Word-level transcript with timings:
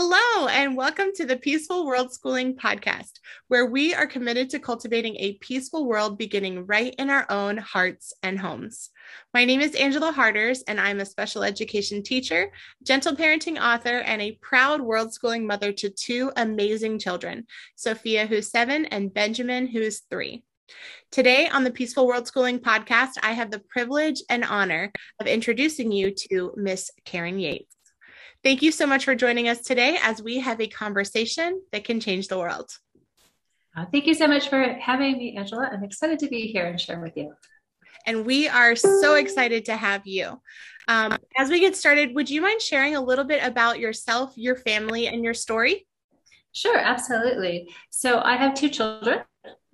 Hello, 0.01 0.47
and 0.47 0.77
welcome 0.77 1.09
to 1.15 1.25
the 1.25 1.35
Peaceful 1.35 1.85
World 1.85 2.13
Schooling 2.13 2.55
Podcast, 2.55 3.19
where 3.49 3.65
we 3.65 3.93
are 3.93 4.07
committed 4.07 4.49
to 4.51 4.57
cultivating 4.57 5.17
a 5.17 5.33
peaceful 5.41 5.85
world 5.85 6.17
beginning 6.17 6.65
right 6.67 6.95
in 6.97 7.09
our 7.09 7.25
own 7.29 7.57
hearts 7.57 8.13
and 8.23 8.39
homes. 8.39 8.91
My 9.33 9.43
name 9.43 9.59
is 9.59 9.75
Angela 9.75 10.13
Harders, 10.13 10.63
and 10.69 10.79
I'm 10.79 11.01
a 11.01 11.05
special 11.05 11.43
education 11.43 12.01
teacher, 12.01 12.49
gentle 12.81 13.13
parenting 13.13 13.59
author, 13.59 13.97
and 13.97 14.21
a 14.21 14.39
proud 14.41 14.79
world 14.79 15.13
schooling 15.13 15.45
mother 15.45 15.73
to 15.73 15.89
two 15.89 16.31
amazing 16.37 16.97
children 16.99 17.45
Sophia, 17.75 18.25
who's 18.25 18.49
seven, 18.49 18.85
and 18.85 19.13
Benjamin, 19.13 19.67
who's 19.67 20.03
three. 20.09 20.45
Today 21.11 21.49
on 21.49 21.65
the 21.65 21.71
Peaceful 21.71 22.07
World 22.07 22.25
Schooling 22.25 22.59
podcast, 22.59 23.17
I 23.21 23.33
have 23.33 23.51
the 23.51 23.59
privilege 23.59 24.23
and 24.29 24.45
honor 24.45 24.93
of 25.19 25.27
introducing 25.27 25.91
you 25.91 26.11
to 26.29 26.53
Miss 26.55 26.89
Karen 27.03 27.37
Yates. 27.37 27.75
Thank 28.41 28.61
you 28.61 28.71
so 28.71 28.87
much 28.87 29.03
for 29.03 29.15
joining 29.15 29.49
us 29.49 29.59
today 29.59 29.97
as 30.01 30.23
we 30.23 30.39
have 30.39 30.61
a 30.61 30.67
conversation 30.67 31.61
that 31.73 31.83
can 31.83 31.99
change 31.99 32.29
the 32.29 32.37
world. 32.37 32.71
Uh, 33.75 33.85
thank 33.91 34.05
you 34.05 34.13
so 34.13 34.27
much 34.27 34.47
for 34.47 34.63
having 34.63 35.17
me, 35.17 35.35
Angela. 35.35 35.69
I'm 35.73 35.83
excited 35.83 36.19
to 36.19 36.27
be 36.29 36.47
here 36.47 36.65
and 36.65 36.79
share 36.79 37.01
with 37.01 37.17
you. 37.17 37.33
And 38.05 38.25
we 38.25 38.47
are 38.47 38.77
so 38.77 39.15
excited 39.15 39.65
to 39.65 39.75
have 39.75 40.07
you. 40.07 40.41
Um, 40.87 41.17
as 41.37 41.49
we 41.49 41.59
get 41.59 41.75
started, 41.75 42.15
would 42.15 42.29
you 42.29 42.41
mind 42.41 42.61
sharing 42.61 42.95
a 42.95 43.01
little 43.01 43.25
bit 43.25 43.43
about 43.43 43.77
yourself, 43.77 44.31
your 44.37 44.55
family, 44.55 45.07
and 45.07 45.21
your 45.21 45.33
story? 45.33 45.85
Sure, 46.53 46.77
absolutely. 46.77 47.69
So 47.89 48.21
I 48.21 48.37
have 48.37 48.53
two 48.53 48.69
children. 48.69 49.19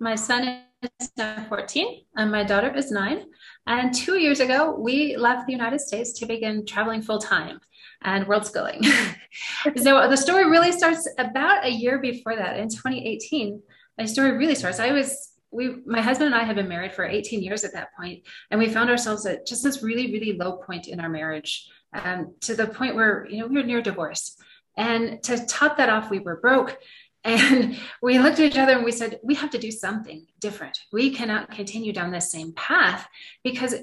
My 0.00 0.16
son 0.16 0.62
is 1.00 1.12
now 1.16 1.46
14 1.48 2.04
and 2.16 2.32
my 2.32 2.42
daughter 2.42 2.74
is 2.74 2.90
nine. 2.90 3.26
And 3.68 3.94
two 3.94 4.18
years 4.18 4.40
ago, 4.40 4.76
we 4.76 5.16
left 5.16 5.46
the 5.46 5.52
United 5.52 5.80
States 5.80 6.12
to 6.14 6.26
begin 6.26 6.66
traveling 6.66 7.00
full 7.00 7.20
time 7.20 7.60
and 8.06 8.26
world 8.26 8.46
schooling. 8.46 8.82
so 9.76 10.08
the 10.08 10.16
story 10.16 10.48
really 10.48 10.72
starts 10.72 11.06
about 11.18 11.66
a 11.66 11.70
year 11.70 11.98
before 11.98 12.36
that 12.36 12.58
in 12.58 12.68
2018. 12.68 13.60
My 13.98 14.06
story 14.06 14.32
really 14.32 14.54
starts. 14.54 14.80
I 14.80 14.92
was 14.92 15.32
we 15.50 15.76
my 15.86 16.00
husband 16.00 16.32
and 16.32 16.40
I 16.40 16.44
had 16.44 16.56
been 16.56 16.68
married 16.68 16.92
for 16.92 17.04
18 17.04 17.42
years 17.42 17.64
at 17.64 17.72
that 17.74 17.88
point, 17.98 18.22
and 18.50 18.58
we 18.58 18.68
found 18.68 18.88
ourselves 18.88 19.26
at 19.26 19.46
just 19.46 19.62
this 19.62 19.82
really 19.82 20.12
really 20.12 20.32
low 20.32 20.56
point 20.56 20.86
in 20.88 21.00
our 21.00 21.08
marriage, 21.08 21.68
um, 21.92 22.34
to 22.42 22.54
the 22.54 22.66
point 22.66 22.94
where 22.94 23.26
you 23.28 23.40
know 23.40 23.46
we 23.48 23.56
were 23.56 23.66
near 23.66 23.82
divorce. 23.82 24.36
And 24.78 25.22
to 25.24 25.46
top 25.46 25.78
that 25.78 25.88
off, 25.88 26.10
we 26.10 26.20
were 26.20 26.40
broke. 26.40 26.78
And 27.24 27.76
we 28.00 28.20
looked 28.20 28.38
at 28.38 28.46
each 28.46 28.56
other 28.56 28.74
and 28.74 28.84
we 28.84 28.92
said, 28.92 29.18
we 29.24 29.34
have 29.34 29.50
to 29.50 29.58
do 29.58 29.72
something 29.72 30.26
different. 30.38 30.78
We 30.92 31.10
cannot 31.10 31.50
continue 31.50 31.92
down 31.92 32.12
this 32.12 32.30
same 32.30 32.52
path 32.52 33.08
because 33.42 33.74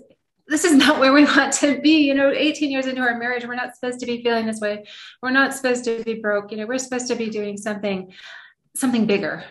this 0.47 0.63
is 0.65 0.73
not 0.73 0.99
where 0.99 1.13
we 1.13 1.25
want 1.25 1.53
to 1.53 1.79
be. 1.79 2.05
You 2.05 2.13
know, 2.13 2.31
18 2.31 2.69
years 2.69 2.87
into 2.87 3.01
our 3.01 3.17
marriage, 3.17 3.45
we're 3.45 3.55
not 3.55 3.75
supposed 3.75 3.99
to 4.01 4.05
be 4.05 4.21
feeling 4.21 4.45
this 4.45 4.59
way. 4.59 4.85
We're 5.21 5.31
not 5.31 5.53
supposed 5.53 5.85
to 5.85 6.03
be 6.03 6.15
broke. 6.15 6.51
You 6.51 6.57
know, 6.57 6.65
we're 6.65 6.79
supposed 6.79 7.07
to 7.07 7.15
be 7.15 7.29
doing 7.29 7.57
something, 7.57 8.13
something 8.75 9.05
bigger. 9.05 9.43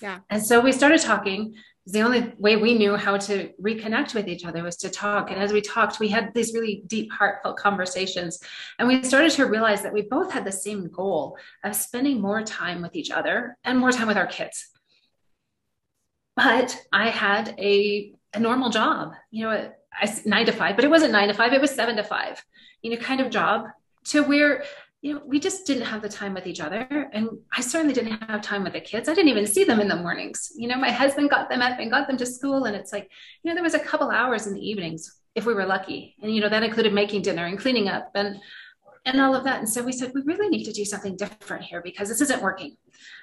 Yeah. 0.00 0.20
And 0.30 0.44
so 0.44 0.60
we 0.60 0.72
started 0.72 1.00
talking. 1.00 1.54
The 1.86 2.00
only 2.00 2.32
way 2.38 2.56
we 2.56 2.78
knew 2.78 2.96
how 2.96 3.18
to 3.18 3.50
reconnect 3.60 4.14
with 4.14 4.26
each 4.26 4.46
other 4.46 4.62
was 4.62 4.76
to 4.78 4.88
talk. 4.88 5.30
And 5.30 5.38
as 5.38 5.52
we 5.52 5.60
talked, 5.60 6.00
we 6.00 6.08
had 6.08 6.32
these 6.32 6.54
really 6.54 6.82
deep, 6.86 7.12
heartfelt 7.12 7.58
conversations. 7.58 8.40
And 8.78 8.88
we 8.88 9.02
started 9.02 9.32
to 9.32 9.44
realize 9.44 9.82
that 9.82 9.92
we 9.92 10.00
both 10.00 10.32
had 10.32 10.46
the 10.46 10.52
same 10.52 10.88
goal 10.88 11.36
of 11.62 11.76
spending 11.76 12.22
more 12.22 12.42
time 12.42 12.80
with 12.80 12.96
each 12.96 13.10
other 13.10 13.58
and 13.64 13.78
more 13.78 13.92
time 13.92 14.06
with 14.06 14.16
our 14.16 14.26
kids. 14.26 14.70
But 16.36 16.80
I 16.90 17.10
had 17.10 17.54
a, 17.58 18.14
a 18.32 18.40
normal 18.40 18.70
job, 18.70 19.12
you 19.30 19.44
know, 19.44 19.70
I, 20.00 20.12
nine 20.24 20.46
to 20.46 20.52
five, 20.52 20.76
but 20.76 20.84
it 20.84 20.90
wasn't 20.90 21.12
nine 21.12 21.28
to 21.28 21.34
five, 21.34 21.52
it 21.52 21.60
was 21.60 21.70
seven 21.70 21.96
to 21.96 22.04
five, 22.04 22.44
you 22.82 22.90
know, 22.90 22.96
kind 22.96 23.20
of 23.20 23.30
job 23.30 23.66
to 24.06 24.22
where, 24.22 24.64
you 25.02 25.14
know, 25.14 25.22
we 25.26 25.38
just 25.38 25.66
didn't 25.66 25.84
have 25.84 26.02
the 26.02 26.08
time 26.08 26.34
with 26.34 26.46
each 26.46 26.60
other. 26.60 26.86
And 27.12 27.28
I 27.52 27.60
certainly 27.60 27.94
didn't 27.94 28.22
have 28.22 28.42
time 28.42 28.64
with 28.64 28.72
the 28.72 28.80
kids. 28.80 29.08
I 29.08 29.14
didn't 29.14 29.30
even 29.30 29.46
see 29.46 29.64
them 29.64 29.80
in 29.80 29.88
the 29.88 29.96
mornings. 29.96 30.52
You 30.56 30.68
know, 30.68 30.76
my 30.76 30.90
husband 30.90 31.30
got 31.30 31.48
them 31.48 31.60
up 31.60 31.78
and 31.78 31.90
got 31.90 32.06
them 32.06 32.16
to 32.16 32.26
school. 32.26 32.64
And 32.64 32.74
it's 32.74 32.92
like, 32.92 33.10
you 33.42 33.50
know, 33.50 33.54
there 33.54 33.62
was 33.62 33.74
a 33.74 33.78
couple 33.78 34.10
hours 34.10 34.46
in 34.46 34.54
the 34.54 34.66
evenings 34.66 35.14
if 35.34 35.44
we 35.44 35.54
were 35.54 35.66
lucky. 35.66 36.16
And, 36.22 36.34
you 36.34 36.40
know, 36.40 36.48
that 36.48 36.62
included 36.62 36.94
making 36.94 37.22
dinner 37.22 37.44
and 37.44 37.58
cleaning 37.58 37.88
up 37.88 38.10
and, 38.14 38.40
and 39.06 39.20
all 39.20 39.34
of 39.34 39.44
that. 39.44 39.58
And 39.58 39.68
so 39.68 39.82
we 39.82 39.92
said, 39.92 40.12
we 40.14 40.22
really 40.22 40.48
need 40.48 40.64
to 40.64 40.72
do 40.72 40.84
something 40.84 41.16
different 41.16 41.64
here 41.64 41.82
because 41.82 42.08
this 42.08 42.20
isn't 42.22 42.42
working. 42.42 42.76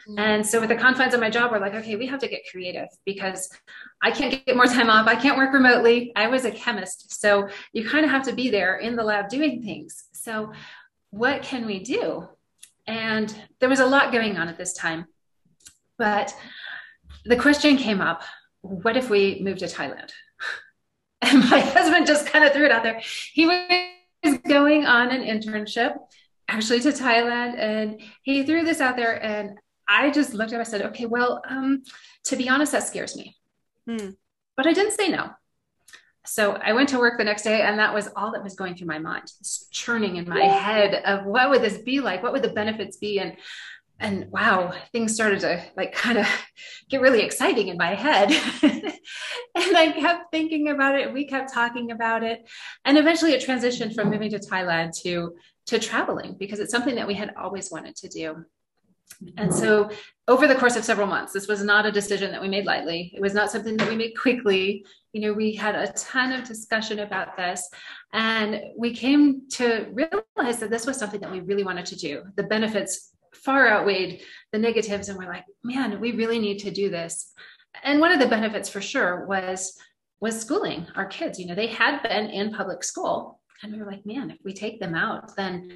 Mm-hmm. 0.08 0.20
And 0.20 0.46
so 0.46 0.60
with 0.60 0.70
the 0.70 0.76
confines 0.76 1.14
of 1.14 1.20
my 1.20 1.30
job, 1.30 1.52
we're 1.52 1.60
like, 1.60 1.74
okay, 1.74 1.96
we 1.96 2.06
have 2.08 2.20
to 2.20 2.28
get 2.28 2.42
creative 2.52 2.88
because 3.06 3.50
I 4.02 4.12
can't 4.12 4.46
get 4.46 4.56
more 4.56 4.68
time 4.68 4.90
off. 4.90 5.08
I 5.08 5.16
can't 5.16 5.38
work 5.38 5.54
remotely. 5.54 6.12
I 6.16 6.28
was 6.28 6.46
a 6.46 6.52
chemist. 6.52 7.20
So 7.20 7.50
you 7.74 7.88
kind 7.88 8.06
of 8.06 8.12
have 8.12 8.24
to 8.24 8.34
be 8.34 8.50
there 8.50 8.78
in 8.78 8.96
the 8.96 9.04
lab 9.04 9.30
doing 9.30 9.64
things. 9.64 10.04
So 10.14 10.54
what 11.10 11.42
can 11.42 11.66
we 11.66 11.80
do? 11.80 12.28
And 12.86 13.34
there 13.60 13.70
was 13.70 13.80
a 13.80 13.86
lot 13.86 14.12
going 14.12 14.38
on 14.38 14.48
at 14.50 14.58
this 14.58 14.74
time. 14.74 15.06
But 15.98 16.36
the 17.26 17.38
question 17.38 17.78
came 17.78 18.02
up, 18.02 18.24
what 18.62 18.98
if 18.98 19.10
we 19.10 19.40
move 19.44 19.58
to 19.60 19.66
Thailand? 19.66 20.12
And 21.24 21.48
my 21.52 21.60
husband 21.76 22.08
just 22.08 22.26
kind 22.26 22.44
of 22.44 22.52
threw 22.52 22.66
it 22.66 22.72
out 22.72 22.82
there. 22.82 23.00
He 23.32 23.46
was 23.46 23.62
was 24.24 24.38
going 24.40 24.86
on 24.86 25.10
an 25.12 25.22
internship 25.22 25.96
actually 26.48 26.80
to 26.82 26.90
Thailand 26.90 27.58
and 27.58 28.02
he 28.24 28.44
threw 28.44 28.64
this 28.64 28.82
out 28.82 28.96
there 28.96 29.24
and 29.24 29.58
I 29.88 30.12
just 30.12 30.34
looked 30.34 30.52
at 30.52 30.56
him 30.56 30.62
I 30.62 30.64
said, 30.64 30.82
okay, 30.84 31.06
well, 31.06 31.42
um, 31.48 31.84
to 32.26 32.36
be 32.36 32.48
honest, 32.48 32.72
that 32.72 32.84
scares 32.84 33.16
me. 33.16 33.36
Hmm. 33.88 34.12
But 34.56 34.68
I 34.68 34.74
didn't 34.74 34.94
say 34.94 35.10
no. 35.10 35.30
So 36.26 36.54
I 36.54 36.74
went 36.74 36.90
to 36.90 37.00
work 37.00 37.18
the 37.18 37.24
next 37.24 37.44
day 37.44 37.62
and 37.62 37.80
that 37.80 37.94
was 37.94 38.10
all 38.16 38.32
that 38.34 38.44
was 38.44 38.56
going 38.56 38.76
through 38.76 38.88
my 38.88 39.00
mind, 39.00 39.24
it's 39.40 39.68
churning 39.72 40.18
in 40.18 40.30
my 40.30 40.44
head 40.44 41.02
of 41.04 41.26
what 41.26 41.50
would 41.50 41.62
this 41.62 41.80
be 41.80 42.00
like? 42.00 42.22
What 42.22 42.32
would 42.32 42.44
the 42.44 42.50
benefits 42.50 42.98
be? 42.98 43.20
And 43.20 43.36
and 44.02 44.30
wow, 44.32 44.74
things 44.92 45.14
started 45.14 45.40
to 45.42 45.64
like 45.78 45.94
kind 45.94 46.18
of 46.18 46.28
get 46.90 47.02
really 47.02 47.22
exciting 47.22 47.70
in 47.70 47.78
my 47.78 47.94
head. 47.94 48.32
and 48.64 49.78
I 49.78 49.92
kept 49.92 50.32
thinking 50.32 50.70
about 50.70 51.00
it. 51.00 51.14
We 51.14 51.26
kept 51.28 51.54
talking 51.54 51.92
about 51.92 52.24
it. 52.24 52.50
And 52.84 52.98
eventually 52.98 53.34
it 53.34 53.46
transitioned 53.46 53.94
from 53.94 54.10
moving 54.10 54.32
to 54.32 54.40
Thailand 54.40 55.00
to 55.04 55.36
to 55.68 55.80
traveling 55.80 56.36
because 56.40 56.60
it's 56.60 56.72
something 56.72 56.96
that 56.96 57.08
we 57.08 57.14
had 57.14 57.34
always 57.38 57.72
wanted 57.72 57.96
to 57.98 58.10
do. 58.10 58.44
And 59.38 59.54
so 59.54 59.92
over 60.28 60.48
the 60.48 60.56
course 60.56 60.76
of 60.76 60.84
several 60.84 61.06
months, 61.06 61.34
this 61.34 61.48
was 61.48 61.64
not 61.64 61.86
a 61.86 61.92
decision 61.92 62.32
that 62.32 62.42
we 62.42 62.48
made 62.48 62.66
lightly. 62.66 63.12
It 63.14 63.22
was 63.22 63.36
not 63.36 63.52
something 63.52 63.78
that 63.78 63.88
we 63.88 63.96
made 63.96 64.14
quickly. 64.18 64.84
You 65.14 65.22
know, 65.22 65.34
we 65.34 65.54
had 65.54 65.76
a 65.76 65.92
ton 65.94 66.32
of 66.32 66.48
discussion 66.48 67.00
about 67.00 67.38
this 67.38 67.70
and 68.14 68.62
we 68.78 68.96
came 68.96 69.48
to 69.52 69.88
realize 69.92 70.60
that 70.60 70.72
this 70.72 70.88
was 70.88 70.98
something 70.98 71.22
that 71.22 71.32
we 71.32 71.42
really 71.42 71.64
wanted 71.64 71.86
to 71.88 71.96
do. 71.96 72.24
The 72.36 72.44
benefits 72.44 73.11
far 73.34 73.68
outweighed 73.68 74.22
the 74.52 74.60
negatives 74.60 75.10
and 75.10 75.18
we're 75.18 75.32
like 75.32 75.46
man 75.64 76.00
we 76.00 76.12
really 76.12 76.40
need 76.40 76.60
to 76.60 76.72
do 76.72 76.90
this. 76.90 77.32
And 77.84 78.00
one 78.00 78.12
of 78.12 78.20
the 78.20 78.28
benefits 78.28 78.70
for 78.70 78.82
sure 78.82 79.26
was 79.26 79.78
was 80.20 80.40
schooling 80.40 80.88
our 80.96 81.06
kids. 81.06 81.40
You 81.40 81.48
know 81.48 81.56
they 81.56 81.68
had 81.68 82.02
been 82.04 82.30
in 82.30 82.54
public 82.54 82.84
school 82.84 83.40
and 83.64 83.72
we 83.72 83.80
were 83.80 83.90
like 83.90 84.06
man 84.06 84.32
if 84.32 84.38
we 84.44 84.54
take 84.54 84.80
them 84.80 84.96
out 84.96 85.36
then 85.36 85.72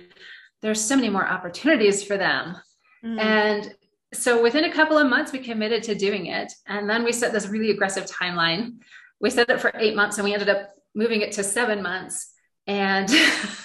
there's 0.61 0.81
so 0.81 0.95
many 0.95 1.09
more 1.09 1.25
opportunities 1.25 2.03
for 2.03 2.17
them. 2.17 2.57
Mm. 3.03 3.19
and 3.19 3.75
so 4.13 4.41
within 4.41 4.63
a 4.63 4.73
couple 4.73 4.97
of 4.97 5.09
months 5.09 5.31
we 5.31 5.39
committed 5.39 5.83
to 5.83 5.95
doing 5.95 6.27
it 6.27 6.51
and 6.67 6.89
then 6.89 7.03
we 7.03 7.11
set 7.11 7.33
this 7.33 7.47
really 7.47 7.71
aggressive 7.71 8.05
timeline. 8.05 8.77
We 9.19 9.29
set 9.29 9.49
it 9.49 9.61
for 9.61 9.71
eight 9.75 9.95
months 9.95 10.17
and 10.17 10.25
we 10.25 10.33
ended 10.33 10.49
up 10.49 10.71
moving 10.93 11.21
it 11.21 11.33
to 11.33 11.43
seven 11.43 11.81
months 11.81 12.31
and 12.67 13.09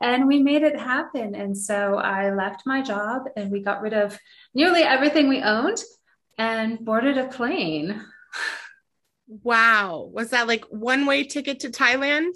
and 0.00 0.26
we 0.26 0.42
made 0.42 0.62
it 0.62 0.78
happen. 0.78 1.34
And 1.34 1.56
so 1.56 1.96
I 1.96 2.32
left 2.34 2.62
my 2.66 2.82
job 2.82 3.22
and 3.36 3.50
we 3.50 3.60
got 3.60 3.80
rid 3.80 3.94
of 3.94 4.18
nearly 4.54 4.82
everything 4.82 5.28
we 5.28 5.42
owned 5.42 5.82
and 6.38 6.84
boarded 6.84 7.18
a 7.18 7.28
plane. 7.28 8.02
Wow. 9.28 10.08
Was 10.12 10.30
that 10.30 10.46
like 10.46 10.64
one 10.66 11.06
way 11.06 11.24
ticket 11.24 11.60
to 11.60 11.70
Thailand? 11.70 12.32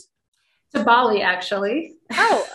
To 0.75 0.85
Bali, 0.85 1.23
actually. 1.23 1.95
Oh. 2.13 2.47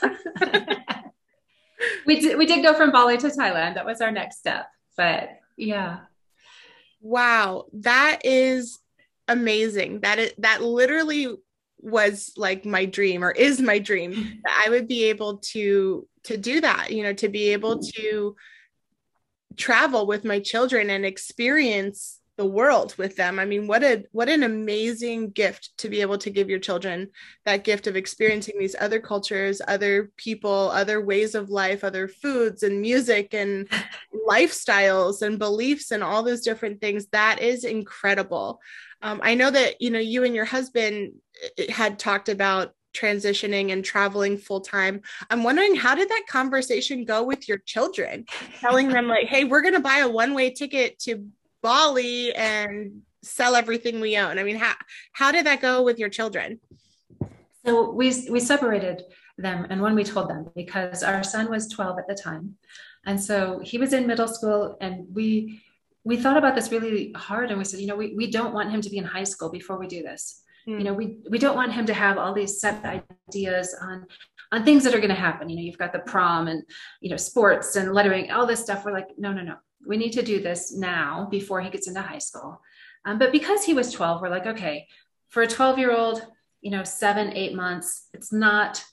we 2.05 2.19
did 2.19 2.37
we 2.37 2.45
did 2.45 2.63
go 2.63 2.73
from 2.73 2.91
Bali 2.91 3.17
to 3.17 3.27
Thailand. 3.27 3.75
That 3.75 3.85
was 3.85 4.01
our 4.01 4.11
next 4.11 4.37
step. 4.37 4.67
But 4.97 5.29
yeah. 5.57 5.99
Wow. 7.01 7.65
That 7.73 8.21
is 8.23 8.79
amazing. 9.27 10.01
That 10.01 10.19
is 10.19 10.33
that 10.39 10.63
literally 10.63 11.35
was 11.85 12.33
like 12.35 12.65
my 12.65 12.85
dream 12.85 13.23
or 13.23 13.31
is 13.31 13.61
my 13.61 13.79
dream 13.79 14.11
that 14.43 14.63
I 14.65 14.69
would 14.69 14.87
be 14.87 15.05
able 15.05 15.37
to 15.53 16.07
to 16.23 16.37
do 16.37 16.59
that, 16.61 16.91
you 16.91 17.03
know, 17.03 17.13
to 17.13 17.29
be 17.29 17.53
able 17.53 17.79
to 17.79 18.35
travel 19.55 20.07
with 20.07 20.25
my 20.25 20.39
children 20.39 20.89
and 20.89 21.05
experience 21.05 22.19
the 22.37 22.45
world 22.45 22.93
with 22.97 23.15
them. 23.15 23.39
I 23.39 23.45
mean, 23.45 23.67
what 23.67 23.83
a 23.83 24.05
what 24.11 24.27
an 24.27 24.43
amazing 24.43 25.29
gift 25.29 25.77
to 25.77 25.89
be 25.89 26.01
able 26.01 26.17
to 26.17 26.29
give 26.29 26.49
your 26.49 26.59
children 26.59 27.09
that 27.45 27.63
gift 27.63 27.87
of 27.87 27.95
experiencing 27.95 28.55
these 28.59 28.75
other 28.79 28.99
cultures, 28.99 29.61
other 29.67 30.11
people, 30.17 30.69
other 30.71 30.99
ways 30.99 31.33
of 31.35 31.49
life, 31.49 31.83
other 31.83 32.07
foods 32.07 32.63
and 32.63 32.81
music 32.81 33.33
and 33.33 33.69
lifestyles 34.27 35.21
and 35.21 35.39
beliefs 35.39 35.91
and 35.91 36.03
all 36.03 36.23
those 36.23 36.41
different 36.41 36.81
things. 36.81 37.05
That 37.07 37.41
is 37.41 37.63
incredible. 37.63 38.59
Um, 39.05 39.19
I 39.21 39.35
know 39.35 39.51
that 39.51 39.79
you 39.79 39.91
know 39.91 39.99
you 39.99 40.23
and 40.23 40.33
your 40.33 40.45
husband 40.45 41.13
had 41.69 41.99
talked 41.99 42.27
about 42.27 42.73
transitioning 42.91 43.71
and 43.71 43.85
traveling 43.85 44.35
full 44.35 44.61
time. 44.61 45.01
I'm 45.29 45.43
wondering 45.43 45.75
how 45.75 45.93
did 45.93 46.09
that 46.09 46.23
conversation 46.27 47.05
go 47.05 47.23
with 47.23 47.47
your 47.47 47.59
children? 47.59 48.25
Telling 48.59 48.89
them 48.89 49.07
like, 49.07 49.27
"Hey, 49.27 49.43
we're 49.43 49.61
going 49.61 49.75
to 49.75 49.79
buy 49.79 49.99
a 49.99 50.09
one-way 50.09 50.49
ticket 50.49 50.97
to 51.01 51.27
Bali 51.61 52.33
and 52.33 53.03
sell 53.21 53.55
everything 53.55 53.99
we 54.01 54.17
own." 54.17 54.39
I 54.39 54.43
mean, 54.43 54.55
how 54.55 54.73
how 55.13 55.31
did 55.31 55.45
that 55.45 55.61
go 55.61 55.83
with 55.83 55.99
your 55.99 56.09
children? 56.09 56.59
So 57.63 57.91
we 57.91 58.11
we 58.31 58.39
separated 58.39 59.03
them 59.37 59.67
and 59.69 59.81
when 59.81 59.93
we 59.93 60.03
told 60.03 60.31
them 60.31 60.49
because 60.55 61.03
our 61.03 61.21
son 61.21 61.51
was 61.51 61.67
12 61.67 61.99
at 61.99 62.07
the 62.07 62.15
time. 62.15 62.55
And 63.05 63.21
so 63.21 63.59
he 63.63 63.77
was 63.77 63.93
in 63.93 64.07
middle 64.07 64.27
school 64.27 64.77
and 64.81 65.05
we 65.13 65.61
we 66.05 66.17
thought 66.17 66.37
about 66.37 66.55
this 66.55 66.71
really 66.71 67.11
hard 67.13 67.49
and 67.49 67.57
we 67.57 67.65
said, 67.65 67.79
you 67.79 67.87
know, 67.87 67.95
we, 67.95 68.13
we 68.13 68.29
don't 68.29 68.53
want 68.53 68.71
him 68.71 68.79
to 68.79 68.89
be 68.89 68.99
in 68.99 69.03
high 69.03 69.23
school 69.23 69.49
before 69.49 69.77
we 69.77 69.87
do 69.87 70.03
this. 70.03 70.43
Mm. 70.67 70.77
You 70.77 70.83
know, 70.85 70.93
we, 70.93 71.17
we 71.29 71.39
don't 71.39 71.55
want 71.55 71.73
him 71.73 71.87
to 71.87 71.93
have 71.93 72.19
all 72.19 72.33
these 72.33 72.61
set 72.61 72.85
ideas 73.27 73.75
on, 73.81 74.05
on 74.51 74.63
things 74.63 74.83
that 74.83 74.93
are 74.93 74.99
going 74.99 75.09
to 75.09 75.15
happen. 75.15 75.49
You 75.49 75.55
know, 75.55 75.63
you've 75.63 75.79
got 75.79 75.93
the 75.93 75.99
prom 75.99 76.47
and, 76.47 76.63
you 77.01 77.09
know, 77.09 77.17
sports 77.17 77.75
and 77.75 77.91
lettering, 77.91 78.31
all 78.31 78.45
this 78.45 78.61
stuff. 78.61 78.85
We're 78.85 78.93
like, 78.93 79.09
no, 79.17 79.33
no, 79.33 79.41
no, 79.41 79.55
we 79.85 79.97
need 79.97 80.11
to 80.11 80.21
do 80.21 80.39
this 80.39 80.75
now 80.75 81.27
before 81.31 81.59
he 81.61 81.71
gets 81.71 81.87
into 81.87 82.01
high 82.01 82.19
school. 82.19 82.61
Um, 83.03 83.17
but 83.17 83.31
because 83.31 83.63
he 83.63 83.73
was 83.73 83.91
12, 83.91 84.21
we're 84.21 84.29
like, 84.29 84.45
okay, 84.45 84.87
for 85.29 85.41
a 85.41 85.47
12 85.47 85.79
year 85.79 85.91
old, 85.91 86.25
you 86.61 86.69
know, 86.69 86.83
seven, 86.83 87.33
eight 87.33 87.55
months, 87.55 88.09
it's 88.13 88.31
not 88.31 88.83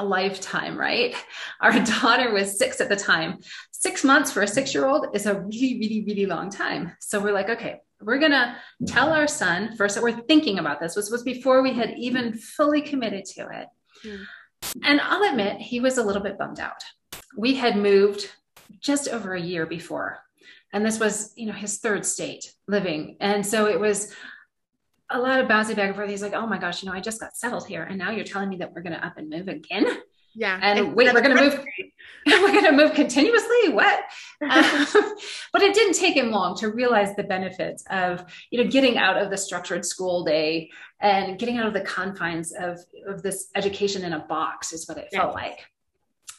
a 0.00 0.04
lifetime, 0.04 0.76
right? 0.76 1.14
Our 1.60 1.78
daughter 1.84 2.32
was 2.32 2.58
six 2.58 2.80
at 2.80 2.88
the 2.88 2.96
time. 2.96 3.38
Six 3.70 4.04
months 4.04 4.32
for 4.32 4.42
a 4.42 4.48
six 4.48 4.74
year 4.74 4.86
old 4.86 5.06
is 5.14 5.26
a 5.26 5.40
really, 5.40 5.78
really, 5.78 6.04
really 6.06 6.26
long 6.26 6.50
time. 6.50 6.92
So 7.00 7.20
we're 7.20 7.32
like, 7.32 7.48
okay, 7.50 7.80
we're 8.00 8.18
going 8.18 8.32
to 8.32 8.56
tell 8.86 9.12
our 9.12 9.26
son 9.26 9.76
first 9.76 9.94
that 9.94 10.02
we're 10.02 10.22
thinking 10.22 10.58
about 10.58 10.80
this. 10.80 10.94
This 10.94 11.10
was 11.10 11.22
before 11.22 11.62
we 11.62 11.74
had 11.74 11.94
even 11.98 12.32
fully 12.32 12.80
committed 12.82 13.24
to 13.26 13.42
it. 13.42 13.68
Mm. 14.04 14.24
And 14.84 15.00
I'll 15.00 15.28
admit, 15.28 15.60
he 15.60 15.80
was 15.80 15.98
a 15.98 16.02
little 16.02 16.22
bit 16.22 16.38
bummed 16.38 16.60
out. 16.60 16.82
We 17.36 17.54
had 17.54 17.76
moved 17.76 18.30
just 18.80 19.08
over 19.08 19.34
a 19.34 19.40
year 19.40 19.66
before. 19.66 20.18
And 20.72 20.84
this 20.84 21.00
was, 21.00 21.32
you 21.36 21.46
know, 21.46 21.52
his 21.52 21.78
third 21.78 22.06
state 22.06 22.52
living. 22.68 23.16
And 23.20 23.44
so 23.44 23.66
it 23.66 23.80
was 23.80 24.14
a 25.10 25.18
lot 25.18 25.40
of 25.40 25.48
bouncing 25.48 25.76
back 25.76 25.88
and 25.88 25.96
forth. 25.96 26.08
He's 26.08 26.22
like, 26.22 26.34
oh 26.34 26.46
my 26.46 26.58
gosh, 26.58 26.82
you 26.82 26.88
know, 26.88 26.94
I 26.94 27.00
just 27.00 27.20
got 27.20 27.36
settled 27.36 27.66
here. 27.66 27.82
And 27.82 27.98
now 27.98 28.10
you're 28.10 28.24
telling 28.24 28.48
me 28.48 28.56
that 28.58 28.72
we're 28.72 28.82
going 28.82 28.94
to 28.94 29.04
up 29.04 29.18
and 29.18 29.28
move 29.28 29.48
again. 29.48 29.86
Yeah. 30.34 30.58
And 30.62 30.94
wait, 30.94 31.12
we're 31.12 31.22
going 31.22 31.36
to 31.36 31.42
move, 31.42 31.64
we're 32.26 32.52
going 32.52 32.64
to 32.64 32.72
move 32.72 32.94
continuously. 32.94 33.70
What? 33.70 34.04
um, 34.42 34.86
but 35.52 35.62
it 35.62 35.74
didn't 35.74 35.94
take 35.94 36.16
him 36.16 36.30
long 36.30 36.56
to 36.58 36.68
realize 36.68 37.16
the 37.16 37.24
benefits 37.24 37.84
of, 37.90 38.24
you 38.50 38.62
know, 38.62 38.70
getting 38.70 38.96
out 38.96 39.16
of 39.16 39.30
the 39.30 39.36
structured 39.36 39.84
school 39.84 40.24
day 40.24 40.70
and 41.00 41.38
getting 41.38 41.58
out 41.58 41.66
of 41.66 41.72
the 41.72 41.80
confines 41.80 42.52
of, 42.52 42.78
of 43.06 43.22
this 43.22 43.48
education 43.56 44.04
in 44.04 44.12
a 44.12 44.20
box 44.20 44.72
is 44.72 44.88
what 44.88 44.98
it 44.98 45.08
felt 45.12 45.34
like. 45.34 45.58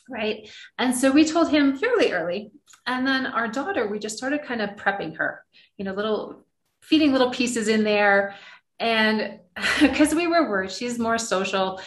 Right. 0.10 0.50
And 0.78 0.96
so 0.96 1.12
we 1.12 1.26
told 1.26 1.50
him 1.50 1.78
fairly 1.78 2.12
early. 2.12 2.52
And 2.88 3.06
then 3.06 3.26
our 3.26 3.48
daughter, 3.48 3.88
we 3.88 4.00
just 4.00 4.18
started 4.18 4.44
kind 4.44 4.62
of 4.62 4.72
prepping 4.72 5.18
her, 5.18 5.44
you 5.78 5.86
know, 5.86 5.94
little 5.94 6.46
feeding 6.82 7.12
little 7.12 7.30
pieces 7.30 7.68
in 7.68 7.84
there 7.84 8.36
and 8.82 9.40
because 9.80 10.14
we 10.14 10.28
were 10.28 10.50
worried, 10.50 10.72
she's 10.72 11.00
more 11.00 11.18
social. 11.18 11.80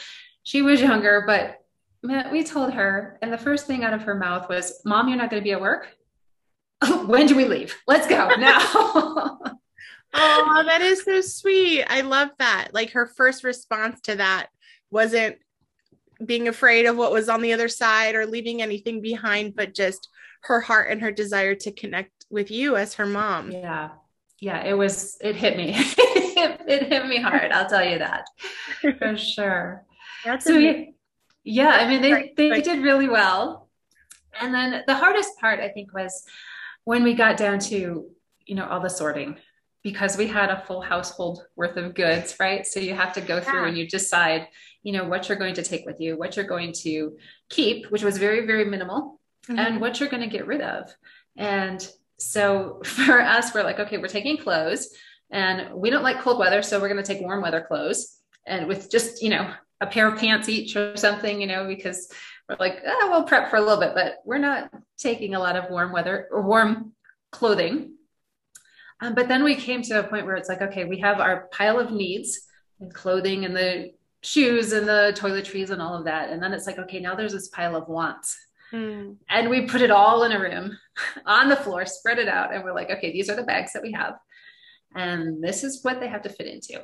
She 0.45 0.63
was 0.63 0.81
younger, 0.81 1.25
but 1.27 1.61
we 2.31 2.45
told 2.45 2.73
her, 2.73 3.19
and 3.21 3.33
the 3.33 3.39
first 3.39 3.67
thing 3.67 3.83
out 3.83 3.95
of 3.95 4.03
her 4.03 4.15
mouth 4.15 4.49
was, 4.49 4.81
Mom, 4.85 5.09
you're 5.09 5.19
not 5.19 5.31
going 5.31 5.43
to 5.43 5.45
be 5.45 5.53
at 5.53 5.61
work? 5.61 5.89
when 7.07 7.27
do 7.27 7.35
we 7.35 7.47
leave? 7.47 7.75
Let's 7.87 8.07
go 8.07 8.29
now. 8.39 8.61
oh, 10.15 10.63
that 10.67 10.83
is 10.83 11.05
so 11.05 11.21
sweet. 11.21 11.85
I 11.85 12.03
love 12.03 12.31
that. 12.39 12.69
Like 12.73 12.91
her 12.91 13.07
first 13.07 13.43
response 13.43 14.01
to 14.03 14.17
that 14.17 14.49
wasn't 14.91 15.37
being 16.25 16.47
afraid 16.47 16.87
of 16.87 16.97
what 16.97 17.13
was 17.13 17.29
on 17.29 17.43
the 17.43 17.53
other 17.53 17.69
side 17.69 18.15
or 18.15 18.27
leaving 18.27 18.63
anything 18.63 19.01
behind, 19.01 19.57
but 19.57 19.75
just 19.75 20.09
her 20.43 20.61
heart 20.61 20.91
and 20.91 21.01
her 21.01 21.11
desire 21.11 21.55
to 21.55 21.73
connect 21.73 22.27
with 22.31 22.51
you 22.51 22.77
as 22.77 22.95
her 22.95 23.07
mom. 23.07 23.51
Yeah. 23.51 23.91
Yeah. 24.41 24.63
It 24.63 24.75
was, 24.75 25.17
it 25.23 25.37
hit 25.37 25.57
me. 25.57 25.75
it 26.69 26.89
hit 26.89 27.07
me 27.07 27.21
hard. 27.21 27.53
I'll 27.53 27.69
tell 27.69 27.85
you 27.85 27.99
that 27.99 28.27
for 28.99 29.17
sure. 29.17 29.85
That's 30.25 30.45
so 30.45 30.57
yeah, 31.45 31.69
I 31.69 31.89
mean 31.89 32.03
they 32.03 32.33
they 32.37 32.63
did 32.63 32.83
really 32.83 33.09
well. 33.09 33.69
And 34.41 34.53
then 34.53 34.83
the 34.87 34.95
hardest 34.95 35.39
part 35.39 35.61
I 35.61 35.69
think 35.69 35.95
was 35.95 36.25
when 36.85 37.05
we 37.05 37.15
got 37.15 37.37
down 37.37 37.59
to 37.61 38.11
you 38.47 38.55
know 38.55 38.67
all 38.67 38.81
the 38.81 38.91
sorting 38.91 39.37
because 39.85 40.17
we 40.17 40.27
had 40.27 40.49
a 40.49 40.65
full 40.67 40.81
household 40.81 41.45
worth 41.57 41.77
of 41.77 41.95
goods, 41.95 42.37
right? 42.41 42.67
So 42.67 42.81
you 42.81 42.95
have 42.95 43.13
to 43.13 43.21
go 43.21 43.39
through 43.41 43.63
yeah. 43.63 43.69
and 43.69 43.79
you 43.79 43.87
decide, 43.87 44.49
you 44.83 44.93
know, 44.93 45.05
what 45.05 45.29
you're 45.29 45.39
going 45.39 45.55
to 45.55 45.63
take 45.63 45.85
with 45.85 46.01
you, 46.01 46.17
what 46.17 46.37
you're 46.37 46.47
going 46.47 46.73
to 46.85 47.17
keep, 47.51 47.91
which 47.91 48.03
was 48.03 48.17
very, 48.17 48.47
very 48.47 48.65
minimal, 48.65 49.21
mm-hmm. 49.47 49.59
and 49.59 49.81
what 49.83 50.01
you're 50.01 50.09
going 50.09 50.23
to 50.23 50.29
get 50.29 50.47
rid 50.47 50.63
of. 50.63 50.91
And 51.37 51.87
so 52.19 52.81
for 52.85 53.21
us, 53.21 53.55
we're 53.55 53.63
like, 53.63 53.79
okay, 53.79 53.99
we're 53.99 54.09
taking 54.09 54.39
clothes. 54.39 54.89
And 55.35 55.75
we 55.75 55.91
don't 55.91 56.05
like 56.05 56.21
cold 56.21 56.39
weather, 56.39 56.63
so 56.63 56.81
we're 56.81 56.89
going 56.89 57.03
to 57.03 57.13
take 57.13 57.21
warm 57.21 57.43
weather 57.43 57.61
clothes 57.61 58.19
and 58.47 58.69
with 58.69 58.89
just, 58.89 59.21
you 59.21 59.31
know, 59.31 59.53
a 59.81 59.87
pair 59.87 60.07
of 60.07 60.17
pants 60.17 60.49
each 60.49 60.77
or 60.77 60.97
something, 60.97 61.41
you 61.41 61.49
know, 61.49 61.67
because 61.67 62.09
we're 62.49 62.57
like, 62.61 62.81
oh, 62.87 63.09
we'll 63.11 63.25
prep 63.25 63.51
for 63.51 63.57
a 63.57 63.61
little 63.61 63.81
bit, 63.81 63.95
but 63.97 64.19
we're 64.25 64.39
not 64.39 64.71
taking 64.97 65.35
a 65.35 65.41
lot 65.41 65.57
of 65.57 65.69
warm 65.71 65.91
weather 65.91 66.29
or 66.31 66.43
warm 66.43 66.93
clothing. 67.33 67.95
Um, 69.01 69.17
but 69.17 69.27
then 69.27 69.43
we 69.43 69.57
came 69.57 69.83
to 69.83 69.99
a 69.99 70.09
point 70.09 70.25
where 70.25 70.37
it's 70.37 70.49
like, 70.49 70.63
okay, 70.63 70.85
we 70.85 71.01
have 71.01 71.19
our 71.19 71.49
pile 71.51 71.81
of 71.81 71.91
needs 71.91 72.43
and 72.79 72.95
clothing 72.95 73.45
and 73.45 73.57
the 73.57 73.93
shoes 74.23 74.73
and 74.73 74.87
the 74.87 75.17
toiletries 75.19 75.71
and 75.71 75.83
all 75.83 75.97
of 75.97 76.05
that. 76.05 76.31
And 76.31 76.41
then 76.41 76.53
it's 76.53 76.69
like, 76.69 76.79
okay, 76.79 77.01
now 77.01 77.17
there's 77.17 77.33
this 77.33 77.49
pile 77.49 77.75
of 77.75 77.89
wants. 77.89 78.39
Mm. 78.73 79.17
And 79.29 79.51
we 79.51 79.67
put 79.67 79.83
it 79.83 79.91
all 79.91 80.23
in 80.23 80.31
a 80.31 80.41
room 80.41 80.79
on 81.27 81.49
the 81.49 81.57
floor, 81.57 81.87
spread 81.87 82.21
it 82.21 82.29
out, 82.29 82.55
and 82.55 82.63
we're 82.63 82.73
like, 82.73 82.91
okay, 82.91 83.11
these 83.11 83.29
are 83.29 83.37
the 83.37 83.43
bags 83.43 83.73
that 83.73 83.83
we 83.83 83.91
have. 83.91 84.15
And 84.95 85.43
this 85.43 85.65
is 85.65 85.83
what 85.83 86.01
they 86.01 86.09
have 86.09 86.23
to 86.23 86.29
fit 86.29 86.47
into. 86.47 86.83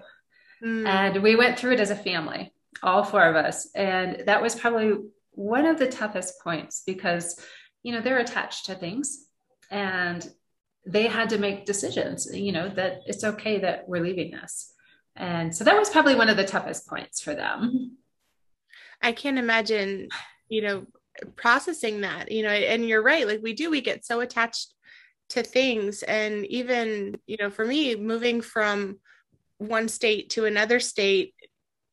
Mm. 0.62 0.86
And 0.86 1.22
we 1.22 1.36
went 1.36 1.58
through 1.58 1.72
it 1.72 1.80
as 1.80 1.90
a 1.90 1.96
family, 1.96 2.52
all 2.82 3.04
four 3.04 3.24
of 3.24 3.36
us. 3.36 3.68
And 3.74 4.24
that 4.26 4.42
was 4.42 4.54
probably 4.54 4.96
one 5.32 5.66
of 5.66 5.78
the 5.78 5.88
toughest 5.88 6.34
points 6.42 6.82
because, 6.86 7.40
you 7.82 7.92
know, 7.92 8.00
they're 8.00 8.18
attached 8.18 8.66
to 8.66 8.74
things 8.74 9.26
and 9.70 10.28
they 10.86 11.06
had 11.06 11.30
to 11.30 11.38
make 11.38 11.66
decisions, 11.66 12.28
you 12.32 12.52
know, 12.52 12.68
that 12.68 13.00
it's 13.06 13.24
okay 13.24 13.58
that 13.60 13.88
we're 13.88 14.02
leaving 14.02 14.32
this. 14.32 14.72
And 15.16 15.54
so 15.54 15.64
that 15.64 15.78
was 15.78 15.90
probably 15.90 16.14
one 16.14 16.28
of 16.28 16.36
the 16.36 16.44
toughest 16.44 16.88
points 16.88 17.20
for 17.20 17.34
them. 17.34 17.96
I 19.02 19.12
can't 19.12 19.38
imagine, 19.38 20.08
you 20.48 20.62
know, 20.62 20.86
processing 21.36 22.02
that, 22.02 22.30
you 22.30 22.42
know, 22.42 22.50
and 22.50 22.86
you're 22.88 23.02
right. 23.02 23.26
Like 23.26 23.40
we 23.42 23.52
do, 23.52 23.70
we 23.70 23.80
get 23.80 24.04
so 24.04 24.20
attached 24.20 24.74
to 25.30 25.42
things. 25.42 26.02
And 26.02 26.46
even, 26.46 27.18
you 27.26 27.36
know, 27.38 27.50
for 27.50 27.64
me, 27.64 27.96
moving 27.96 28.40
from 28.40 28.98
one 29.58 29.88
state 29.88 30.30
to 30.30 30.44
another 30.44 30.80
state 30.80 31.34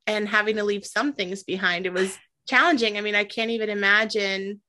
and 0.06 0.28
having 0.28 0.56
to 0.56 0.64
leave 0.64 0.86
some 0.86 1.14
things 1.14 1.44
behind, 1.44 1.86
it 1.86 1.94
was 1.94 2.18
challenging. 2.48 2.98
I 2.98 3.02
mean, 3.02 3.16
I 3.16 3.24
can't 3.24 3.52
even 3.52 3.70
imagine 3.70 4.62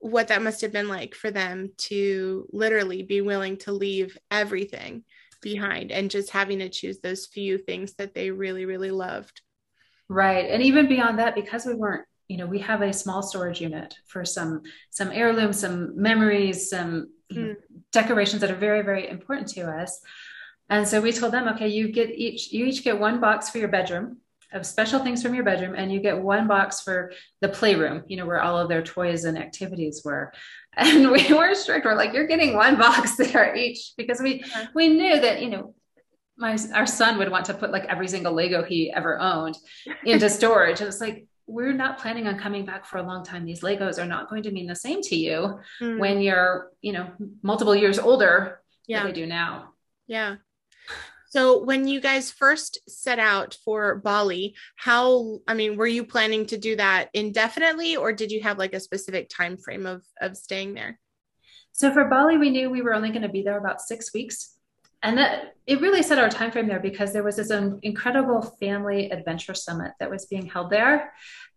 what 0.00 0.28
that 0.28 0.42
must 0.42 0.60
have 0.60 0.72
been 0.72 0.88
like 0.88 1.14
for 1.14 1.30
them 1.30 1.72
to 1.76 2.46
literally 2.52 3.02
be 3.02 3.20
willing 3.20 3.56
to 3.58 3.72
leave 3.72 4.16
everything 4.30 5.04
behind 5.42 5.92
and 5.92 6.10
just 6.10 6.30
having 6.30 6.60
to 6.60 6.68
choose 6.68 7.00
those 7.00 7.26
few 7.26 7.58
things 7.58 7.94
that 7.94 8.14
they 8.14 8.30
really 8.30 8.64
really 8.64 8.90
loved 8.90 9.40
right 10.08 10.50
and 10.50 10.62
even 10.62 10.88
beyond 10.88 11.18
that 11.18 11.34
because 11.34 11.64
we 11.64 11.74
weren't 11.74 12.06
you 12.28 12.36
know 12.36 12.46
we 12.46 12.58
have 12.58 12.82
a 12.82 12.92
small 12.92 13.22
storage 13.22 13.60
unit 13.60 13.94
for 14.06 14.24
some 14.24 14.62
some 14.90 15.10
heirlooms 15.10 15.58
some 15.58 16.00
memories 16.00 16.70
some 16.70 17.08
mm. 17.32 17.36
know, 17.36 17.54
decorations 17.92 18.40
that 18.42 18.50
are 18.50 18.56
very 18.56 18.82
very 18.82 19.08
important 19.08 19.48
to 19.48 19.62
us. 19.62 20.00
And 20.70 20.86
so 20.86 21.00
we 21.00 21.12
told 21.12 21.32
them 21.32 21.48
okay 21.48 21.68
you 21.68 21.90
get 21.90 22.10
each 22.10 22.52
you 22.52 22.66
each 22.66 22.84
get 22.84 23.00
one 23.00 23.20
box 23.20 23.48
for 23.50 23.58
your 23.58 23.68
bedroom 23.68 24.18
of 24.52 24.64
special 24.64 25.00
things 25.00 25.22
from 25.22 25.34
your 25.34 25.44
bedroom 25.44 25.74
and 25.76 25.92
you 25.92 26.00
get 26.00 26.18
one 26.18 26.46
box 26.46 26.80
for 26.80 27.12
the 27.42 27.48
playroom 27.48 28.02
you 28.06 28.16
know 28.16 28.24
where 28.24 28.40
all 28.40 28.58
of 28.58 28.68
their 28.68 28.82
toys 28.82 29.24
and 29.24 29.38
activities 29.38 30.02
were. 30.04 30.32
And 30.80 31.10
we 31.10 31.32
were 31.32 31.56
strict. 31.56 31.86
We're 31.86 31.96
like 31.96 32.12
you're 32.12 32.28
getting 32.28 32.54
one 32.54 32.76
box 32.76 33.16
there 33.16 33.56
each 33.56 33.94
because 33.96 34.20
we 34.20 34.44
we 34.76 34.88
knew 34.88 35.18
that 35.18 35.42
you 35.42 35.50
know 35.50 35.74
my 36.36 36.56
our 36.72 36.86
son 36.86 37.18
would 37.18 37.30
want 37.30 37.46
to 37.46 37.54
put 37.54 37.72
like 37.72 37.84
every 37.86 38.06
single 38.06 38.32
lego 38.32 38.62
he 38.62 38.92
ever 38.92 39.18
owned 39.20 39.58
into 40.04 40.30
storage. 40.38 40.80
And 40.80 40.88
it's 40.88 41.00
like 41.00 41.26
we're 41.48 41.72
not 41.72 41.98
planning 41.98 42.26
on 42.26 42.38
coming 42.38 42.64
back 42.64 42.84
for 42.84 42.98
a 42.98 43.02
long 43.02 43.24
time 43.24 43.44
these 43.44 43.62
legos 43.62 43.98
are 43.98 44.06
not 44.06 44.28
going 44.28 44.42
to 44.42 44.50
mean 44.50 44.66
the 44.66 44.76
same 44.76 45.00
to 45.00 45.16
you 45.16 45.58
mm. 45.80 45.98
when 45.98 46.20
you're 46.20 46.70
you 46.82 46.92
know 46.92 47.10
multiple 47.42 47.74
years 47.74 47.98
older 47.98 48.60
yeah. 48.86 48.98
than 49.02 49.06
they 49.06 49.20
do 49.20 49.26
now 49.26 49.70
yeah 50.06 50.36
so 51.30 51.62
when 51.62 51.86
you 51.86 52.00
guys 52.00 52.30
first 52.30 52.78
set 52.88 53.18
out 53.18 53.56
for 53.64 53.96
Bali, 53.96 54.54
how 54.76 55.40
I 55.46 55.54
mean, 55.54 55.76
were 55.76 55.86
you 55.86 56.04
planning 56.04 56.46
to 56.46 56.56
do 56.56 56.76
that 56.76 57.10
indefinitely 57.12 57.96
or 57.96 58.12
did 58.12 58.32
you 58.32 58.40
have 58.42 58.58
like 58.58 58.72
a 58.72 58.80
specific 58.80 59.28
time 59.28 59.58
frame 59.58 59.84
of 59.84 60.02
of 60.20 60.36
staying 60.36 60.74
there? 60.74 60.98
So 61.72 61.92
for 61.92 62.06
Bali, 62.06 62.38
we 62.38 62.50
knew 62.50 62.70
we 62.70 62.82
were 62.82 62.94
only 62.94 63.10
going 63.10 63.22
to 63.22 63.28
be 63.28 63.42
there 63.42 63.58
about 63.58 63.80
6 63.80 64.12
weeks. 64.14 64.57
And 65.02 65.16
that 65.18 65.54
it 65.66 65.80
really 65.80 66.02
set 66.02 66.18
our 66.18 66.28
time 66.28 66.50
frame 66.50 66.66
there 66.66 66.80
because 66.80 67.12
there 67.12 67.22
was 67.22 67.36
this 67.36 67.50
incredible 67.50 68.42
family 68.58 69.10
adventure 69.10 69.54
summit 69.54 69.92
that 70.00 70.10
was 70.10 70.26
being 70.26 70.46
held 70.46 70.70
there. 70.70 71.12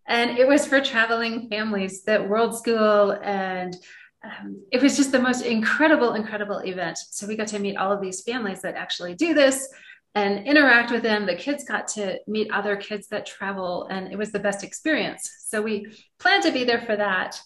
And 0.06 0.38
it 0.38 0.46
was 0.46 0.66
for 0.66 0.80
traveling 0.80 1.48
families 1.48 2.04
that 2.04 2.28
World 2.28 2.56
School 2.56 3.18
and 3.22 3.76
um, 4.24 4.62
it 4.70 4.80
was 4.80 4.96
just 4.96 5.10
the 5.10 5.18
most 5.18 5.42
incredible, 5.42 6.14
incredible 6.14 6.58
event. 6.58 6.98
So 6.98 7.26
we 7.26 7.36
got 7.36 7.48
to 7.48 7.58
meet 7.58 7.76
all 7.76 7.90
of 7.90 8.00
these 8.00 8.22
families 8.22 8.62
that 8.62 8.76
actually 8.76 9.14
do 9.14 9.34
this 9.34 9.68
and 10.14 10.46
interact 10.46 10.90
with 10.90 11.02
them. 11.02 11.26
The 11.26 11.34
kids 11.34 11.64
got 11.64 11.88
to 11.88 12.18
meet 12.28 12.52
other 12.52 12.76
kids 12.76 13.08
that 13.08 13.26
travel, 13.26 13.88
and 13.90 14.12
it 14.12 14.18
was 14.18 14.30
the 14.30 14.38
best 14.38 14.62
experience. 14.62 15.28
So 15.46 15.62
we 15.62 15.86
planned 16.18 16.44
to 16.44 16.52
be 16.52 16.64
there 16.64 16.82
for 16.82 16.96
that. 16.96 17.40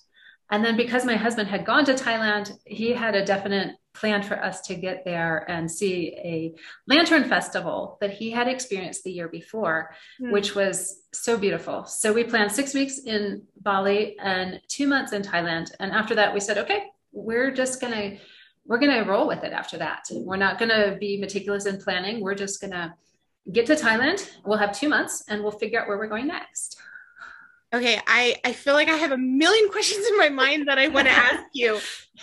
And 0.51 0.65
then 0.65 0.77
because 0.77 1.05
my 1.05 1.17
husband 1.17 1.49
had 1.49 1.65
gone 1.65 1.85
to 1.87 1.95
Thailand, 1.95 2.53
he 2.67 2.93
had 2.93 3.15
a 3.15 3.25
definite 3.25 3.77
plan 3.97 4.23
for 4.23 4.43
us 4.43 4.61
to 4.63 4.75
get 4.75 5.05
there 5.05 5.45
and 5.51 5.71
see 5.71 6.13
a 6.17 6.55
lantern 6.87 7.25
festival 7.25 7.99
that 8.01 8.13
he 8.13 8.31
had 8.31 8.47
experienced 8.47 9.05
the 9.05 9.13
year 9.13 9.29
before, 9.29 9.95
mm. 10.21 10.31
which 10.31 10.55
was 10.55 11.03
so 11.13 11.37
beautiful. 11.39 11.85
So 11.85 12.13
we 12.13 12.25
planned 12.25 12.53
six 12.53 12.75
weeks 12.75 12.99
in 12.99 13.43
Bali 13.61 14.17
and 14.19 14.61
two 14.69 14.87
months 14.87 15.13
in 15.13 15.23
Thailand. 15.23 15.73
And 15.81 15.93
after 15.93 16.15
that, 16.15 16.33
we 16.35 16.41
said, 16.41 16.59
okay, 16.59 16.85
we're 17.13 17.51
just 17.51 17.81
going 17.81 17.93
to 17.93 18.19
we're 18.69 18.79
going 18.79 18.93
to 18.93 19.09
roll 19.09 19.29
with 19.29 19.45
it 19.45 19.53
after 19.53 19.79
that. 19.79 20.09
We're 20.11 20.37
not 20.37 20.59
going 20.59 20.71
to 20.71 20.97
be 20.99 21.21
meticulous 21.21 21.67
in 21.67 21.81
planning. 21.81 22.21
We're 22.21 22.35
just 22.35 22.61
going 22.61 22.73
to 22.73 22.95
get 23.53 23.67
to 23.67 23.77
Thailand. 23.77 24.29
We'll 24.45 24.59
have 24.59 24.77
two 24.77 24.89
months 24.89 25.23
and 25.29 25.43
we'll 25.43 25.53
figure 25.53 25.81
out 25.81 25.87
where 25.87 25.99
we're 25.99 26.09
going 26.09 26.27
next. 26.27 26.77
Okay, 27.75 28.01
I 28.07 28.37
I 28.45 28.53
feel 28.53 28.75
like 28.75 28.89
I 28.89 28.97
have 28.97 29.13
a 29.13 29.19
million 29.19 29.69
questions 29.71 30.07
in 30.07 30.17
my 30.17 30.29
mind 30.29 30.69
that 30.69 30.79
I 30.79 30.89
want 30.89 31.07
to 31.09 31.13
ask 31.29 31.45
you. 31.53 31.81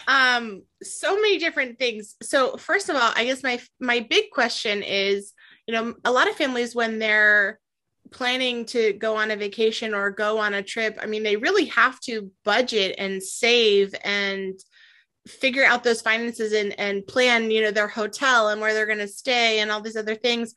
Um 0.07 0.63
so 0.81 1.15
many 1.15 1.37
different 1.37 1.79
things. 1.79 2.15
So 2.21 2.57
first 2.57 2.89
of 2.89 2.95
all, 2.95 3.11
I 3.15 3.25
guess 3.25 3.43
my 3.43 3.59
my 3.79 3.99
big 3.99 4.31
question 4.31 4.83
is, 4.83 5.33
you 5.67 5.73
know, 5.73 5.95
a 6.05 6.11
lot 6.11 6.29
of 6.29 6.35
families 6.35 6.75
when 6.75 6.99
they're 6.99 7.59
planning 8.11 8.65
to 8.65 8.93
go 8.93 9.15
on 9.17 9.31
a 9.31 9.35
vacation 9.35 9.93
or 9.93 10.11
go 10.11 10.37
on 10.37 10.53
a 10.53 10.61
trip, 10.63 10.97
I 11.01 11.07
mean, 11.07 11.23
they 11.23 11.35
really 11.35 11.65
have 11.65 11.99
to 12.01 12.31
budget 12.45 12.95
and 12.97 13.21
save 13.21 13.93
and 14.03 14.59
figure 15.27 15.65
out 15.65 15.83
those 15.83 16.01
finances 16.01 16.53
and 16.53 16.77
and 16.79 17.05
plan, 17.05 17.51
you 17.51 17.61
know, 17.61 17.71
their 17.71 17.87
hotel 17.87 18.49
and 18.49 18.61
where 18.61 18.73
they're 18.73 18.85
going 18.85 18.97
to 18.99 19.07
stay 19.07 19.59
and 19.59 19.71
all 19.71 19.81
these 19.81 19.97
other 19.97 20.15
things. 20.15 20.53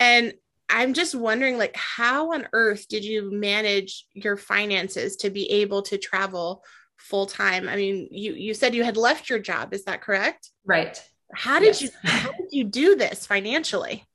And 0.00 0.34
I'm 0.68 0.94
just 0.94 1.14
wondering, 1.14 1.58
like, 1.58 1.76
how 1.76 2.32
on 2.32 2.48
earth 2.52 2.88
did 2.88 3.04
you 3.04 3.30
manage 3.30 4.06
your 4.14 4.36
finances 4.36 5.16
to 5.16 5.30
be 5.30 5.50
able 5.50 5.82
to 5.82 5.98
travel 5.98 6.64
full 6.96 7.26
time? 7.26 7.68
I 7.68 7.76
mean, 7.76 8.08
you 8.10 8.34
you 8.34 8.54
said 8.54 8.74
you 8.74 8.84
had 8.84 8.96
left 8.96 9.28
your 9.28 9.38
job. 9.38 9.74
Is 9.74 9.84
that 9.84 10.02
correct? 10.02 10.50
Right. 10.64 11.00
How 11.32 11.58
did 11.58 11.80
yes. 11.80 11.82
you 11.82 11.90
how 12.04 12.30
did 12.32 12.48
you 12.52 12.64
do 12.64 12.96
this 12.96 13.26
financially? 13.26 14.04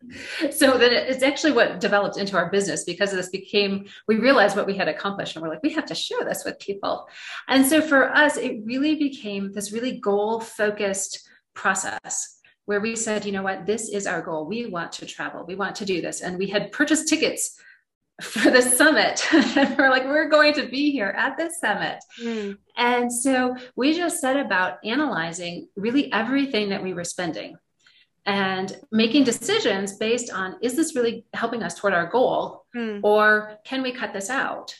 So 0.51 0.77
that 0.77 0.91
it's 0.91 1.24
actually 1.24 1.51
what 1.51 1.79
developed 1.79 2.18
into 2.18 2.38
our 2.38 2.50
business 2.50 2.84
because 2.84 3.12
this 3.12 3.29
became 3.29 3.86
we 4.08 4.18
realized 4.18 4.56
what 4.56 4.65
we 4.65 4.75
had 4.75 4.88
accomplished 4.88 5.36
and 5.36 5.44
we're 5.44 5.50
like 5.50 5.63
we 5.63 5.74
have 5.74 5.86
to 5.88 5.96
share 5.96 6.24
this 6.24 6.44
with 6.46 6.60
people. 6.60 7.08
And 7.48 7.65
so 7.65 7.82
for 7.82 8.10
us 8.10 8.38
it 8.38 8.62
really 8.63 8.96
became 8.96 9.51
this 9.51 9.72
really 9.72 10.00
goal 10.00 10.39
focused 10.39 11.27
process 11.53 12.38
where 12.69 12.79
we 12.79 12.95
said, 12.95 13.25
you 13.25 13.31
know 13.31 13.41
what, 13.41 13.65
this 13.65 13.89
is 13.89 14.05
our 14.05 14.21
goal. 14.21 14.45
We 14.45 14.67
want 14.67 14.91
to 14.91 15.07
travel. 15.07 15.43
We 15.43 15.55
want 15.55 15.75
to 15.77 15.85
do 15.85 16.01
this. 16.01 16.21
And 16.21 16.38
we 16.38 16.45
had 16.45 16.71
purchased 16.71 17.07
tickets 17.07 17.59
for 18.21 18.51
the 18.51 18.61
summit. 18.61 19.25
and 19.33 19.75
we're 19.75 19.89
like, 19.89 20.03
we're 20.05 20.29
going 20.29 20.53
to 20.53 20.67
be 20.67 20.91
here 20.91 21.15
at 21.17 21.35
this 21.35 21.59
summit. 21.59 21.97
Mm. 22.21 22.59
And 22.77 23.11
so 23.11 23.55
we 23.75 23.95
just 23.95 24.21
set 24.21 24.38
about 24.38 24.77
analyzing 24.85 25.67
really 25.75 26.13
everything 26.13 26.69
that 26.69 26.83
we 26.83 26.93
were 26.93 27.03
spending 27.03 27.55
and 28.27 28.77
making 28.91 29.23
decisions 29.23 29.97
based 29.97 30.31
on 30.31 30.57
is 30.61 30.75
this 30.75 30.95
really 30.95 31.25
helping 31.33 31.63
us 31.63 31.73
toward 31.73 31.95
our 31.95 32.05
goal 32.05 32.65
mm. 32.75 32.99
or 33.01 33.57
can 33.63 33.81
we 33.81 33.91
cut 33.91 34.13
this 34.13 34.29
out? 34.29 34.75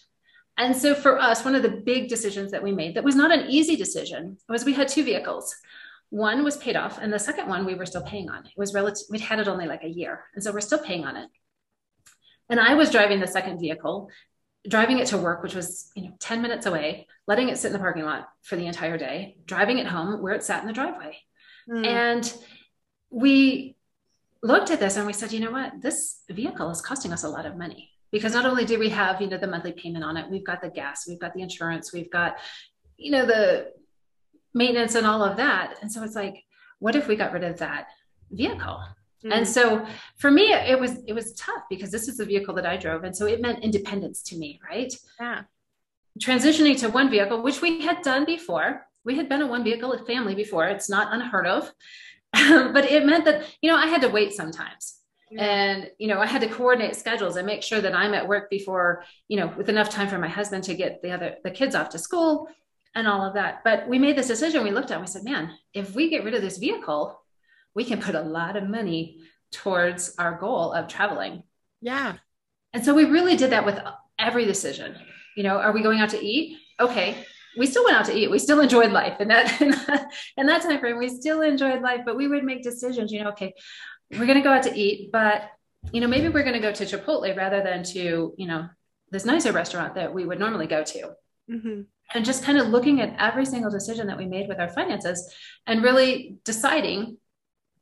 And 0.60 0.76
so 0.76 0.94
for 0.94 1.18
us, 1.18 1.44
one 1.44 1.56
of 1.56 1.64
the 1.64 1.70
big 1.72 2.08
decisions 2.08 2.52
that 2.52 2.62
we 2.62 2.72
made 2.72 2.94
that 2.94 3.04
was 3.04 3.16
not 3.16 3.32
an 3.32 3.50
easy 3.50 3.76
decision 3.76 4.38
was 4.48 4.64
we 4.64 4.74
had 4.74 4.90
two 4.90 5.04
vehicles. 5.04 5.56
One 6.10 6.44
was 6.44 6.58
paid 6.58 6.76
off, 6.76 6.98
and 7.00 7.14
the 7.14 7.20
second 7.20 7.48
one 7.48 7.66
we 7.66 7.76
were 7.76 7.86
still 7.86 8.02
paying 8.02 8.30
on. 8.30 8.46
It 8.46 8.52
was 8.58 8.74
relative, 8.74 9.04
we'd 9.10 9.22
had 9.22 9.40
it 9.40 9.48
only 9.48 9.68
like 9.68 9.84
a 9.84 9.90
year. 9.90 10.26
And 10.34 10.44
so 10.44 10.52
we're 10.52 10.62
still 10.62 10.80
paying 10.80 11.06
on 11.06 11.16
it. 11.16 11.30
And 12.50 12.60
I 12.60 12.74
was 12.74 12.90
driving 12.90 13.20
the 13.20 13.28
second 13.28 13.60
vehicle, 13.60 14.10
driving 14.68 14.98
it 14.98 15.08
to 15.08 15.18
work, 15.18 15.44
which 15.44 15.54
was, 15.54 15.92
you 15.96 16.04
know, 16.04 16.14
10 16.20 16.42
minutes 16.42 16.66
away, 16.66 17.08
letting 17.28 17.50
it 17.50 17.58
sit 17.58 17.68
in 17.68 17.74
the 17.74 17.80
parking 17.80 18.06
lot 18.06 18.28
for 18.42 18.56
the 18.56 18.66
entire 18.66 18.98
day, 18.98 19.38
driving 19.46 19.78
it 19.78 19.86
home 19.86 20.22
where 20.22 20.34
it 20.34 20.44
sat 20.44 20.62
in 20.62 20.68
the 20.68 20.74
driveway. 20.74 21.16
Mm. 21.70 21.86
And 21.86 22.34
we 23.12 23.76
looked 24.42 24.72
at 24.72 24.80
this 24.80 24.98
and 24.98 25.06
we 25.06 25.14
said, 25.14 25.32
you 25.32 25.40
know 25.40 25.52
what, 25.52 25.82
this 25.82 26.22
vehicle 26.30 26.70
is 26.72 26.82
costing 26.82 27.14
us 27.14 27.24
a 27.24 27.30
lot 27.30 27.46
of 27.46 27.56
money 27.56 27.92
because 28.12 28.34
not 28.34 28.46
only 28.46 28.66
do 28.66 28.80
we 28.80 28.90
have, 28.90 29.22
you 29.22 29.28
know, 29.28 29.38
the 29.38 29.48
monthly 29.48 29.74
payment 29.74 30.04
on 30.04 30.18
it, 30.18 30.30
we've 30.30 30.46
got 30.46 30.62
the 30.62 30.70
gas, 30.70 31.06
we've 31.08 31.20
got 31.20 31.34
the 31.34 31.42
insurance, 31.42 31.94
we've 31.94 32.10
got, 32.10 32.38
you 32.98 33.12
know, 33.12 33.26
the 33.26 33.72
maintenance 34.54 34.96
and 34.96 35.06
all 35.06 35.24
of 35.24 35.38
that. 35.38 35.76
And 35.82 35.92
so 35.92 36.04
it's 36.04 36.16
like, 36.16 36.44
what 36.80 36.96
if 36.96 37.08
we 37.08 37.16
got 37.16 37.34
rid 37.34 37.44
of 37.44 37.60
that 37.60 37.88
vehicle? 38.32 38.82
Mm-hmm. 39.24 39.32
And 39.34 39.48
so 39.48 39.86
for 40.18 40.32
me, 40.32 40.54
it 40.54 40.80
was 40.80 41.04
it 41.06 41.14
was 41.14 41.34
tough 41.34 41.64
because 41.70 41.92
this 41.92 42.08
is 42.08 42.18
the 42.18 42.26
vehicle 42.26 42.54
that 42.56 42.66
I 42.66 42.78
drove, 42.78 43.04
and 43.04 43.16
so 43.16 43.26
it 43.26 43.42
meant 43.42 43.64
independence 43.64 44.22
to 44.24 44.38
me, 44.38 44.60
right? 44.68 44.94
Yeah. 45.20 45.42
Transitioning 46.22 46.80
to 46.80 46.90
one 46.90 47.10
vehicle, 47.10 47.42
which 47.42 47.62
we 47.62 47.82
had 47.82 48.02
done 48.02 48.26
before, 48.26 48.86
we 49.04 49.16
had 49.16 49.28
been 49.28 49.42
a 49.42 49.48
one 49.48 49.64
vehicle 49.64 49.98
family 50.06 50.36
before. 50.36 50.68
It's 50.68 50.90
not 50.90 51.14
unheard 51.14 51.48
of, 51.48 51.72
but 52.34 52.86
it 52.86 53.06
meant 53.06 53.26
that 53.26 53.44
you 53.62 53.70
know 53.70 53.76
I 53.76 53.88
had 53.88 54.02
to 54.02 54.10
wait 54.10 54.34
sometimes. 54.34 54.96
And 55.38 55.92
you 56.00 56.08
know, 56.08 56.20
I 56.20 56.26
had 56.26 56.42
to 56.42 56.48
coordinate 56.48 56.96
schedules 56.96 57.36
and 57.36 57.46
make 57.46 57.62
sure 57.62 57.82
that 57.82 57.94
I'm 57.94 58.16
at 58.16 58.28
work 58.28 58.50
before, 58.50 59.04
you 59.28 59.38
know, 59.38 59.54
with 59.58 59.70
enough 59.70 59.90
time 59.90 60.08
for 60.08 60.18
my 60.18 60.28
husband 60.28 60.64
to 60.64 60.74
get 60.74 61.04
the 61.04 61.12
other 61.12 61.36
the 61.44 61.52
kids 61.52 61.76
off 61.76 61.90
to 61.90 62.00
school 62.00 62.48
and 63.00 63.08
all 63.08 63.26
of 63.26 63.34
that. 63.34 63.64
But 63.64 63.88
we 63.88 63.98
made 63.98 64.16
this 64.16 64.28
decision. 64.28 64.64
We 64.64 64.72
looked 64.72 64.92
at 64.92 64.98
it, 64.98 65.02
we 65.02 65.08
said, 65.08 65.24
man, 65.24 65.52
if 65.74 65.96
we 65.96 66.10
get 66.10 66.24
rid 66.24 66.36
of 66.36 66.42
this 66.42 66.58
vehicle, 66.58 67.20
we 67.74 67.84
can 67.84 68.02
put 68.02 68.16
a 68.16 68.22
lot 68.22 68.56
of 68.56 68.70
money 68.70 69.22
towards 69.52 70.16
our 70.18 70.38
goal 70.38 70.74
of 70.74 70.88
traveling. 70.88 71.44
Yeah. 71.82 72.16
And 72.74 72.86
so 72.86 72.94
we 72.94 73.06
really 73.06 73.36
did 73.36 73.52
that 73.52 73.66
with 73.66 73.80
every 74.20 74.46
decision. 74.46 74.96
You 75.36 75.44
know, 75.44 75.58
are 75.58 75.72
we 75.72 75.82
going 75.82 76.00
out 76.00 76.10
to 76.10 76.24
eat? 76.24 76.58
Okay. 76.80 77.26
We 77.58 77.66
still 77.66 77.84
went 77.84 77.98
out 77.98 78.06
to 78.06 78.16
eat. 78.16 78.30
We 78.30 78.38
still 78.38 78.60
enjoyed 78.60 78.92
life. 78.92 79.18
And 79.20 79.32
that, 79.32 79.62
in 79.62 79.72
that, 79.72 80.12
in 80.38 80.46
that 80.46 80.62
time 80.62 80.80
frame, 80.80 81.00
we 81.00 81.10
still 81.10 81.42
enjoyed 81.42 81.82
life, 81.82 82.02
but 82.06 82.18
we 82.18 82.28
would 82.28 82.44
make 82.44 82.62
decisions, 82.62 83.12
you 83.12 83.24
know, 83.24 83.30
okay, 83.30 83.54
we're 84.12 84.26
going 84.26 84.38
to 84.38 84.44
go 84.44 84.52
out 84.54 84.64
to 84.64 84.76
eat, 84.76 85.12
but 85.12 85.50
you 85.92 86.02
know, 86.02 86.08
maybe 86.08 86.28
we're 86.28 86.44
going 86.44 86.54
to 86.54 86.60
go 86.60 86.72
to 86.72 86.86
Chipotle 86.86 87.36
rather 87.36 87.64
than 87.64 87.84
to, 87.84 88.34
you 88.38 88.48
know, 88.48 88.68
this 89.12 89.26
nicer 89.26 89.52
restaurant 89.52 89.96
that 89.96 90.14
we 90.14 90.26
would 90.26 90.40
normally 90.40 90.68
go 90.68 90.84
to. 90.84 91.12
Mm-hmm. 91.50 91.82
And 92.14 92.26
just 92.26 92.44
kind 92.44 92.58
of 92.58 92.70
looking 92.70 93.02
at 93.02 93.16
every 93.20 93.46
single 93.46 93.70
decision 93.70 94.08
that 94.08 94.18
we 94.18 94.26
made 94.26 94.48
with 94.48 94.60
our 94.60 94.70
finances 94.70 95.34
and 95.68 95.84
really 95.84 96.38
deciding 96.44 97.18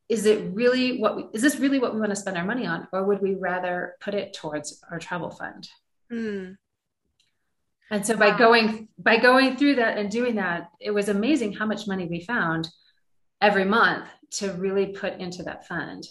is 0.09 0.25
it 0.25 0.51
really 0.53 0.99
what 0.99 1.15
we, 1.15 1.25
is 1.33 1.41
this 1.41 1.59
really 1.59 1.79
what 1.79 1.93
we 1.93 1.99
want 1.99 2.11
to 2.11 2.15
spend 2.15 2.37
our 2.37 2.45
money 2.45 2.65
on 2.65 2.87
or 2.93 3.03
would 3.03 3.21
we 3.21 3.35
rather 3.35 3.95
put 3.99 4.13
it 4.13 4.33
towards 4.33 4.81
our 4.89 4.99
travel 4.99 5.29
fund 5.29 5.69
mm. 6.11 6.55
and 7.91 8.05
so 8.05 8.15
by 8.15 8.37
going 8.37 8.87
by 8.97 9.17
going 9.17 9.57
through 9.57 9.75
that 9.75 9.97
and 9.97 10.09
doing 10.09 10.35
that 10.35 10.69
it 10.79 10.91
was 10.91 11.09
amazing 11.09 11.53
how 11.53 11.65
much 11.65 11.87
money 11.87 12.05
we 12.05 12.21
found 12.21 12.69
every 13.41 13.65
month 13.65 14.05
to 14.31 14.51
really 14.53 14.87
put 14.87 15.13
into 15.19 15.43
that 15.43 15.67
fund 15.67 16.07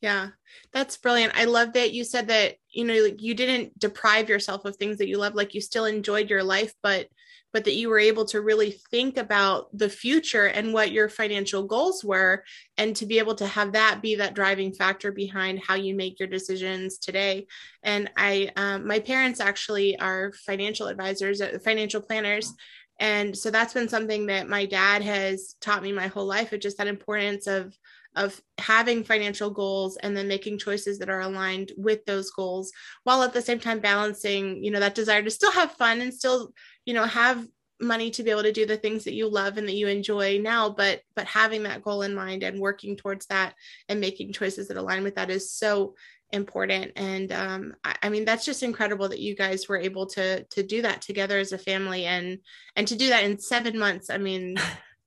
yeah, 0.00 0.28
that's 0.72 0.96
brilliant. 0.96 1.36
I 1.36 1.44
love 1.44 1.72
that 1.72 1.92
you 1.92 2.04
said 2.04 2.28
that, 2.28 2.56
you 2.70 2.84
know, 2.84 2.94
like 2.94 3.22
you 3.22 3.34
didn't 3.34 3.78
deprive 3.78 4.28
yourself 4.28 4.64
of 4.64 4.76
things 4.76 4.98
that 4.98 5.08
you 5.08 5.18
love, 5.18 5.34
like 5.34 5.54
you 5.54 5.60
still 5.60 5.86
enjoyed 5.86 6.30
your 6.30 6.42
life, 6.42 6.72
but 6.82 7.08
but 7.52 7.64
that 7.64 7.74
you 7.74 7.88
were 7.88 7.98
able 7.98 8.26
to 8.26 8.42
really 8.42 8.72
think 8.90 9.16
about 9.16 9.68
the 9.72 9.88
future 9.88 10.44
and 10.44 10.74
what 10.74 10.92
your 10.92 11.08
financial 11.08 11.62
goals 11.62 12.04
were 12.04 12.44
and 12.76 12.94
to 12.94 13.06
be 13.06 13.18
able 13.18 13.34
to 13.34 13.46
have 13.46 13.72
that 13.72 14.02
be 14.02 14.16
that 14.16 14.34
driving 14.34 14.74
factor 14.74 15.10
behind 15.10 15.58
how 15.66 15.74
you 15.74 15.94
make 15.94 16.18
your 16.18 16.28
decisions 16.28 16.98
today 16.98 17.46
and 17.82 18.10
i 18.14 18.50
um, 18.56 18.86
my 18.86 18.98
parents 18.98 19.40
actually 19.40 19.98
are 20.00 20.34
financial 20.44 20.88
advisors 20.88 21.40
uh, 21.40 21.56
financial 21.64 22.02
planners 22.02 22.52
and 22.98 23.36
so 23.36 23.50
that's 23.50 23.72
been 23.72 23.88
something 23.88 24.26
that 24.26 24.48
my 24.48 24.66
dad 24.66 25.02
has 25.02 25.54
taught 25.60 25.82
me 25.82 25.92
my 25.92 26.08
whole 26.08 26.26
life 26.26 26.52
of 26.52 26.60
just 26.60 26.76
that 26.76 26.86
importance 26.86 27.46
of 27.46 27.74
of 28.16 28.40
having 28.58 29.04
financial 29.04 29.50
goals 29.50 29.96
and 29.98 30.16
then 30.16 30.26
making 30.26 30.58
choices 30.58 30.98
that 30.98 31.10
are 31.10 31.20
aligned 31.20 31.72
with 31.76 32.04
those 32.06 32.30
goals 32.30 32.72
while 33.04 33.22
at 33.22 33.32
the 33.32 33.42
same 33.42 33.60
time 33.60 33.78
balancing 33.78 34.64
you 34.64 34.70
know 34.70 34.80
that 34.80 34.94
desire 34.94 35.22
to 35.22 35.30
still 35.30 35.52
have 35.52 35.70
fun 35.72 36.00
and 36.00 36.12
still 36.12 36.52
you 36.84 36.94
know 36.94 37.04
have 37.04 37.46
money 37.80 38.10
to 38.10 38.22
be 38.22 38.30
able 38.30 38.42
to 38.42 38.52
do 38.52 38.66
the 38.66 38.76
things 38.76 39.04
that 39.04 39.14
you 39.14 39.28
love 39.28 39.58
and 39.58 39.68
that 39.68 39.74
you 39.74 39.88
enjoy 39.88 40.38
now. 40.38 40.70
But 40.70 41.02
but 41.14 41.26
having 41.26 41.64
that 41.64 41.82
goal 41.82 42.02
in 42.02 42.14
mind 42.14 42.42
and 42.42 42.60
working 42.60 42.96
towards 42.96 43.26
that 43.26 43.54
and 43.88 44.00
making 44.00 44.32
choices 44.32 44.68
that 44.68 44.76
align 44.76 45.02
with 45.02 45.16
that 45.16 45.30
is 45.30 45.52
so 45.52 45.94
important. 46.32 46.92
And 46.96 47.32
um, 47.32 47.74
I, 47.84 47.96
I, 48.02 48.08
mean 48.08 48.24
that's 48.24 48.44
just 48.44 48.62
incredible 48.62 49.08
that 49.10 49.20
you 49.20 49.36
guys 49.36 49.68
were 49.68 49.78
able 49.78 50.06
to 50.06 50.44
to 50.44 50.62
do 50.62 50.82
that 50.82 51.02
together 51.02 51.38
as 51.38 51.52
a 51.52 51.58
family 51.58 52.04
and 52.04 52.38
and 52.74 52.88
to 52.88 52.96
do 52.96 53.08
that 53.10 53.24
in 53.24 53.38
seven 53.38 53.78
months. 53.78 54.10
I 54.10 54.18
mean 54.18 54.56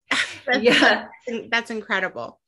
that's, 0.46 0.64
yeah. 0.64 1.06
that's 1.52 1.70
incredible 1.70 2.40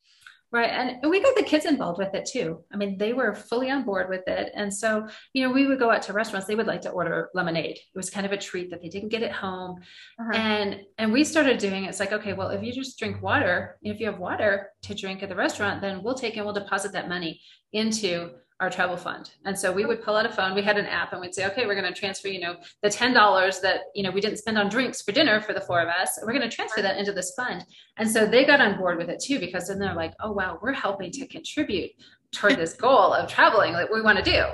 Right. 0.52 0.68
And 0.68 1.10
we 1.10 1.22
got 1.22 1.34
the 1.34 1.44
kids 1.44 1.64
involved 1.64 1.98
with 1.98 2.14
it 2.14 2.28
too. 2.30 2.62
I 2.70 2.76
mean, 2.76 2.98
they 2.98 3.14
were 3.14 3.34
fully 3.34 3.70
on 3.70 3.84
board 3.84 4.10
with 4.10 4.28
it. 4.28 4.52
And 4.54 4.72
so, 4.72 5.08
you 5.32 5.42
know, 5.42 5.50
we 5.50 5.66
would 5.66 5.78
go 5.78 5.90
out 5.90 6.02
to 6.02 6.12
restaurants, 6.12 6.46
they 6.46 6.54
would 6.54 6.66
like 6.66 6.82
to 6.82 6.90
order 6.90 7.30
lemonade. 7.32 7.78
It 7.78 7.96
was 7.96 8.10
kind 8.10 8.26
of 8.26 8.32
a 8.32 8.36
treat 8.36 8.70
that 8.70 8.82
they 8.82 8.90
didn't 8.90 9.08
get 9.08 9.22
at 9.22 9.32
home. 9.32 9.80
Uh-huh. 10.20 10.32
And 10.34 10.82
and 10.98 11.10
we 11.10 11.24
started 11.24 11.56
doing 11.56 11.84
it. 11.84 11.88
It's 11.88 12.00
like, 12.00 12.12
okay, 12.12 12.34
well, 12.34 12.50
if 12.50 12.62
you 12.62 12.70
just 12.70 12.98
drink 12.98 13.22
water, 13.22 13.78
if 13.80 13.98
you 13.98 14.04
have 14.06 14.18
water 14.18 14.68
to 14.82 14.94
drink 14.94 15.22
at 15.22 15.30
the 15.30 15.36
restaurant, 15.36 15.80
then 15.80 16.02
we'll 16.02 16.14
take 16.14 16.36
and 16.36 16.44
we'll 16.44 16.54
deposit 16.54 16.92
that 16.92 17.08
money 17.08 17.40
into 17.72 18.32
our 18.62 18.70
travel 18.70 18.96
fund. 18.96 19.32
And 19.44 19.58
so 19.58 19.72
we 19.72 19.84
would 19.84 20.04
pull 20.04 20.14
out 20.14 20.24
a 20.24 20.28
phone. 20.28 20.54
We 20.54 20.62
had 20.62 20.78
an 20.78 20.86
app 20.86 21.10
and 21.12 21.20
we'd 21.20 21.34
say, 21.34 21.46
okay, 21.46 21.66
we're 21.66 21.74
going 21.74 21.92
to 21.92 21.98
transfer, 21.98 22.28
you 22.28 22.38
know, 22.38 22.54
the 22.80 22.88
$10 22.88 23.60
that, 23.60 23.80
you 23.92 24.04
know, 24.04 24.12
we 24.12 24.20
didn't 24.20 24.38
spend 24.38 24.56
on 24.56 24.68
drinks 24.68 25.02
for 25.02 25.10
dinner 25.10 25.40
for 25.40 25.52
the 25.52 25.60
four 25.60 25.80
of 25.80 25.88
us. 25.88 26.16
We're 26.22 26.32
going 26.32 26.48
to 26.48 26.56
transfer 26.56 26.80
that 26.80 26.96
into 26.96 27.12
this 27.12 27.34
fund. 27.36 27.66
And 27.96 28.08
so 28.08 28.24
they 28.24 28.44
got 28.44 28.60
on 28.60 28.78
board 28.78 28.98
with 28.98 29.10
it 29.10 29.20
too, 29.20 29.40
because 29.40 29.66
then 29.66 29.80
they're 29.80 29.96
like, 29.96 30.14
oh, 30.20 30.30
wow, 30.30 30.60
we're 30.62 30.72
helping 30.72 31.10
to 31.10 31.26
contribute 31.26 31.90
toward 32.30 32.56
this 32.56 32.74
goal 32.74 33.12
of 33.12 33.28
traveling 33.28 33.72
that 33.72 33.92
we 33.92 34.00
want 34.00 34.18
to 34.18 34.24
do. 34.24 34.44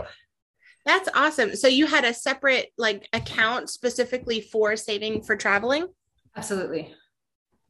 That's 0.86 1.10
awesome. 1.14 1.54
So 1.54 1.68
you 1.68 1.86
had 1.86 2.06
a 2.06 2.14
separate 2.14 2.72
like 2.78 3.10
account 3.12 3.68
specifically 3.68 4.40
for 4.40 4.74
saving 4.74 5.22
for 5.22 5.36
traveling? 5.36 5.86
Absolutely. 6.34 6.94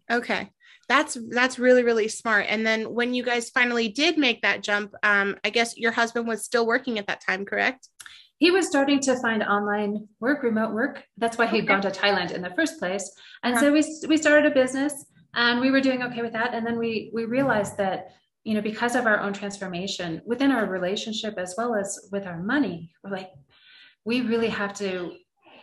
Okay 0.09 0.53
that's 0.89 1.17
that's 1.31 1.59
really 1.59 1.85
really 1.85 2.09
smart. 2.09 2.47
And 2.49 2.67
then 2.67 2.95
when 2.95 3.15
you 3.15 3.23
guys 3.23 3.51
finally 3.51 3.89
did 3.89 4.19
make 4.19 4.43
that 4.43 4.63
jump 4.63 4.95
um, 5.03 5.37
i 5.45 5.51
guess 5.51 5.77
your 5.77 5.93
husband 5.93 6.27
was 6.27 6.45
still 6.45 6.67
working 6.67 6.99
at 6.99 7.07
that 7.07 7.21
time 7.21 7.45
correct? 7.45 7.89
He 8.39 8.51
was 8.51 8.69
starting 8.69 9.01
to 9.01 9.17
find 9.17 9.43
online 9.43 10.07
work 10.21 10.45
remote 10.45 10.73
work. 10.73 11.03
That's 11.17 11.37
why 11.37 11.47
he'd 11.47 11.65
okay. 11.65 11.67
gone 11.67 11.83
to 11.83 11.91
thailand 11.91 12.31
in 12.33 12.43
the 12.43 12.55
first 12.55 12.79
place. 12.79 13.11
And 13.43 13.55
uh-huh. 13.55 13.65
so 13.65 13.73
we 13.73 14.09
we 14.09 14.17
started 14.17 14.51
a 14.51 14.55
business 14.55 15.07
and 15.35 15.61
we 15.61 15.71
were 15.71 15.81
doing 15.81 16.03
okay 16.05 16.23
with 16.23 16.33
that. 16.33 16.55
And 16.55 16.67
then 16.67 16.79
we 16.79 17.11
we 17.13 17.25
realized 17.25 17.77
that 17.79 18.09
you 18.45 18.55
know 18.55 18.63
because 18.63 18.95
of 18.95 19.07
our 19.07 19.21
own 19.21 19.33
transformation 19.33 20.23
within 20.25 20.51
our 20.51 20.67
relationship 20.67 21.35
as 21.37 21.55
well 21.59 21.75
as 21.75 22.09
with 22.13 22.27
our 22.27 22.41
money 22.43 22.91
we're 23.03 23.11
like 23.11 23.31
we 24.05 24.23
really 24.23 24.49
have 24.49 24.73
to 24.73 25.13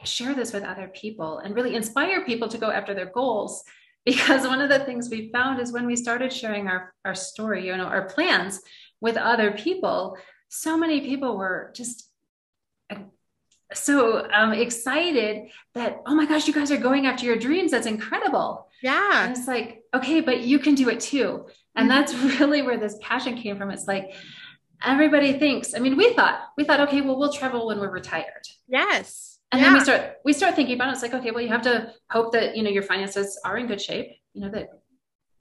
share 0.03 0.35
this 0.35 0.53
with 0.53 0.63
other 0.63 0.87
people 0.89 1.39
and 1.39 1.55
really 1.55 1.73
inspire 1.73 2.23
people 2.25 2.47
to 2.47 2.59
go 2.59 2.69
after 2.69 2.93
their 2.93 3.11
goals 3.11 3.63
because 4.05 4.45
one 4.47 4.61
of 4.61 4.69
the 4.69 4.79
things 4.79 5.09
we 5.09 5.31
found 5.31 5.59
is 5.59 5.71
when 5.71 5.85
we 5.85 5.95
started 5.95 6.31
sharing 6.31 6.67
our, 6.67 6.93
our 7.03 7.15
story 7.15 7.67
you 7.67 7.75
know 7.75 7.85
our 7.85 8.05
plans 8.05 8.61
with 9.01 9.17
other 9.17 9.51
people 9.51 10.17
so 10.49 10.77
many 10.77 11.01
people 11.01 11.37
were 11.37 11.71
just 11.75 12.09
uh, 12.89 12.95
so 13.73 14.29
um, 14.31 14.53
excited 14.53 15.49
that 15.73 16.01
oh 16.05 16.15
my 16.15 16.25
gosh 16.25 16.47
you 16.47 16.53
guys 16.53 16.71
are 16.71 16.77
going 16.77 17.07
after 17.07 17.25
your 17.25 17.35
dreams. 17.35 17.71
That's 17.71 17.87
incredible. 17.87 18.69
Yeah. 18.81 19.23
And 19.23 19.37
it's 19.37 19.47
like 19.47 19.83
okay 19.93 20.21
but 20.21 20.41
you 20.41 20.59
can 20.59 20.75
do 20.75 20.89
it 20.89 20.99
too. 20.99 21.47
And 21.75 21.89
that's 21.89 22.13
really 22.39 22.61
where 22.61 22.77
this 22.77 22.97
passion 23.01 23.35
came 23.37 23.57
from. 23.57 23.71
It's 23.71 23.87
like 23.87 24.13
everybody 24.83 25.39
thinks 25.39 25.73
i 25.73 25.79
mean 25.79 25.95
we 25.95 26.13
thought 26.13 26.49
we 26.57 26.63
thought 26.65 26.81
okay 26.81 26.99
well 26.99 27.17
we'll 27.17 27.33
travel 27.33 27.67
when 27.67 27.79
we're 27.79 27.89
retired. 27.91 28.43
Yes 28.67 29.34
and 29.51 29.61
yeah. 29.61 29.67
then 29.67 29.73
we 29.73 29.79
start 29.79 30.13
we 30.25 30.33
start 30.33 30.55
thinking 30.55 30.75
about 30.75 30.89
it. 30.89 30.93
It's 30.93 31.01
like, 31.01 31.13
okay, 31.13 31.31
well, 31.31 31.41
you 31.41 31.49
have 31.49 31.61
to 31.63 31.93
hope 32.09 32.31
that 32.33 32.55
you 32.55 32.63
know 32.63 32.69
your 32.69 32.83
finances 32.83 33.39
are 33.45 33.57
in 33.57 33.67
good 33.67 33.81
shape. 33.81 34.07
You 34.33 34.41
know 34.41 34.49
that 34.51 34.69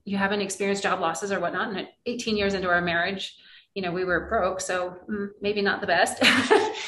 you 0.05 0.17
haven't 0.17 0.41
experienced 0.41 0.83
job 0.83 1.01
losses 1.01 1.33
or 1.33 1.41
whatnot. 1.41 1.75
And 1.75 1.89
18 2.07 2.37
years 2.37 2.55
into 2.55 2.69
our 2.69 2.83
marriage, 2.83 3.37
you 3.75 3.83
know, 3.83 3.91
we 3.91 4.05
were 4.05 4.29
broke, 4.29 4.61
so 4.61 4.97
mm, 5.11 5.29
maybe 5.41 5.63
not 5.63 5.81
the 5.81 5.87
best. 5.87 6.23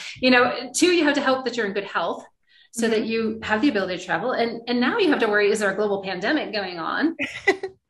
you 0.20 0.30
know, 0.30 0.70
two, 0.74 0.92
you 0.92 1.04
have 1.04 1.14
to 1.14 1.22
hope 1.22 1.44
that 1.44 1.56
you're 1.56 1.66
in 1.66 1.72
good 1.72 1.84
health 1.84 2.24
so 2.72 2.82
mm-hmm. 2.82 2.90
that 2.92 3.06
you 3.06 3.40
have 3.42 3.62
the 3.62 3.68
ability 3.68 3.96
to 3.96 4.04
travel. 4.04 4.32
And 4.32 4.60
and 4.68 4.80
now 4.80 4.98
you 4.98 5.08
have 5.10 5.20
to 5.20 5.28
worry: 5.28 5.50
is 5.50 5.60
there 5.60 5.70
a 5.70 5.76
global 5.76 6.02
pandemic 6.02 6.52
going 6.52 6.78
on? 6.78 7.16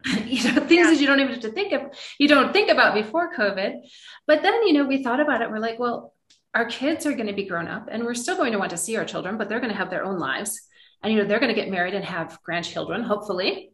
you 0.24 0.42
know, 0.44 0.60
things 0.66 0.70
yeah. 0.70 0.90
that 0.90 1.00
you 1.00 1.06
don't 1.06 1.18
even 1.20 1.32
have 1.32 1.42
to 1.42 1.50
think 1.50 1.72
of, 1.72 1.82
you 2.18 2.28
don't 2.28 2.52
think 2.52 2.70
about 2.70 2.94
before 2.94 3.34
COVID. 3.34 3.80
But 4.26 4.42
then, 4.42 4.66
you 4.66 4.72
know, 4.72 4.84
we 4.84 5.02
thought 5.02 5.20
about 5.20 5.42
it. 5.42 5.50
We're 5.50 5.58
like, 5.58 5.78
well, 5.78 6.14
our 6.56 6.64
kids 6.64 7.04
are 7.04 7.12
going 7.12 7.26
to 7.26 7.34
be 7.34 7.44
grown 7.44 7.68
up 7.68 7.86
and 7.90 8.02
we're 8.02 8.14
still 8.14 8.34
going 8.34 8.52
to 8.52 8.58
want 8.58 8.70
to 8.70 8.78
see 8.78 8.96
our 8.96 9.04
children, 9.04 9.36
but 9.36 9.46
they're 9.46 9.60
going 9.60 9.70
to 9.70 9.76
have 9.76 9.90
their 9.90 10.04
own 10.04 10.18
lives. 10.18 10.58
And, 11.02 11.12
you 11.12 11.18
know, 11.18 11.28
they're 11.28 11.38
going 11.38 11.54
to 11.54 11.60
get 11.60 11.70
married 11.70 11.92
and 11.92 12.02
have 12.02 12.38
grandchildren, 12.42 13.02
hopefully. 13.02 13.72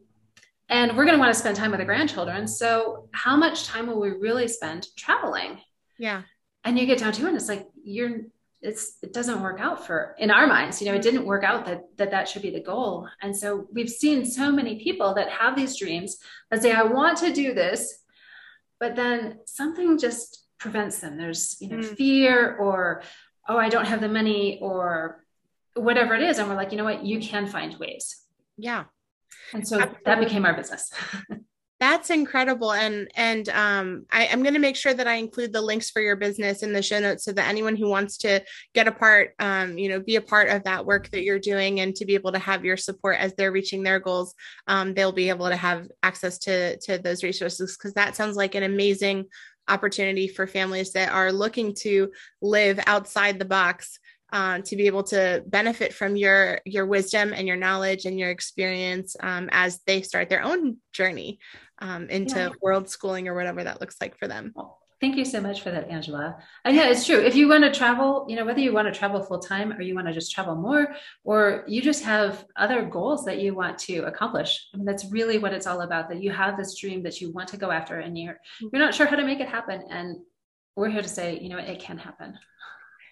And 0.67 0.97
we're 0.97 1.05
going 1.05 1.15
to 1.15 1.19
want 1.19 1.33
to 1.33 1.39
spend 1.39 1.55
time 1.55 1.71
with 1.71 1.79
the 1.79 1.85
grandchildren. 1.85 2.45
So, 2.45 3.07
how 3.13 3.37
much 3.37 3.67
time 3.67 3.87
will 3.87 4.01
we 4.01 4.09
really 4.09 4.49
spend 4.49 4.87
traveling? 4.97 5.59
Yeah. 5.97 6.23
And 6.65 6.77
you 6.77 6.85
get 6.85 6.97
down 6.97 7.13
to 7.13 7.23
it, 7.23 7.27
and 7.29 7.37
it's 7.37 7.47
like, 7.47 7.67
you're, 7.83 8.21
it's, 8.61 8.97
it 9.01 9.13
doesn't 9.13 9.41
work 9.41 9.61
out 9.61 9.85
for, 9.85 10.15
in 10.19 10.29
our 10.29 10.47
minds, 10.47 10.81
you 10.81 10.87
know, 10.87 10.95
it 10.95 11.01
didn't 11.01 11.25
work 11.25 11.43
out 11.43 11.65
that, 11.65 11.83
that 11.97 12.11
that 12.11 12.27
should 12.27 12.41
be 12.41 12.49
the 12.49 12.61
goal. 12.61 13.07
And 13.21 13.35
so, 13.35 13.67
we've 13.71 13.89
seen 13.89 14.25
so 14.25 14.51
many 14.51 14.83
people 14.83 15.13
that 15.13 15.29
have 15.29 15.55
these 15.55 15.77
dreams 15.77 16.17
that 16.51 16.61
say, 16.61 16.73
I 16.73 16.83
want 16.83 17.17
to 17.19 17.31
do 17.31 17.53
this, 17.53 17.99
but 18.79 18.95
then 18.95 19.39
something 19.45 19.97
just 19.97 20.42
prevents 20.63 20.99
them. 20.99 21.17
There's 21.17 21.57
you 21.59 21.67
know 21.67 21.77
mm. 21.77 21.97
fear 21.97 22.55
or 22.55 23.03
oh 23.49 23.57
i 23.57 23.67
don't 23.67 23.85
have 23.85 23.99
the 23.99 24.07
money 24.07 24.57
or 24.61 25.23
whatever 25.75 26.15
it 26.15 26.23
is. 26.23 26.39
And 26.39 26.49
we're 26.49 26.55
like 26.55 26.71
you 26.71 26.77
know 26.77 26.85
what? 26.85 27.05
You 27.05 27.19
can 27.19 27.45
find 27.45 27.77
ways. 27.77 28.21
Yeah. 28.57 28.85
And 29.53 29.67
so 29.67 29.75
Absolutely. 29.75 30.03
that 30.05 30.19
became 30.19 30.45
our 30.45 30.55
business. 30.55 30.91
That's 31.83 32.11
incredible. 32.11 32.71
And 32.71 33.09
and 33.13 33.49
um, 33.49 34.05
I, 34.09 34.27
am 34.27 34.41
going 34.41 34.53
to 34.53 34.59
make 34.67 34.77
sure 34.77 34.93
that 34.93 35.05
i 35.05 35.15
include 35.15 35.51
the 35.51 35.61
links 35.61 35.89
for 35.89 36.01
your 36.01 36.15
business 36.15 36.63
in 36.63 36.71
the 36.71 36.81
show 36.81 36.97
notes 36.97 37.25
so 37.25 37.33
that 37.33 37.49
anyone 37.49 37.75
who 37.75 37.89
wants 37.89 38.15
to 38.19 38.41
get 38.73 38.87
a 38.87 38.91
part 38.93 39.33
um, 39.39 39.77
you 39.77 39.89
know 39.89 39.99
be 39.99 40.15
a 40.15 40.21
part 40.21 40.47
of 40.47 40.63
that 40.63 40.85
work 40.85 41.09
that 41.09 41.23
you're 41.23 41.39
doing 41.39 41.81
and 41.81 41.93
to 41.95 42.05
be 42.05 42.13
able 42.13 42.31
to 42.31 42.39
have 42.39 42.63
your 42.63 42.77
support 42.77 43.17
as 43.19 43.33
they're 43.33 43.51
reaching 43.51 43.83
their 43.83 43.99
goals 43.99 44.33
um, 44.67 44.93
they'll 44.93 45.11
be 45.11 45.27
able 45.27 45.49
to 45.49 45.57
have 45.57 45.89
access 46.03 46.37
to 46.37 46.77
to 46.77 46.99
those 46.99 47.21
resources 47.21 47.75
because 47.75 47.93
that 47.95 48.15
sounds 48.15 48.37
like 48.37 48.55
an 48.55 48.63
amazing 48.63 49.25
opportunity 49.67 50.27
for 50.27 50.47
families 50.47 50.93
that 50.93 51.11
are 51.11 51.31
looking 51.31 51.73
to 51.73 52.11
live 52.41 52.79
outside 52.85 53.39
the 53.39 53.45
box 53.45 53.99
um, 54.33 54.63
to 54.63 54.75
be 54.75 54.87
able 54.87 55.03
to 55.03 55.43
benefit 55.45 55.93
from 55.93 56.15
your 56.15 56.59
your 56.65 56.87
wisdom 56.87 57.33
and 57.33 57.47
your 57.47 57.55
knowledge 57.55 58.05
and 58.05 58.19
your 58.19 58.31
experience 58.31 59.15
um, 59.19 59.47
as 59.51 59.79
they 59.85 60.01
start 60.01 60.27
their 60.27 60.43
own 60.43 60.77
journey 60.91 61.39
um, 61.79 62.09
into 62.09 62.35
yeah. 62.35 62.49
world 62.61 62.89
schooling 62.89 63.27
or 63.27 63.35
whatever 63.35 63.63
that 63.63 63.79
looks 63.79 63.95
like 64.01 64.17
for 64.17 64.27
them. 64.27 64.51
Thank 65.03 65.17
you 65.17 65.25
so 65.25 65.41
much 65.41 65.63
for 65.63 65.69
that, 65.69 65.89
Angela. 65.89 66.37
And 66.63 66.77
yeah, 66.77 66.87
it's 66.87 67.05
true. 67.05 67.19
If 67.19 67.35
you 67.35 67.49
want 67.49 67.65
to 67.65 67.71
travel, 67.77 68.25
you 68.29 68.37
know, 68.37 68.45
whether 68.45 68.61
you 68.61 68.71
want 68.71 68.87
to 68.87 68.97
travel 68.97 69.21
full 69.21 69.39
time 69.39 69.73
or 69.73 69.81
you 69.81 69.95
want 69.95 70.07
to 70.07 70.13
just 70.13 70.31
travel 70.31 70.55
more, 70.55 70.95
or 71.25 71.65
you 71.67 71.81
just 71.81 72.05
have 72.05 72.45
other 72.55 72.85
goals 72.85 73.25
that 73.25 73.41
you 73.41 73.53
want 73.53 73.77
to 73.79 74.03
accomplish. 74.03 74.69
I 74.73 74.77
mean, 74.77 74.85
that's 74.85 75.11
really 75.11 75.39
what 75.39 75.51
it's 75.51 75.67
all 75.67 75.81
about. 75.81 76.07
That 76.07 76.23
you 76.23 76.31
have 76.31 76.55
this 76.55 76.79
dream 76.79 77.03
that 77.03 77.19
you 77.19 77.33
want 77.33 77.49
to 77.49 77.57
go 77.57 77.69
after, 77.69 77.99
and 77.99 78.17
you're 78.17 78.39
you're 78.61 78.81
not 78.81 78.95
sure 78.95 79.05
how 79.05 79.17
to 79.17 79.25
make 79.25 79.41
it 79.41 79.49
happen. 79.49 79.83
And 79.89 80.21
we're 80.77 80.87
here 80.87 81.01
to 81.01 81.09
say, 81.09 81.37
you 81.37 81.49
know, 81.49 81.57
it 81.57 81.79
can 81.79 81.97
happen. 81.97 82.39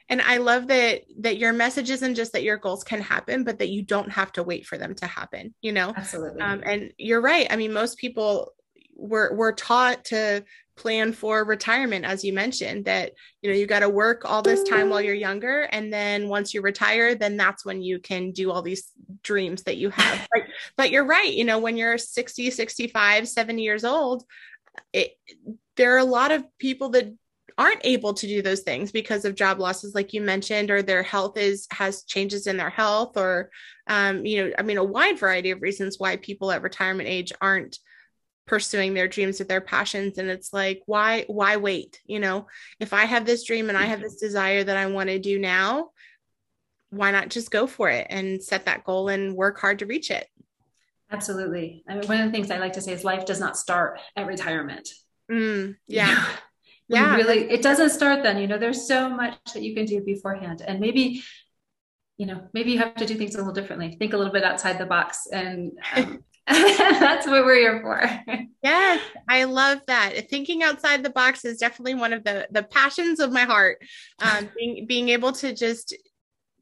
And 0.08 0.22
I 0.22 0.38
love 0.38 0.68
that 0.68 1.02
that 1.20 1.40
your 1.40 1.52
message 1.52 1.90
isn't 1.90 2.16
just 2.16 2.32
that 2.32 2.44
your 2.44 2.56
goals 2.56 2.86
can 2.86 3.02
happen, 3.02 3.44
but 3.44 3.60
that 3.60 3.68
you 3.68 3.82
don't 3.82 4.14
have 4.14 4.32
to 4.32 4.44
wait 4.44 4.66
for 4.66 4.78
them 4.78 4.96
to 4.96 5.08
happen. 5.08 5.54
You 5.62 5.74
know, 5.74 5.92
absolutely. 5.98 6.40
Um, 6.40 6.64
and 6.66 6.94
you're 6.98 7.20
right. 7.20 7.48
I 7.50 7.58
mean, 7.58 7.74
most 7.74 7.98
people 7.98 8.54
we're 8.96 9.36
we're 9.36 9.52
taught 9.52 10.06
to 10.06 10.46
plan 10.82 11.14
for 11.14 11.44
retirement 11.44 12.04
as 12.04 12.24
you 12.24 12.34
mentioned 12.34 12.86
that 12.86 13.12
you 13.44 13.50
know 13.50 13.56
you 13.56 13.68
got 13.68 13.82
to 13.82 13.90
work 13.90 14.24
all 14.26 14.42
this 14.42 14.64
time 14.64 14.90
while 14.90 15.00
you're 15.00 15.14
younger 15.14 15.62
and 15.72 15.94
then 15.94 16.28
once 16.28 16.56
you 16.56 16.62
retire 16.62 17.14
then 17.14 17.38
that's 17.38 17.64
when 17.64 17.84
you 17.84 18.00
can 18.00 18.32
do 18.32 18.52
all 18.52 18.64
these 18.64 18.92
dreams 19.22 19.62
that 19.64 19.78
you 19.78 19.92
have. 19.92 20.28
But, 20.34 20.44
but 20.78 20.92
you're 20.92 21.06
right 21.06 21.32
you 21.32 21.46
know 21.46 21.60
when 21.60 21.78
you're 21.78 22.00
60 22.00 22.50
65 22.50 23.28
70 23.28 23.62
years 23.62 23.84
old 23.84 24.24
it, 24.92 25.12
there 25.78 25.94
are 25.94 26.00
a 26.00 26.04
lot 26.04 26.32
of 26.32 26.46
people 26.58 26.90
that 26.90 27.14
aren't 27.58 27.82
able 27.86 28.14
to 28.16 28.26
do 28.26 28.42
those 28.42 28.62
things 28.62 28.92
because 28.92 29.24
of 29.24 29.36
job 29.36 29.60
losses 29.60 29.94
like 29.94 30.14
you 30.14 30.22
mentioned 30.22 30.72
or 30.72 30.82
their 30.82 31.04
health 31.04 31.38
is 31.38 31.68
has 31.70 32.04
changes 32.06 32.48
in 32.48 32.58
their 32.58 32.70
health 32.72 33.18
or 33.18 33.52
um, 33.88 34.26
you 34.26 34.44
know 34.44 34.54
i 34.58 34.64
mean 34.64 34.78
a 34.78 34.84
wide 34.84 35.20
variety 35.20 35.52
of 35.52 35.62
reasons 35.62 36.00
why 36.00 36.16
people 36.16 36.52
at 36.52 36.64
retirement 36.64 37.08
age 37.08 37.32
aren't 37.40 37.78
pursuing 38.46 38.94
their 38.94 39.08
dreams 39.08 39.40
or 39.40 39.46
their 39.46 39.62
passions. 39.62 40.18
And 40.18 40.30
it's 40.30 40.52
like 40.54 40.82
why 40.86 41.26
why 41.28 41.58
wait? 41.58 42.02
You 42.06 42.20
know 42.20 42.48
if 42.80 42.94
i 42.94 43.06
have 43.06 43.26
this 43.26 43.44
dream 43.44 43.70
and 43.70 43.78
i 43.78 43.84
have 43.84 44.02
this 44.02 44.16
desire 44.16 44.64
that 44.64 44.78
i 44.78 44.86
want 44.88 45.10
to 45.10 45.20
do 45.20 45.40
now 45.40 45.90
why 46.90 47.10
not 47.12 47.30
just 47.30 47.52
go 47.52 47.68
for 47.68 47.90
it 47.90 48.06
and 48.10 48.44
set 48.44 48.66
that 48.66 48.84
goal 48.84 49.08
and 49.08 49.36
work 49.36 49.60
hard 49.60 49.80
to 49.80 49.86
reach 49.86 50.12
it? 50.12 50.28
Absolutely. 51.10 51.84
I 51.88 51.96
mean 51.96 52.08
one 52.08 52.20
of 52.20 52.26
the 52.26 52.32
things 52.32 52.52
i 52.52 52.58
like 52.58 52.74
to 52.74 52.82
say 52.82 52.94
is 52.94 53.04
life 53.04 53.26
does 53.26 53.40
not 53.40 53.58
start 53.58 54.00
at 54.16 54.28
retirement. 54.28 54.90
Mm, 55.32 55.78
yeah. 55.88 56.26
Yeah. 56.88 57.16
really 57.16 57.50
it 57.50 57.62
doesn't 57.62 57.92
start 57.92 58.22
then 58.22 58.38
you 58.38 58.48
know 58.48 58.58
there's 58.58 58.86
so 58.86 59.08
much 59.08 59.38
that 59.54 59.64
you 59.64 59.74
can 59.74 59.86
do 59.86 60.02
beforehand. 60.02 60.62
And 60.68 60.82
maybe 60.82 61.24
you 62.18 62.26
know 62.26 62.50
maybe 62.54 62.74
you 62.74 62.80
have 62.80 62.96
to 62.96 63.06
do 63.06 63.16
things 63.16 63.34
a 63.36 63.38
little 63.38 63.54
differently. 63.54 63.96
Think 63.98 64.12
a 64.12 64.18
little 64.18 64.34
bit 64.34 64.44
outside 64.44 64.78
the 64.78 64.86
box 64.86 65.26
and 65.32 65.72
um, 65.96 66.26
That's 66.48 67.28
what 67.28 67.46
we're 67.46 67.56
here 67.56 67.82
for. 67.82 68.38
yes, 68.64 69.02
I 69.30 69.44
love 69.44 69.80
that. 69.88 70.30
Thinking 70.30 70.64
outside 70.64 71.04
the 71.04 71.10
box 71.12 71.46
is 71.46 71.58
definitely 71.58 71.96
one 71.96 72.14
of 72.14 72.24
the 72.24 72.48
the 72.52 72.64
passions 72.64 73.20
of 73.20 73.32
my 73.32 73.44
heart. 73.44 73.78
Um, 74.22 74.50
being 74.58 74.86
being 74.88 75.10
able 75.10 75.34
to 75.34 75.54
just 75.54 75.96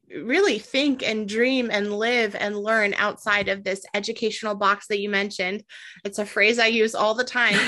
really 0.08 0.58
think 0.58 1.02
and 1.02 1.28
dream 1.28 1.70
and 1.70 1.92
live 1.92 2.34
and 2.34 2.58
learn 2.58 2.94
outside 2.94 3.48
of 3.48 3.64
this 3.64 3.84
educational 3.94 4.54
box 4.54 4.86
that 4.88 5.00
you 5.00 5.08
mentioned. 5.08 5.64
It's 6.04 6.18
a 6.18 6.26
phrase 6.26 6.58
I 6.58 6.66
use 6.66 6.94
all 6.94 7.14
the 7.14 7.24
time. 7.24 7.58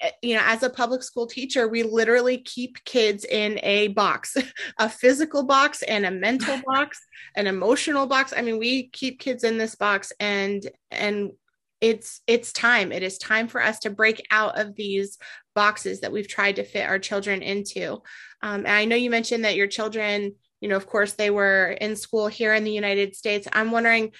Eh, 0.00 0.10
you 0.22 0.34
know, 0.34 0.42
as 0.44 0.62
a 0.62 0.70
public 0.70 1.02
school 1.02 1.26
teacher, 1.26 1.68
we 1.68 1.82
literally 1.82 2.38
keep 2.38 2.82
kids 2.84 3.24
in 3.24 3.60
a 3.62 3.88
box, 3.88 4.36
a 4.78 4.88
physical 4.88 5.42
box 5.42 5.82
and 5.82 6.06
a 6.06 6.10
mental 6.10 6.60
box, 6.66 6.98
an 7.36 7.46
emotional 7.46 8.06
box. 8.06 8.32
I 8.34 8.40
mean, 8.40 8.58
we 8.58 8.88
keep 8.88 9.20
kids 9.20 9.44
in 9.44 9.58
this 9.58 9.74
box 9.74 10.12
and 10.18 10.66
and 10.90 11.32
it's 11.80 12.20
it's 12.26 12.52
time. 12.52 12.92
It 12.92 13.02
is 13.02 13.18
time 13.18 13.48
for 13.48 13.62
us 13.62 13.80
to 13.80 13.90
break 13.90 14.26
out 14.30 14.58
of 14.58 14.76
these 14.76 15.18
boxes 15.54 16.00
that 16.00 16.12
we've 16.12 16.28
tried 16.28 16.56
to 16.56 16.64
fit 16.64 16.88
our 16.88 16.98
children 16.98 17.42
into. 17.42 18.02
Um, 18.42 18.60
and 18.60 18.68
i 18.68 18.84
know 18.84 18.96
you 18.96 19.10
mentioned 19.10 19.44
that 19.44 19.56
your 19.56 19.66
children 19.66 20.34
you 20.60 20.68
know 20.68 20.76
of 20.76 20.86
course 20.86 21.12
they 21.12 21.30
were 21.30 21.76
in 21.80 21.96
school 21.96 22.28
here 22.28 22.54
in 22.54 22.64
the 22.64 22.72
united 22.72 23.16
states. 23.16 23.48
I'm 23.52 23.70
wondering 23.70 24.12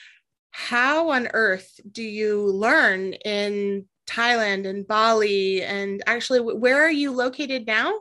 how 0.51 1.11
on 1.11 1.29
earth 1.33 1.81
do 1.91 2.03
you 2.03 2.45
learn 2.47 3.13
in 3.13 3.87
thailand 4.07 4.67
and 4.67 4.87
bali? 4.87 5.63
And 5.63 6.03
actually 6.07 6.41
where 6.41 6.83
are 6.83 6.91
you 6.91 7.13
located 7.13 7.67
now? 7.67 7.93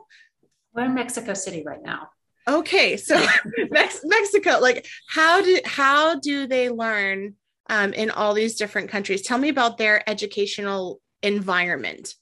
We're 0.74 0.86
in 0.86 0.94
mexico 0.94 1.34
city 1.34 1.62
right 1.64 1.82
now. 1.82 2.08
Okay 2.48 2.96
so 2.96 3.14
Mex- 3.70 4.04
mexico 4.04 4.58
like 4.60 4.86
how 5.08 5.42
do 5.42 5.60
how 5.64 6.18
do 6.18 6.46
they 6.46 6.70
learn 6.70 7.36
um, 7.70 7.92
in 7.94 8.10
all 8.10 8.34
these 8.34 8.56
different 8.56 8.90
countries. 8.90 9.22
Tell 9.22 9.38
me 9.38 9.48
about 9.48 9.78
their 9.78 10.06
educational 10.10 11.00
environment. 11.22 12.16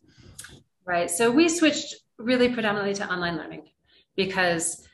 Right. 0.84 1.10
So 1.10 1.30
we 1.32 1.48
switched 1.48 1.96
really 2.18 2.52
predominantly 2.52 2.94
to 2.94 3.10
online 3.10 3.36
learning 3.36 3.62
because 4.14 4.84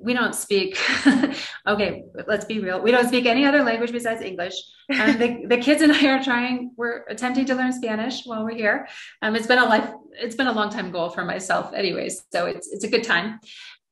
we 0.00 0.12
don't 0.12 0.34
speak 0.34 0.78
okay 1.66 2.04
let's 2.28 2.44
be 2.44 2.60
real 2.60 2.80
we 2.80 2.90
don't 2.90 3.08
speak 3.08 3.24
any 3.24 3.46
other 3.46 3.64
language 3.64 3.90
besides 3.90 4.20
english 4.20 4.52
and 4.90 5.18
the, 5.18 5.46
the 5.48 5.56
kids 5.56 5.80
and 5.82 5.90
i 5.90 6.06
are 6.06 6.22
trying 6.22 6.70
we're 6.76 7.04
attempting 7.08 7.46
to 7.46 7.54
learn 7.54 7.72
spanish 7.72 8.24
while 8.24 8.44
we're 8.44 8.54
here 8.54 8.86
um, 9.22 9.34
it's 9.34 9.46
been 9.46 9.58
a 9.58 9.64
life 9.64 9.90
it's 10.12 10.36
been 10.36 10.46
a 10.46 10.52
long 10.52 10.68
time 10.68 10.92
goal 10.92 11.08
for 11.08 11.24
myself 11.24 11.72
anyways 11.72 12.22
so 12.30 12.46
it's 12.46 12.70
it's 12.70 12.84
a 12.84 12.88
good 12.88 13.02
time 13.02 13.40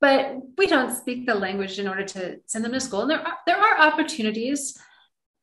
but 0.00 0.36
we 0.58 0.66
don't 0.66 0.94
speak 0.94 1.26
the 1.26 1.34
language 1.34 1.78
in 1.78 1.88
order 1.88 2.04
to 2.04 2.36
send 2.46 2.62
them 2.62 2.72
to 2.72 2.78
school 2.78 3.00
and 3.00 3.10
there 3.10 3.26
are 3.26 3.38
there 3.46 3.58
are 3.58 3.80
opportunities 3.80 4.78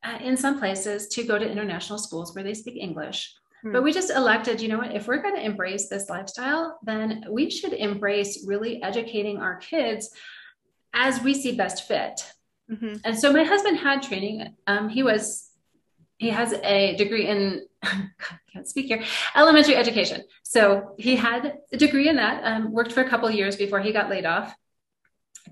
uh, 0.04 0.18
in 0.22 0.36
some 0.36 0.58
places 0.58 1.08
to 1.08 1.24
go 1.24 1.38
to 1.38 1.50
international 1.50 1.98
schools 1.98 2.34
where 2.34 2.44
they 2.44 2.54
speak 2.54 2.76
English. 2.76 3.34
Hmm. 3.62 3.72
But 3.72 3.82
we 3.82 3.92
just 3.92 4.10
elected, 4.10 4.60
you 4.60 4.68
know 4.68 4.78
what, 4.78 4.94
if 4.94 5.08
we're 5.08 5.22
going 5.22 5.34
to 5.34 5.44
embrace 5.44 5.88
this 5.88 6.08
lifestyle, 6.08 6.78
then 6.82 7.24
we 7.28 7.50
should 7.50 7.72
embrace 7.72 8.44
really 8.46 8.82
educating 8.82 9.38
our 9.38 9.56
kids 9.56 10.10
as 10.94 11.20
we 11.22 11.34
see 11.34 11.52
best 11.52 11.86
fit. 11.88 12.24
Mm-hmm. 12.70 12.96
And 13.04 13.18
so 13.18 13.32
my 13.32 13.44
husband 13.44 13.78
had 13.78 14.02
training. 14.02 14.54
Um, 14.66 14.88
he 14.88 15.02
was, 15.02 15.50
he 16.18 16.30
has 16.30 16.52
a 16.52 16.96
degree 16.96 17.26
in, 17.26 17.66
I 17.82 18.08
can't 18.52 18.68
speak 18.68 18.86
here, 18.86 19.02
elementary 19.34 19.76
education. 19.76 20.22
So 20.42 20.94
he 20.98 21.16
had 21.16 21.58
a 21.72 21.76
degree 21.76 22.08
in 22.08 22.16
that, 22.16 22.44
um, 22.44 22.72
worked 22.72 22.92
for 22.92 23.00
a 23.00 23.08
couple 23.08 23.30
years 23.30 23.56
before 23.56 23.80
he 23.80 23.92
got 23.92 24.10
laid 24.10 24.26
off 24.26 24.54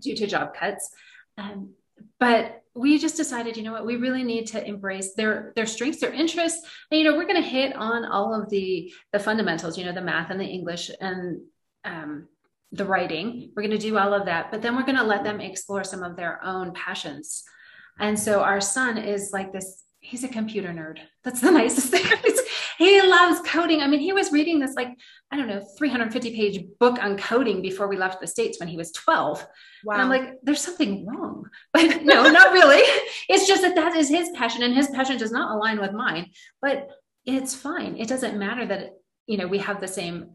due 0.01 0.15
to 0.17 0.27
job 0.27 0.55
cuts. 0.55 0.91
Um, 1.39 1.71
but 2.19 2.63
we 2.75 2.99
just 2.99 3.17
decided, 3.17 3.57
you 3.57 3.63
know 3.63 3.73
what, 3.73 3.87
we 3.87 3.97
really 3.97 4.23
need 4.23 4.47
to 4.49 4.65
embrace 4.65 5.15
their 5.15 5.53
their 5.57 5.67
strengths, 5.67 6.01
their 6.01 6.13
interests. 6.13 6.67
And, 6.91 7.01
you 7.01 7.05
know, 7.05 7.17
we're 7.17 7.27
going 7.27 7.43
to 7.43 7.49
hit 7.49 7.75
on 7.75 8.05
all 8.05 8.35
of 8.35 8.51
the 8.51 8.93
the 9.13 9.19
fundamentals, 9.19 9.79
you 9.79 9.85
know, 9.85 9.93
the 9.93 10.03
math 10.03 10.31
and 10.31 10.41
the 10.41 10.45
English 10.45 10.91
and 11.01 11.41
um, 11.85 12.29
the 12.73 12.85
writing. 12.85 13.53
We're 13.57 13.63
going 13.63 13.79
to 13.79 13.79
do 13.79 13.97
all 13.97 14.13
of 14.13 14.27
that, 14.27 14.51
but 14.51 14.61
then 14.61 14.77
we're 14.77 14.83
going 14.83 14.99
to 14.99 15.05
let 15.05 15.25
them 15.25 15.41
explore 15.41 15.85
some 15.85 16.03
of 16.03 16.17
their 16.17 16.45
own 16.45 16.73
passions. 16.73 17.45
And 17.99 18.19
so 18.19 18.43
our 18.43 18.61
son 18.61 18.99
is 18.99 19.31
like 19.33 19.53
this. 19.53 19.83
He's 20.01 20.25
a 20.25 20.29
computer 20.29 20.69
nerd. 20.69 20.99
That's 21.25 21.41
the 21.41 21.51
nicest 21.63 21.89
thing. 21.89 22.05
He 22.79 23.03
loves 23.03 23.41
coding. 23.41 23.81
I 23.81 23.87
mean, 23.87 24.01
he 24.01 24.13
was 24.13 24.33
reading 24.33 24.59
this 24.59 24.75
like, 24.75 24.89
I 25.31 25.37
don't 25.37 25.49
know, 25.49 25.65
350 25.79 26.35
page 26.35 26.65
book 26.79 27.03
on 27.03 27.17
coding 27.17 27.63
before 27.63 27.89
we 27.89 27.97
left 27.97 28.21
the 28.21 28.27
States 28.27 28.59
when 28.61 28.69
he 28.69 28.77
was 28.77 28.93
12. 28.93 29.47
Wow. 29.85 29.95
And 29.95 30.03
I'm 30.03 30.09
like, 30.09 30.35
there's 30.43 30.61
something 30.61 31.07
wrong. 31.07 31.45
But 31.73 32.03
no, 32.03 32.31
not 32.31 32.53
really. 32.53 32.83
It's 33.29 33.47
just 33.47 33.63
that 33.63 33.77
that 33.77 33.97
is 33.97 34.09
his 34.09 34.31
passion 34.35 34.63
and 34.63 34.75
his 34.75 34.89
passion 34.89 35.19
does 35.19 35.33
not 35.33 35.55
align 35.55 35.81
with 35.81 35.93
mine. 35.93 36.31
But 36.61 36.91
it's 37.25 37.55
fine. 37.55 37.97
It 37.99 38.09
doesn't 38.09 38.39
matter 38.39 38.67
that, 38.67 38.93
you 39.27 39.37
know, 39.37 39.47
we 39.47 39.59
have 39.59 39.81
the 39.81 39.89
same 39.89 40.33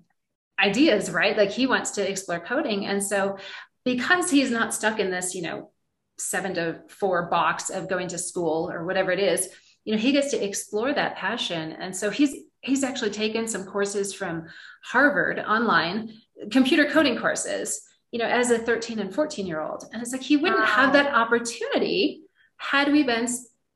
ideas, 0.60 1.10
right? 1.10 1.38
Like 1.38 1.52
he 1.52 1.68
wants 1.68 1.92
to 1.92 2.10
explore 2.10 2.40
coding. 2.40 2.86
And 2.86 3.04
so 3.04 3.38
because 3.86 4.30
he's 4.30 4.52
not 4.52 4.74
stuck 4.74 5.00
in 5.00 5.10
this, 5.10 5.34
you 5.34 5.42
know, 5.42 5.72
seven 6.18 6.54
to 6.54 6.82
four 6.90 7.30
box 7.30 7.70
of 7.70 7.90
going 7.90 8.10
to 8.10 8.18
school 8.18 8.70
or 8.70 8.86
whatever 8.86 9.12
it 9.12 9.20
is, 9.20 9.50
you 9.84 9.94
know 9.94 10.00
he 10.00 10.12
gets 10.12 10.32
to 10.32 10.44
explore 10.44 10.94
that 10.94 11.16
passion. 11.16 11.74
And 11.74 11.96
so 11.96 12.10
he's 12.10 12.36
he's 12.62 12.84
actually 12.84 13.12
taken 13.12 13.48
some 13.48 13.66
courses 13.66 14.14
from 14.14 14.48
harvard 14.84 15.40
online 15.40 16.14
computer 16.52 16.86
coding 16.86 17.18
courses 17.18 17.82
you 18.12 18.20
know 18.20 18.26
as 18.26 18.52
a 18.52 18.58
13 18.58 19.00
and 19.00 19.14
14 19.14 19.48
year 19.48 19.62
old. 19.62 19.86
And 19.92 20.02
it's 20.02 20.12
like 20.12 20.22
he 20.22 20.38
wouldn't 20.38 20.62
wow. 20.62 20.66
have 20.66 20.94
that 20.94 21.14
opportunity 21.14 22.24
had 22.58 22.92
we 22.92 23.04
been 23.04 23.28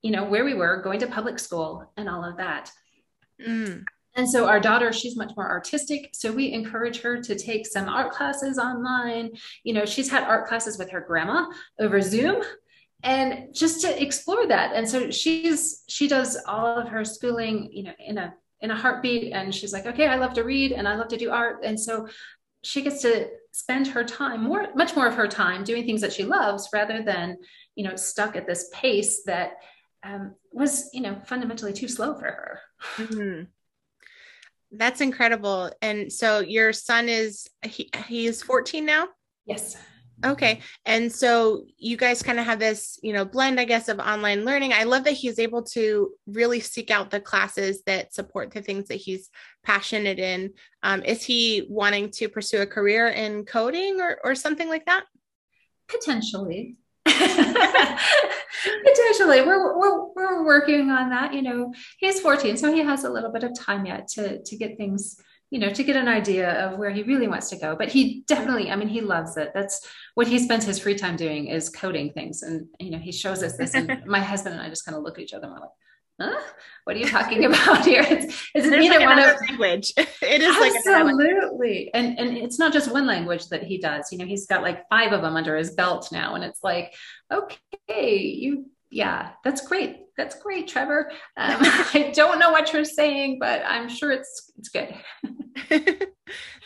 you 0.01 0.11
know 0.11 0.25
where 0.25 0.45
we 0.45 0.53
were 0.53 0.81
going 0.81 0.99
to 0.99 1.07
public 1.07 1.39
school 1.39 1.91
and 1.97 2.09
all 2.09 2.23
of 2.23 2.37
that. 2.37 2.71
Mm. 3.45 3.83
and 4.15 4.29
so 4.29 4.47
our 4.47 4.61
daughter 4.61 4.93
she's 4.93 5.17
much 5.17 5.31
more 5.35 5.49
artistic. 5.49 6.11
So 6.13 6.31
we 6.31 6.53
encourage 6.53 7.01
her 7.01 7.21
to 7.21 7.35
take 7.37 7.67
some 7.67 7.89
art 7.89 8.13
classes 8.13 8.57
online. 8.57 9.31
You 9.63 9.73
know 9.73 9.85
she's 9.85 10.09
had 10.09 10.23
art 10.23 10.47
classes 10.47 10.77
with 10.77 10.91
her 10.91 11.01
grandma 11.01 11.47
over 11.79 12.01
zoom 12.01 12.43
and 13.03 13.53
just 13.53 13.81
to 13.81 14.01
explore 14.01 14.47
that. 14.47 14.73
And 14.73 14.87
so 14.87 15.11
she's 15.11 15.83
she 15.87 16.07
does 16.07 16.37
all 16.47 16.65
of 16.65 16.87
her 16.89 17.05
schooling 17.05 17.69
you 17.71 17.83
know 17.83 17.93
in 17.99 18.17
a 18.17 18.33
in 18.61 18.71
a 18.71 18.75
heartbeat. 18.75 19.33
And 19.33 19.53
she's 19.53 19.73
like 19.73 19.85
okay 19.85 20.07
i 20.07 20.15
love 20.15 20.33
to 20.33 20.43
read 20.43 20.71
and 20.71 20.87
i 20.87 20.95
love 20.95 21.09
to 21.09 21.17
do 21.17 21.31
art. 21.31 21.63
And 21.63 21.79
so 21.79 22.07
she 22.63 22.81
gets 22.81 23.01
to 23.03 23.29
spend 23.51 23.87
her 23.87 24.03
time 24.03 24.43
more 24.43 24.67
much 24.75 24.95
more 24.95 25.07
of 25.07 25.15
her 25.15 25.27
time 25.27 25.63
doing 25.63 25.85
things 25.85 26.01
that 26.01 26.13
she 26.13 26.23
loves 26.23 26.69
rather 26.73 27.03
than 27.03 27.37
you 27.75 27.87
know 27.87 27.95
stuck 27.95 28.35
at 28.35 28.47
this 28.47 28.69
pace 28.73 29.23
that 29.23 29.57
um, 30.03 30.35
was 30.51 30.89
you 30.93 31.01
know 31.01 31.19
fundamentally 31.25 31.73
too 31.73 31.87
slow 31.87 32.15
for 32.15 32.25
her. 32.25 32.59
Mm-hmm. 32.97 33.43
that's 34.77 35.01
incredible. 35.01 35.71
And 35.81 36.11
so 36.11 36.39
your 36.39 36.73
son 36.73 37.07
is 37.07 37.47
he, 37.63 37.89
he's 38.07 38.41
14 38.43 38.85
now? 38.85 39.07
Yes 39.45 39.77
Okay. 40.23 40.61
And 40.85 41.11
so 41.11 41.65
you 41.77 41.97
guys 41.97 42.23
kind 42.23 42.39
of 42.39 42.45
have 42.45 42.59
this, 42.59 42.97
you 43.03 43.11
know, 43.11 43.25
blend, 43.25 43.59
I 43.59 43.65
guess, 43.65 43.89
of 43.89 43.99
online 43.99 44.45
learning. 44.45 44.71
I 44.73 44.83
love 44.83 45.03
that 45.03 45.13
he's 45.13 45.39
able 45.39 45.63
to 45.63 46.11
really 46.25 46.61
seek 46.61 46.89
out 46.89 47.11
the 47.11 47.19
classes 47.19 47.83
that 47.83 48.13
support 48.13 48.51
the 48.51 48.61
things 48.61 48.87
that 48.87 48.95
he's 48.95 49.29
passionate 49.63 50.19
in. 50.19 50.53
Um, 50.83 51.03
is 51.03 51.23
he 51.23 51.67
wanting 51.69 52.11
to 52.11 52.29
pursue 52.29 52.61
a 52.61 52.67
career 52.67 53.07
in 53.07 53.43
coding 53.45 53.99
or, 53.99 54.19
or 54.23 54.35
something 54.35 54.69
like 54.69 54.85
that? 54.85 55.03
Potentially. 55.89 56.77
Potentially. 57.05 57.97
We're, 59.41 59.77
we're, 59.77 60.05
we're 60.15 60.45
working 60.45 60.91
on 60.91 61.09
that. 61.09 61.33
You 61.33 61.41
know, 61.41 61.73
he's 61.99 62.21
14, 62.21 62.57
so 62.57 62.73
he 62.73 62.79
has 62.79 63.03
a 63.03 63.09
little 63.09 63.31
bit 63.31 63.43
of 63.43 63.51
time 63.59 63.85
yet 63.85 64.07
to, 64.09 64.41
to 64.41 64.55
get 64.55 64.77
things 64.77 65.17
you 65.55 65.61
know, 65.61 65.69
to 65.69 65.83
get 65.85 65.95
an 65.95 66.09
idea 66.09 66.51
of 66.65 66.77
where 66.77 66.89
he 66.89 67.01
really 67.03 67.29
wants 67.29 67.49
to 67.49 67.55
go. 67.55 67.77
But 67.77 67.87
he 67.87 68.25
definitely, 68.27 68.69
I 68.69 68.75
mean, 68.75 68.89
he 68.89 68.99
loves 68.99 69.37
it. 69.37 69.51
That's 69.53 69.87
what 70.13 70.27
he 70.27 70.37
spends 70.37 70.65
his 70.65 70.79
free 70.79 70.95
time 70.95 71.15
doing 71.15 71.47
is 71.47 71.69
coding 71.69 72.11
things. 72.11 72.43
And, 72.43 72.67
you 72.77 72.91
know, 72.91 72.97
he 72.97 73.13
shows 73.13 73.41
us 73.41 73.55
this. 73.55 73.73
And 73.73 74.05
my 74.05 74.19
husband 74.19 74.55
and 74.55 74.61
I 74.61 74.67
just 74.67 74.83
kind 74.83 74.97
of 74.97 75.03
look 75.03 75.17
at 75.17 75.23
each 75.23 75.33
other 75.33 75.45
and 75.45 75.53
we're 75.53 75.61
like, 75.61 75.69
Huh? 76.19 76.41
What 76.83 76.97
are 76.97 76.99
you 76.99 77.07
talking 77.07 77.45
about 77.49 77.85
here? 77.85 78.05
It's, 78.05 78.49
it's 78.53 78.67
neither 78.67 78.99
like 78.99 79.07
one 79.07 79.19
of 79.19 79.37
language. 79.49 79.93
It 80.21 80.41
is 80.41 80.57
like 80.57 80.73
absolutely, 80.75 81.85
like 81.85 81.91
and 81.93 82.17
and 82.17 82.37
it's 82.37 82.57
not 82.57 82.73
just 82.73 82.91
one 82.91 83.05
language 83.05 83.47
that 83.49 83.63
he 83.63 83.77
does. 83.77 84.11
You 84.11 84.17
know, 84.17 84.25
he's 84.25 84.47
got 84.47 84.63
like 84.63 84.89
five 84.89 85.11
of 85.11 85.21
them 85.21 85.35
under 85.35 85.55
his 85.55 85.71
belt 85.75 86.09
now, 86.11 86.35
and 86.35 86.43
it's 86.43 86.63
like, 86.63 86.93
okay, 87.31 88.17
you 88.17 88.67
yeah, 88.95 89.31
that's 89.43 89.67
great. 89.67 89.97
That's 90.15 90.39
great, 90.39 90.69
Trevor. 90.69 91.11
Um, 91.35 91.57
I 91.61 92.13
don't 92.15 92.39
know 92.39 92.51
what 92.51 92.71
you're 92.71 92.85
saying, 92.85 93.39
but 93.41 93.61
I'm 93.67 93.89
sure 93.89 94.11
it's 94.11 94.53
it's 94.57 94.69
good. 94.69 94.95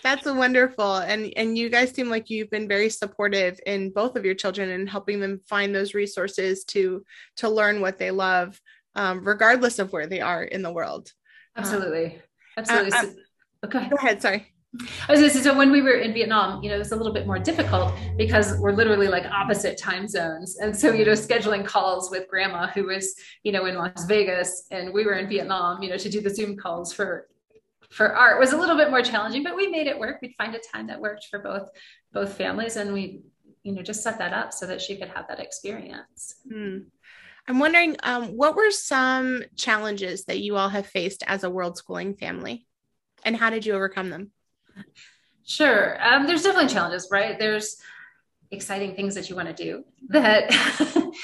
that's 0.04 0.26
wonderful, 0.28 0.98
and 0.98 1.34
and 1.36 1.58
you 1.58 1.70
guys 1.70 1.89
seem 1.89 2.08
like 2.08 2.30
you've 2.30 2.52
been 2.52 2.68
very 2.68 2.92
supportive 2.92 3.60
in 3.65 3.89
both 3.89 4.15
of 4.15 4.26
your 4.26 4.36
children 4.36 4.70
and 4.70 4.88
helping 4.88 5.20
them 5.20 5.42
find 5.50 5.74
those 5.74 5.96
resources 5.96 6.65
to 6.65 7.04
to 7.38 7.50
learn 7.50 7.82
what 7.82 7.98
they 7.98 8.12
love, 8.12 8.62
um, 8.94 9.26
regardless 9.26 9.80
of 9.80 9.92
where 9.92 10.06
they 10.06 10.22
are 10.22 10.44
in 10.44 10.62
the 10.62 10.72
world. 10.72 11.12
Absolutely, 11.58 12.06
um, 12.06 12.22
absolutely. 12.58 12.92
Uh, 12.92 12.98
uh, 12.98 13.06
so, 13.63 13.70
go 13.89 13.96
ahead. 13.98 14.22
Sorry. 14.22 14.54
I 15.08 15.12
was 15.13 15.34
say, 15.34 15.41
so 15.41 15.58
when 15.58 15.71
we 15.71 15.82
were 15.82 15.95
in 15.95 16.13
Vietnam, 16.13 16.62
you 16.62 16.69
know, 16.69 16.75
it 16.75 16.79
was 16.79 16.91
a 16.91 16.95
little 16.95 17.12
bit 17.12 17.25
more 17.25 17.39
difficult 17.39 17.91
because 18.17 18.55
we're 18.60 18.71
literally 18.71 19.08
like 19.08 19.25
opposite 19.25 19.79
time 19.79 20.08
zones. 20.08 20.58
And 20.60 20.77
so, 20.77 20.93
you 20.93 21.05
know, 21.05 21.13
scheduling 21.13 21.65
calls 21.65 22.12
with 22.12 22.27
grandma 22.27 22.67
who 22.67 22.86
was, 22.86 23.15
you 23.43 23.51
know, 23.51 23.65
in 23.65 23.75
Las 23.75 24.05
Vegas 24.05 24.67
and 24.69 24.93
we 24.93 25.05
were 25.05 25.13
in 25.13 25.27
Vietnam, 25.27 25.82
you 25.82 25.89
know, 25.89 25.97
to 25.97 26.10
do 26.10 26.21
the 26.21 26.29
Zoom 26.29 26.55
calls 26.55 26.93
for 26.93 27.27
for 27.89 28.15
art 28.15 28.39
was 28.39 28.53
a 28.53 28.58
little 28.58 28.77
bit 28.77 28.91
more 28.91 29.01
challenging, 29.01 29.43
but 29.43 29.55
we 29.55 29.67
made 29.67 29.88
it 29.88 29.97
work. 29.97 30.19
We'd 30.21 30.36
find 30.38 30.53
a 30.53 30.60
time 30.60 30.86
that 30.88 31.01
worked 31.01 31.25
for 31.32 31.39
both 31.39 31.69
both 32.13 32.38
families 32.38 32.75
and 32.75 32.93
we, 32.93 33.21
you 33.63 33.73
know, 33.73 33.82
just 33.82 34.03
set 34.03 34.19
that 34.19 34.34
up 34.34 34.53
so 34.53 34.67
that 34.67 34.82
she 34.82 34.97
could 34.97 35.10
have 35.10 35.27
that 35.29 35.39
experience. 35.39 36.36
Hmm. 36.47 36.77
I'm 37.47 37.58
wondering, 37.58 37.95
um, 38.03 38.25
what 38.38 38.55
were 38.55 38.69
some 38.69 39.43
challenges 39.55 40.25
that 40.25 40.39
you 40.39 40.55
all 40.55 40.69
have 40.69 40.86
faced 40.86 41.23
as 41.25 41.43
a 41.43 41.49
world 41.49 41.77
schooling 41.77 42.13
family, 42.13 42.67
and 43.25 43.36
how 43.36 43.49
did 43.49 43.65
you 43.65 43.73
overcome 43.73 44.12
them? 44.12 44.29
Sure. 45.46 45.98
Um, 46.06 46.28
there's 46.28 46.44
definitely 46.44 46.70
challenges, 46.70 47.08
right? 47.12 47.38
There's 47.39 47.78
exciting 48.52 48.96
things 48.96 49.15
that 49.15 49.30
you 49.30 49.36
want 49.36 49.48
to 49.48 49.63
do 49.63 49.84
that 50.10 50.52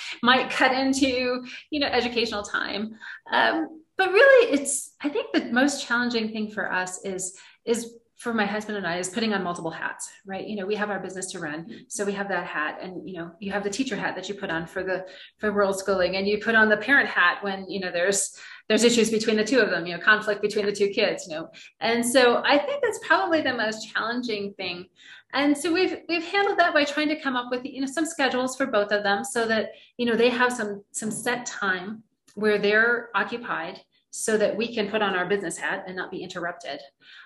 might 0.23 0.49
cut 0.49 0.73
into, 0.73 1.43
you 1.69 1.79
know, 1.79 1.87
educational 1.87 2.43
time. 2.43 2.95
Um, 3.31 3.81
but 3.97 4.11
really, 4.11 4.51
it's 4.51 4.93
I 5.01 5.09
think 5.09 5.31
the 5.31 5.45
most 5.45 5.85
challenging 5.85 6.29
thing 6.31 6.51
for 6.51 6.71
us 6.71 7.03
is 7.05 7.37
is 7.65 7.95
for 8.17 8.33
my 8.33 8.45
husband 8.45 8.77
and 8.77 8.87
I 8.87 8.97
is 8.97 9.09
putting 9.09 9.33
on 9.33 9.43
multiple 9.43 9.71
hats, 9.71 10.09
right? 10.25 10.45
You 10.47 10.55
know, 10.55 10.65
we 10.65 10.75
have 10.75 10.89
our 10.89 10.99
business 10.99 11.31
to 11.31 11.39
run, 11.39 11.85
so 11.89 12.05
we 12.05 12.13
have 12.13 12.29
that 12.29 12.47
hat, 12.47 12.79
and 12.81 13.07
you 13.07 13.17
know, 13.17 13.31
you 13.39 13.51
have 13.51 13.63
the 13.63 13.69
teacher 13.69 13.95
hat 13.95 14.15
that 14.15 14.27
you 14.27 14.35
put 14.35 14.49
on 14.49 14.65
for 14.65 14.83
the 14.83 15.05
for 15.37 15.53
world 15.53 15.77
schooling, 15.77 16.15
and 16.15 16.27
you 16.27 16.39
put 16.39 16.55
on 16.55 16.69
the 16.69 16.77
parent 16.77 17.09
hat 17.09 17.39
when 17.41 17.69
you 17.69 17.79
know 17.79 17.91
there's 17.91 18.37
there's 18.67 18.83
issues 18.83 19.11
between 19.11 19.37
the 19.37 19.43
two 19.43 19.59
of 19.59 19.69
them, 19.69 19.85
you 19.85 19.95
know, 19.95 20.01
conflict 20.01 20.41
between 20.41 20.65
the 20.65 20.71
two 20.71 20.89
kids, 20.89 21.27
you 21.27 21.35
know. 21.35 21.49
And 21.79 22.05
so 22.05 22.41
I 22.43 22.57
think 22.57 22.81
that's 22.81 22.99
probably 23.05 23.41
the 23.41 23.53
most 23.53 23.91
challenging 23.93 24.53
thing. 24.53 24.87
And 25.33 25.57
so 25.57 25.71
we've 25.71 25.97
we've 26.07 26.23
handled 26.23 26.57
that 26.59 26.73
by 26.73 26.83
trying 26.83 27.09
to 27.09 27.19
come 27.19 27.35
up 27.35 27.51
with 27.51 27.65
you 27.65 27.81
know 27.81 27.87
some 27.87 28.05
schedules 28.05 28.55
for 28.55 28.65
both 28.65 28.91
of 28.91 29.03
them 29.03 29.23
so 29.23 29.47
that 29.47 29.71
you 29.97 30.05
know 30.05 30.15
they 30.15 30.29
have 30.29 30.51
some 30.51 30.83
some 30.91 31.11
set 31.11 31.45
time 31.45 32.03
where 32.35 32.57
they're 32.57 33.09
occupied 33.15 33.81
so 34.11 34.37
that 34.37 34.55
we 34.55 34.73
can 34.73 34.89
put 34.89 35.01
on 35.01 35.15
our 35.15 35.25
business 35.25 35.57
hat 35.57 35.83
and 35.87 35.95
not 35.95 36.09
be 36.09 36.23
interrupted. 36.23 36.79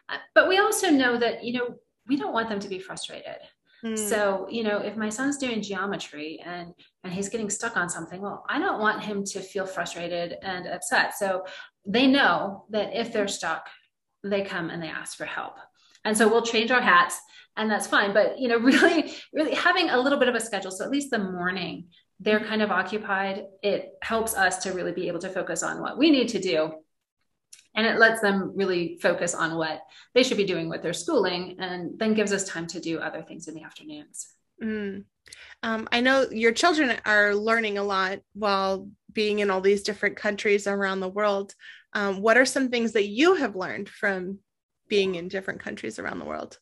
Uh, 0.09 0.17
but 0.33 0.49
we 0.49 0.57
also 0.57 0.89
know 0.89 1.17
that 1.17 1.43
you 1.43 1.53
know 1.53 1.75
we 2.07 2.17
don't 2.17 2.33
want 2.33 2.49
them 2.49 2.59
to 2.59 2.67
be 2.67 2.79
frustrated. 2.79 3.37
Hmm. 3.81 3.95
So, 3.95 4.47
you 4.49 4.63
know, 4.63 4.77
if 4.79 4.95
my 4.97 5.09
son's 5.09 5.37
doing 5.37 5.61
geometry 5.61 6.41
and 6.45 6.73
and 7.03 7.13
he's 7.13 7.29
getting 7.29 7.49
stuck 7.49 7.77
on 7.77 7.89
something, 7.89 8.21
well, 8.21 8.45
I 8.49 8.59
don't 8.59 8.79
want 8.79 9.03
him 9.03 9.23
to 9.25 9.39
feel 9.39 9.65
frustrated 9.65 10.37
and 10.41 10.67
upset. 10.67 11.15
So, 11.17 11.45
they 11.85 12.07
know 12.07 12.65
that 12.69 12.93
if 12.93 13.13
they're 13.13 13.27
stuck, 13.27 13.67
they 14.23 14.41
come 14.41 14.69
and 14.69 14.81
they 14.81 14.89
ask 14.89 15.17
for 15.17 15.25
help. 15.25 15.57
And 16.05 16.17
so 16.17 16.27
we'll 16.27 16.41
change 16.41 16.71
our 16.71 16.81
hats 16.81 17.19
and 17.57 17.69
that's 17.69 17.87
fine, 17.87 18.13
but 18.13 18.39
you 18.39 18.47
know, 18.47 18.57
really 18.59 19.13
really 19.33 19.55
having 19.55 19.89
a 19.89 19.99
little 19.99 20.19
bit 20.19 20.29
of 20.29 20.35
a 20.35 20.39
schedule 20.39 20.71
so 20.71 20.83
at 20.83 20.91
least 20.91 21.11
the 21.11 21.19
morning 21.19 21.87
they're 22.21 22.41
kind 22.41 22.61
of 22.61 22.69
occupied, 22.69 23.45
it 23.63 23.93
helps 24.01 24.35
us 24.35 24.57
to 24.63 24.71
really 24.73 24.91
be 24.91 25.07
able 25.07 25.19
to 25.19 25.29
focus 25.29 25.63
on 25.63 25.81
what 25.81 25.97
we 25.97 26.11
need 26.11 26.27
to 26.29 26.39
do 26.39 26.73
and 27.79 27.87
it 27.87 27.97
lets 27.97 28.19
them 28.19 28.51
really 28.55 28.99
focus 29.01 29.33
on 29.33 29.55
what 29.55 29.81
they 30.13 30.21
should 30.21 30.35
be 30.35 30.45
doing 30.45 30.67
with 30.67 30.81
their 30.83 30.93
schooling 30.93 31.55
and 31.59 31.97
then 31.97 32.13
gives 32.13 32.33
us 32.33 32.43
time 32.43 32.67
to 32.67 32.81
do 32.81 32.99
other 32.99 33.21
things 33.21 33.47
in 33.47 33.55
the 33.55 33.63
afternoons. 33.63 34.27
Mm. 34.61 35.05
um, 35.63 35.87
i 35.93 36.01
know 36.01 36.27
your 36.31 36.51
children 36.51 36.97
are 37.05 37.33
learning 37.33 37.77
a 37.77 37.83
lot 37.83 38.19
while 38.33 38.89
being 39.13 39.39
in 39.39 39.49
all 39.49 39.61
these 39.61 39.83
different 39.83 40.17
countries 40.17 40.67
around 40.67 40.99
the 40.99 41.07
world. 41.07 41.55
Um, 41.93 42.21
what 42.21 42.37
are 42.37 42.45
some 42.45 42.69
things 42.69 42.91
that 42.91 43.07
you 43.07 43.35
have 43.35 43.55
learned 43.55 43.89
from 43.89 44.39
being 44.89 45.15
in 45.15 45.27
different 45.27 45.61
countries 45.61 45.97
around 45.97 46.19
the 46.19 46.25
world? 46.25 46.59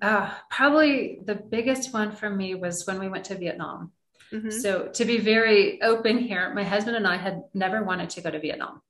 Uh, 0.00 0.30
probably 0.48 1.20
the 1.24 1.34
biggest 1.34 1.92
one 1.92 2.12
for 2.12 2.30
me 2.30 2.54
was 2.54 2.86
when 2.86 2.98
we 2.98 3.08
went 3.08 3.24
to 3.26 3.34
vietnam. 3.34 3.92
Mm-hmm. 4.32 4.50
so 4.50 4.86
to 4.86 5.04
be 5.04 5.18
very 5.18 5.82
open 5.82 6.16
here 6.16 6.54
my 6.54 6.62
husband 6.62 6.96
and 6.96 7.04
i 7.04 7.16
had 7.16 7.42
never 7.52 7.82
wanted 7.82 8.10
to 8.10 8.20
go 8.20 8.30
to 8.30 8.38
vietnam 8.38 8.80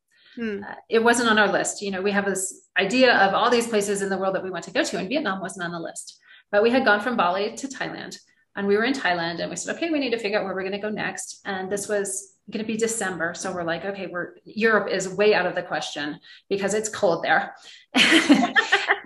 Hmm. 0.41 0.63
Uh, 0.67 0.75
it 0.89 1.05
wasn't 1.05 1.29
on 1.29 1.39
our 1.39 1.53
list. 1.53 1.83
You 1.83 1.91
know, 1.91 2.01
we 2.01 2.13
have 2.13 2.25
this 2.25 2.63
idea 2.79 3.15
of 3.15 3.35
all 3.35 3.51
these 3.51 3.67
places 3.67 4.01
in 4.01 4.09
the 4.09 4.17
world 4.17 4.35
that 4.35 4.43
we 4.43 4.51
want 4.51 4.65
to 4.65 4.71
go 4.71 4.83
to, 4.83 4.97
and 4.97 5.07
Vietnam 5.07 5.39
wasn't 5.39 5.67
on 5.67 5.73
the 5.73 5.79
list. 5.79 6.19
But 6.51 6.63
we 6.63 6.71
had 6.71 6.87
gone 6.87 7.03
from 7.03 7.15
Bali 7.15 7.55
to 7.57 7.69
Thailand, 7.69 8.17
and 8.57 8.67
we 8.67 8.79
were 8.79 8.85
in 8.85 8.95
Thailand, 8.95 9.41
and 9.41 9.51
we 9.51 9.57
said, 9.57 9.77
okay, 9.77 9.91
we 9.91 9.99
need 10.01 10.13
to 10.13 10.19
figure 10.19 10.39
out 10.39 10.47
where 10.47 10.55
we're 10.55 10.63
going 10.63 10.73
to 10.73 10.79
go 10.79 10.89
next. 10.89 11.43
And 11.45 11.71
this 11.71 11.89
was 11.89 12.37
going 12.51 12.65
to 12.65 12.67
be 12.67 12.79
December, 12.79 13.35
so 13.35 13.53
we're 13.53 13.65
like, 13.65 13.85
okay, 13.85 14.07
we're 14.07 14.37
Europe 14.45 14.89
is 14.89 15.11
way 15.11 15.35
out 15.35 15.45
of 15.45 15.55
the 15.55 15.63
question 15.63 16.19
because 16.49 16.73
it's 16.73 16.89
cold 16.89 17.23
there, 17.23 17.55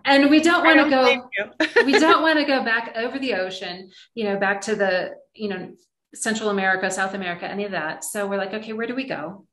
and 0.04 0.30
we 0.30 0.40
don't 0.40 0.64
want 0.64 0.78
to 0.78 0.88
go. 0.88 1.82
we 1.84 1.98
don't 1.98 2.22
want 2.22 2.38
to 2.38 2.44
go 2.44 2.62
back 2.62 2.92
over 2.94 3.18
the 3.18 3.34
ocean, 3.34 3.90
you 4.14 4.22
know, 4.22 4.38
back 4.38 4.60
to 4.60 4.76
the 4.76 5.16
you 5.34 5.48
know 5.48 5.72
Central 6.14 6.50
America, 6.50 6.88
South 6.92 7.14
America, 7.14 7.50
any 7.50 7.64
of 7.64 7.72
that. 7.72 8.04
So 8.04 8.28
we're 8.28 8.38
like, 8.38 8.54
okay, 8.54 8.72
where 8.72 8.86
do 8.86 8.94
we 8.94 9.08
go? 9.08 9.46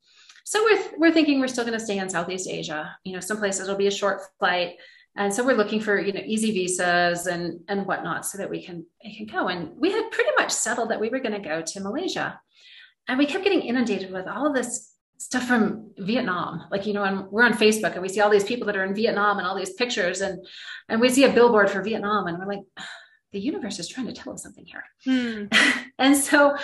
So 0.52 0.62
we're, 0.66 0.84
we're 0.98 1.14
thinking 1.14 1.40
we're 1.40 1.48
still 1.48 1.64
going 1.64 1.80
to 1.80 1.84
stay 1.86 1.98
in 1.98 2.10
Southeast 2.10 2.46
Asia. 2.46 2.94
You 3.06 3.14
know, 3.14 3.22
some 3.22 3.38
places 3.38 3.70
will 3.70 3.78
be 3.78 3.88
a 3.88 3.92
short 3.92 4.20
flight. 4.38 4.74
And 5.16 5.34
so 5.34 5.46
we're 5.46 5.56
looking 5.56 5.80
for, 5.80 5.98
you 5.98 6.12
know, 6.12 6.20
easy 6.26 6.52
visas 6.52 7.26
and, 7.26 7.62
and 7.70 7.86
whatnot 7.86 8.26
so 8.26 8.38
that 8.38 8.50
we 8.50 8.62
can, 8.62 8.86
we 9.02 9.16
can 9.16 9.28
go. 9.28 9.48
And 9.48 9.72
we 9.78 9.94
had 9.94 10.12
pretty 10.12 10.32
much 10.38 10.52
settled 10.52 10.92
that 10.92 11.00
we 11.00 11.08
were 11.08 11.22
going 11.22 11.42
to 11.42 11.48
go 11.48 11.62
to 11.66 11.80
Malaysia. 11.80 12.38
And 13.08 13.18
we 13.18 13.28
kept 13.28 13.46
getting 13.46 13.62
inundated 13.62 14.12
with 14.12 14.28
all 14.28 14.52
this 14.52 14.94
stuff 15.18 15.48
from 15.48 15.92
Vietnam. 15.98 16.66
Like, 16.70 16.86
you 16.86 16.92
know, 16.92 17.06
and 17.06 17.32
we're 17.32 17.44
on 17.44 17.54
Facebook 17.54 17.94
and 17.94 18.02
we 18.02 18.10
see 18.10 18.20
all 18.20 18.30
these 18.30 18.44
people 18.44 18.66
that 18.66 18.76
are 18.76 18.84
in 18.84 18.94
Vietnam 18.94 19.38
and 19.38 19.48
all 19.48 19.56
these 19.56 19.72
pictures 19.76 20.20
and, 20.20 20.46
and 20.90 21.00
we 21.00 21.08
see 21.08 21.24
a 21.24 21.32
billboard 21.32 21.70
for 21.70 21.82
Vietnam 21.82 22.28
and 22.28 22.38
we're 22.38 22.46
like, 22.46 22.66
the 23.32 23.40
universe 23.40 23.80
is 23.80 23.88
trying 23.88 24.08
to 24.08 24.14
tell 24.14 24.34
us 24.34 24.44
something 24.44 24.66
here. 24.66 24.84
Hmm. 25.06 25.46
and 26.00 26.18
so 26.18 26.56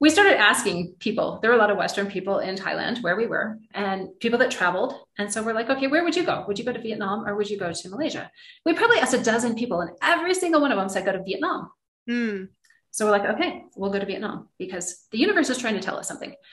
we 0.00 0.08
started 0.08 0.38
asking 0.38 0.94
people. 1.00 1.40
There 1.40 1.50
were 1.50 1.56
a 1.56 1.60
lot 1.60 1.70
of 1.70 1.76
Western 1.76 2.06
people 2.06 2.38
in 2.38 2.54
Thailand 2.54 3.02
where 3.02 3.16
we 3.16 3.26
were 3.26 3.58
and 3.74 4.08
people 4.20 4.38
that 4.38 4.50
traveled. 4.50 4.94
And 5.18 5.32
so 5.32 5.42
we're 5.42 5.54
like, 5.54 5.68
okay, 5.68 5.88
where 5.88 6.04
would 6.04 6.14
you 6.14 6.24
go? 6.24 6.44
Would 6.46 6.58
you 6.58 6.64
go 6.64 6.72
to 6.72 6.80
Vietnam 6.80 7.26
or 7.26 7.34
would 7.36 7.50
you 7.50 7.58
go 7.58 7.72
to 7.72 7.88
Malaysia? 7.88 8.30
We 8.64 8.74
probably 8.74 8.98
asked 8.98 9.14
a 9.14 9.22
dozen 9.22 9.56
people, 9.56 9.80
and 9.80 9.90
every 10.02 10.34
single 10.34 10.60
one 10.60 10.70
of 10.70 10.78
them 10.78 10.88
said 10.88 11.04
go 11.04 11.12
to 11.12 11.22
Vietnam. 11.22 11.70
Hmm. 12.08 12.44
So 12.92 13.06
we're 13.06 13.12
like, 13.12 13.24
okay, 13.24 13.64
we'll 13.74 13.90
go 13.90 13.98
to 13.98 14.06
Vietnam 14.06 14.48
because 14.58 15.06
the 15.10 15.18
universe 15.18 15.50
is 15.50 15.58
trying 15.58 15.74
to 15.74 15.80
tell 15.80 15.98
us 15.98 16.08
something. 16.08 16.34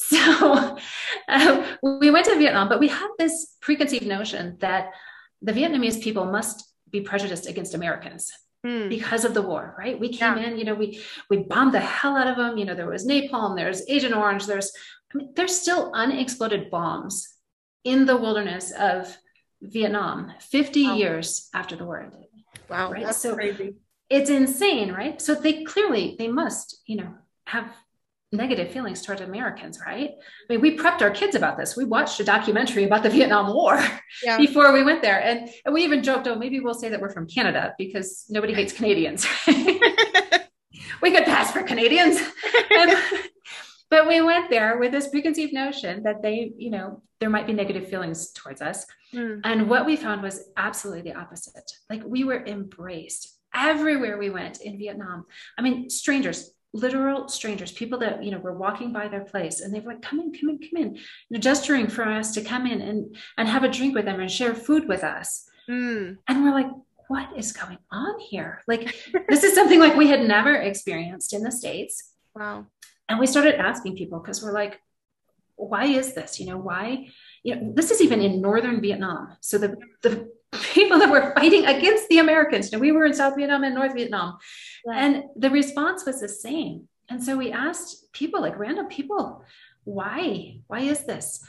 So 0.00 0.78
um, 1.26 1.64
we 1.82 2.12
went 2.12 2.26
to 2.26 2.38
Vietnam, 2.38 2.68
but 2.68 2.78
we 2.78 2.86
had 2.86 3.08
this 3.18 3.56
preconceived 3.60 4.06
notion 4.06 4.56
that 4.60 4.90
the 5.42 5.52
Vietnamese 5.52 6.00
people 6.00 6.24
must 6.24 6.72
be 6.88 7.00
prejudiced 7.00 7.48
against 7.48 7.74
Americans 7.74 8.30
hmm. 8.68 8.88
because 8.88 9.24
of 9.24 9.34
the 9.34 9.42
war, 9.42 9.74
right? 9.78 9.98
We 9.98 10.08
came 10.10 10.36
yeah. 10.36 10.48
in, 10.48 10.58
you 10.58 10.64
know, 10.64 10.74
we 10.74 11.00
we 11.30 11.38
bombed 11.38 11.72
the 11.72 11.80
hell 11.80 12.16
out 12.16 12.26
of 12.26 12.36
them. 12.36 12.58
You 12.58 12.64
know, 12.64 12.74
there 12.74 12.90
was 12.90 13.06
napalm, 13.06 13.56
there's 13.56 13.88
Agent 13.88 14.14
Orange, 14.14 14.46
there's 14.46 14.72
I 15.12 15.18
mean, 15.18 15.32
there's 15.34 15.58
still 15.58 15.90
unexploded 15.94 16.70
bombs 16.70 17.28
in 17.84 18.04
the 18.04 18.16
wilderness 18.16 18.72
of 18.72 19.16
Vietnam 19.62 20.32
50 20.40 20.84
wow. 20.84 20.94
years 20.94 21.48
after 21.54 21.76
the 21.76 21.84
war 21.84 22.02
ended. 22.02 22.26
Wow, 22.68 22.92
right? 22.92 23.04
that's 23.04 23.18
so 23.18 23.34
crazy. 23.34 23.76
It's 24.10 24.30
insane, 24.30 24.92
right? 24.92 25.20
So 25.20 25.34
they 25.34 25.64
clearly 25.64 26.16
they 26.18 26.28
must, 26.28 26.82
you 26.86 26.96
know, 26.96 27.14
have 27.46 27.74
negative 28.32 28.70
feelings 28.70 29.02
toward 29.02 29.20
Americans, 29.20 29.80
right? 29.84 30.10
I 30.10 30.52
mean, 30.52 30.60
we 30.60 30.76
prepped 30.76 31.00
our 31.00 31.10
kids 31.10 31.34
about 31.34 31.56
this. 31.56 31.76
We 31.76 31.84
watched 31.84 32.20
a 32.20 32.24
documentary 32.24 32.84
about 32.84 33.02
the 33.02 33.10
Vietnam 33.18 33.54
War 33.54 33.82
yeah. 34.22 34.36
before 34.36 34.72
we 34.72 34.84
went 34.84 35.02
there. 35.02 35.20
And, 35.20 35.48
and 35.64 35.74
we 35.74 35.82
even 35.84 36.02
joked, 36.02 36.26
oh, 36.26 36.36
maybe 36.36 36.60
we'll 36.60 36.74
say 36.74 36.88
that 36.90 37.00
we're 37.00 37.10
from 37.10 37.26
Canada 37.26 37.74
because 37.78 38.26
nobody 38.28 38.52
hates 38.52 38.72
Canadians. 38.72 39.26
we 39.46 41.10
could 41.10 41.24
pass 41.24 41.52
for 41.52 41.62
Canadians. 41.62 42.20
and, 42.70 42.92
but 43.90 44.06
we 44.06 44.20
went 44.20 44.50
there 44.50 44.78
with 44.78 44.92
this 44.92 45.08
preconceived 45.08 45.54
notion 45.54 46.02
that 46.02 46.22
they, 46.22 46.52
you 46.56 46.70
know, 46.70 47.02
there 47.20 47.30
might 47.30 47.46
be 47.46 47.52
negative 47.52 47.88
feelings 47.88 48.30
towards 48.32 48.60
us. 48.60 48.84
Mm. 49.14 49.40
And 49.42 49.70
what 49.70 49.86
we 49.86 49.96
found 49.96 50.22
was 50.22 50.50
absolutely 50.56 51.10
the 51.10 51.18
opposite. 51.18 51.70
Like 51.88 52.02
we 52.04 52.24
were 52.24 52.44
embraced 52.44 53.38
everywhere 53.54 54.18
we 54.18 54.30
went 54.30 54.60
in 54.60 54.78
Vietnam. 54.78 55.24
I 55.56 55.62
mean, 55.62 55.88
strangers, 55.90 56.50
literal 56.72 57.28
strangers, 57.28 57.72
people 57.72 57.98
that, 57.98 58.22
you 58.22 58.30
know, 58.30 58.38
were 58.38 58.56
walking 58.56 58.92
by 58.92 59.08
their 59.08 59.24
place 59.24 59.60
and 59.60 59.74
they 59.74 59.80
were 59.80 59.92
like, 59.92 60.02
come 60.02 60.20
in, 60.20 60.32
come 60.32 60.50
in, 60.50 60.58
come 60.58 60.82
in, 60.82 60.94
you 60.96 61.02
know, 61.30 61.38
gesturing 61.38 61.88
for 61.88 62.04
us 62.04 62.32
to 62.34 62.42
come 62.42 62.66
in 62.66 62.80
and, 62.80 63.16
and 63.36 63.48
have 63.48 63.64
a 63.64 63.68
drink 63.68 63.94
with 63.94 64.04
them 64.04 64.20
and 64.20 64.30
share 64.30 64.54
food 64.54 64.86
with 64.86 65.02
us. 65.02 65.48
Mm. 65.68 66.18
And 66.26 66.44
we're 66.44 66.52
like, 66.52 66.70
what 67.08 67.30
is 67.36 67.52
going 67.52 67.78
on 67.90 68.20
here? 68.20 68.62
Like, 68.66 68.94
this 69.28 69.44
is 69.44 69.54
something 69.54 69.80
like 69.80 69.96
we 69.96 70.08
had 70.08 70.20
never 70.20 70.54
experienced 70.54 71.32
in 71.32 71.42
the 71.42 71.50
States. 71.50 72.12
Wow. 72.34 72.66
And 73.08 73.18
we 73.18 73.26
started 73.26 73.54
asking 73.54 73.96
people 73.96 74.20
because 74.20 74.42
we're 74.42 74.52
like, 74.52 74.80
why 75.56 75.86
is 75.86 76.14
this? 76.14 76.38
You 76.38 76.46
know, 76.46 76.58
why? 76.58 77.08
You 77.42 77.56
know, 77.56 77.72
this 77.74 77.90
is 77.90 78.02
even 78.02 78.20
in 78.20 78.40
northern 78.40 78.80
Vietnam. 78.80 79.36
So 79.40 79.58
the, 79.58 79.76
the 80.02 80.30
people 80.72 80.98
that 80.98 81.10
were 81.10 81.32
fighting 81.34 81.66
against 81.66 82.08
the 82.08 82.18
Americans. 82.18 82.70
You 82.70 82.78
know, 82.78 82.82
we 82.82 82.92
were 82.92 83.04
in 83.04 83.14
South 83.14 83.36
Vietnam 83.36 83.64
and 83.64 83.74
North 83.74 83.94
Vietnam. 83.94 84.38
Right. 84.86 84.98
And 84.98 85.24
the 85.36 85.50
response 85.50 86.04
was 86.04 86.20
the 86.20 86.28
same. 86.28 86.88
And 87.08 87.22
so 87.22 87.36
we 87.36 87.52
asked 87.52 88.12
people, 88.12 88.40
like 88.40 88.58
random 88.58 88.86
people, 88.86 89.44
why? 89.84 90.60
Why 90.66 90.80
is 90.80 91.04
this? 91.04 91.44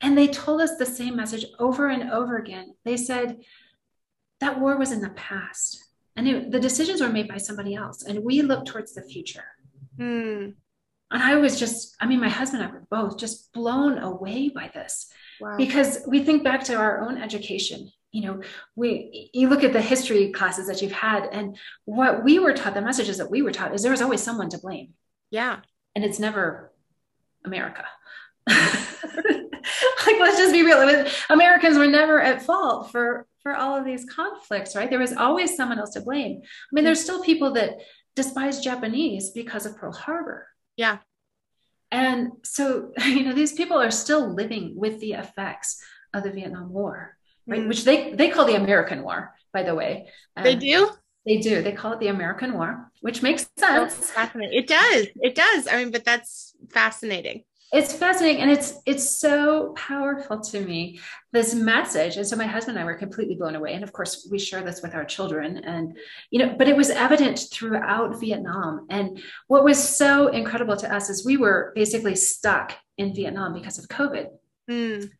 And 0.00 0.16
they 0.16 0.28
told 0.28 0.60
us 0.60 0.76
the 0.76 0.86
same 0.86 1.16
message 1.16 1.46
over 1.58 1.88
and 1.88 2.10
over 2.10 2.36
again. 2.36 2.74
They 2.84 2.96
said, 2.96 3.38
that 4.40 4.60
war 4.60 4.76
was 4.76 4.92
in 4.92 5.00
the 5.00 5.10
past 5.10 5.84
and 6.16 6.28
it, 6.28 6.50
the 6.50 6.60
decisions 6.60 7.00
were 7.00 7.08
made 7.08 7.28
by 7.28 7.38
somebody 7.38 7.74
else. 7.74 8.02
And 8.02 8.24
we 8.24 8.42
look 8.42 8.64
towards 8.64 8.92
the 8.92 9.02
future. 9.02 9.44
Hmm. 9.96 10.50
And 11.10 11.22
I 11.22 11.36
was 11.36 11.58
just, 11.58 11.96
I 12.00 12.06
mean, 12.06 12.20
my 12.20 12.28
husband 12.28 12.62
and 12.62 12.70
I 12.70 12.74
were 12.74 12.86
both 12.90 13.18
just 13.18 13.52
blown 13.52 13.98
away 13.98 14.48
by 14.48 14.70
this 14.72 15.08
wow. 15.40 15.56
because 15.56 16.00
we 16.06 16.24
think 16.24 16.42
back 16.42 16.64
to 16.64 16.74
our 16.74 17.02
own 17.02 17.20
education 17.20 17.90
you 18.12 18.22
know 18.22 18.42
we 18.76 19.30
you 19.32 19.48
look 19.48 19.64
at 19.64 19.72
the 19.72 19.80
history 19.80 20.30
classes 20.30 20.68
that 20.68 20.82
you've 20.82 20.92
had 20.92 21.24
and 21.32 21.56
what 21.86 22.22
we 22.22 22.38
were 22.38 22.52
taught 22.52 22.74
the 22.74 22.82
messages 22.82 23.18
that 23.18 23.30
we 23.30 23.42
were 23.42 23.50
taught 23.50 23.74
is 23.74 23.82
there 23.82 23.90
was 23.90 24.02
always 24.02 24.22
someone 24.22 24.50
to 24.50 24.58
blame. 24.58 24.90
Yeah. 25.30 25.60
And 25.96 26.04
it's 26.04 26.20
never 26.20 26.72
america. 27.44 27.84
Like 30.04 30.18
let's 30.18 30.36
just 30.36 30.52
be 30.52 30.62
real 30.62 31.06
americans 31.30 31.78
were 31.78 31.86
never 31.86 32.20
at 32.20 32.42
fault 32.42 32.90
for 32.90 33.26
for 33.42 33.54
all 33.54 33.76
of 33.76 33.84
these 33.84 34.04
conflicts 34.04 34.76
right? 34.76 34.90
There 34.90 34.98
was 34.98 35.12
always 35.12 35.56
someone 35.56 35.78
else 35.78 35.90
to 35.90 36.00
blame. 36.00 36.40
I 36.42 36.70
mean 36.72 36.84
there's 36.84 37.02
still 37.02 37.22
people 37.22 37.52
that 37.52 37.78
despise 38.16 38.60
japanese 38.60 39.30
because 39.30 39.64
of 39.64 39.76
pearl 39.76 39.92
harbor. 39.92 40.48
Yeah. 40.76 40.98
And 41.90 42.32
so 42.42 42.92
you 43.04 43.24
know 43.24 43.32
these 43.32 43.52
people 43.52 43.80
are 43.80 43.90
still 43.90 44.34
living 44.34 44.74
with 44.76 45.00
the 45.00 45.12
effects 45.12 45.80
of 46.12 46.24
the 46.24 46.30
vietnam 46.30 46.70
war 46.72 47.16
right? 47.46 47.60
Mm. 47.60 47.68
Which 47.68 47.84
they 47.84 48.12
they 48.12 48.28
call 48.28 48.44
the 48.44 48.54
American 48.54 49.02
War, 49.02 49.34
by 49.52 49.62
the 49.62 49.74
way. 49.74 50.08
Um, 50.36 50.44
they 50.44 50.56
do. 50.56 50.90
They 51.26 51.38
do. 51.38 51.62
They 51.62 51.72
call 51.72 51.92
it 51.92 52.00
the 52.00 52.08
American 52.08 52.54
War, 52.54 52.90
which 53.00 53.22
makes 53.22 53.48
sense. 53.56 54.10
fascinating. 54.10 54.58
It 54.58 54.66
does. 54.66 55.06
It 55.20 55.34
does. 55.34 55.68
I 55.68 55.76
mean, 55.76 55.92
but 55.92 56.04
that's 56.04 56.54
fascinating. 56.70 57.44
It's 57.72 57.94
fascinating, 57.94 58.42
and 58.42 58.50
it's 58.50 58.74
it's 58.84 59.18
so 59.18 59.72
powerful 59.76 60.40
to 60.40 60.60
me 60.60 61.00
this 61.32 61.54
message. 61.54 62.18
And 62.18 62.26
so 62.26 62.36
my 62.36 62.44
husband 62.44 62.76
and 62.76 62.82
I 62.82 62.86
were 62.86 62.98
completely 62.98 63.36
blown 63.36 63.54
away. 63.54 63.72
And 63.72 63.82
of 63.82 63.92
course, 63.92 64.28
we 64.30 64.38
share 64.38 64.62
this 64.62 64.82
with 64.82 64.94
our 64.94 65.06
children. 65.06 65.58
And 65.58 65.96
you 66.30 66.38
know, 66.40 66.54
but 66.58 66.68
it 66.68 66.76
was 66.76 66.90
evident 66.90 67.40
throughout 67.50 68.20
Vietnam. 68.20 68.86
And 68.90 69.22
what 69.46 69.64
was 69.64 69.78
so 69.82 70.26
incredible 70.26 70.76
to 70.76 70.94
us 70.94 71.08
is 71.08 71.24
we 71.24 71.38
were 71.38 71.72
basically 71.74 72.14
stuck 72.14 72.74
in 72.98 73.14
Vietnam 73.14 73.54
because 73.54 73.78
of 73.78 73.88
COVID. 73.88 74.26
Mm 74.70 75.10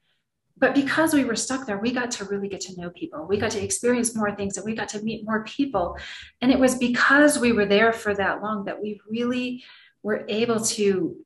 but 0.62 0.76
because 0.76 1.12
we 1.12 1.24
were 1.24 1.34
stuck 1.34 1.66
there, 1.66 1.78
we 1.78 1.90
got 1.90 2.12
to 2.12 2.24
really 2.26 2.46
get 2.46 2.60
to 2.60 2.80
know 2.80 2.88
people. 2.90 3.26
We 3.28 3.36
got 3.36 3.50
to 3.50 3.60
experience 3.60 4.14
more 4.14 4.30
things 4.30 4.56
and 4.56 4.64
we 4.64 4.76
got 4.76 4.88
to 4.90 5.02
meet 5.02 5.24
more 5.24 5.42
people. 5.42 5.98
And 6.40 6.52
it 6.52 6.58
was 6.60 6.76
because 6.76 7.36
we 7.36 7.50
were 7.50 7.66
there 7.66 7.92
for 7.92 8.14
that 8.14 8.42
long 8.42 8.66
that 8.66 8.80
we 8.80 9.00
really 9.10 9.64
were 10.04 10.24
able 10.28 10.60
to 10.60 11.16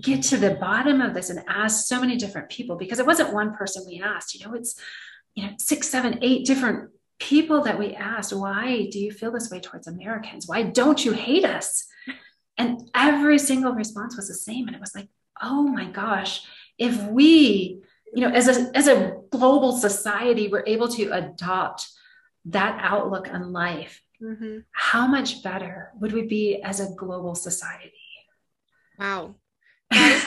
get 0.00 0.22
to 0.22 0.38
the 0.38 0.54
bottom 0.54 1.02
of 1.02 1.12
this 1.12 1.28
and 1.28 1.44
ask 1.46 1.86
so 1.86 2.00
many 2.00 2.16
different 2.16 2.48
people 2.48 2.76
because 2.76 2.98
it 2.98 3.04
wasn't 3.04 3.34
one 3.34 3.54
person 3.54 3.84
we 3.86 4.00
asked, 4.00 4.34
you 4.34 4.46
know, 4.46 4.54
it's, 4.54 4.80
you 5.34 5.44
know, 5.44 5.52
six, 5.58 5.86
seven, 5.86 6.18
eight 6.22 6.46
different 6.46 6.88
people 7.18 7.60
that 7.64 7.78
we 7.78 7.92
asked, 7.92 8.32
why 8.32 8.88
do 8.90 8.98
you 8.98 9.12
feel 9.12 9.30
this 9.30 9.50
way 9.50 9.60
towards 9.60 9.88
Americans? 9.88 10.48
Why 10.48 10.62
don't 10.62 11.04
you 11.04 11.12
hate 11.12 11.44
us? 11.44 11.84
And 12.56 12.90
every 12.94 13.38
single 13.38 13.74
response 13.74 14.16
was 14.16 14.28
the 14.28 14.34
same. 14.34 14.68
And 14.68 14.74
it 14.74 14.80
was 14.80 14.94
like, 14.94 15.08
oh 15.42 15.64
my 15.64 15.84
gosh, 15.84 16.46
if 16.78 17.02
we 17.08 17.82
you 18.14 18.22
know 18.22 18.30
as 18.34 18.48
a 18.48 18.76
as 18.76 18.86
a 18.88 19.18
global 19.30 19.72
society 19.72 20.48
we're 20.48 20.64
able 20.66 20.88
to 20.88 21.10
adopt 21.10 21.88
that 22.46 22.78
outlook 22.80 23.32
on 23.32 23.52
life. 23.52 24.02
Mm-hmm. 24.22 24.58
how 24.72 25.06
much 25.06 25.42
better 25.42 25.92
would 25.98 26.12
we 26.12 26.26
be 26.26 26.60
as 26.62 26.78
a 26.78 26.94
global 26.94 27.34
society? 27.34 27.92
Wow. 28.98 29.36
Is, 29.92 30.26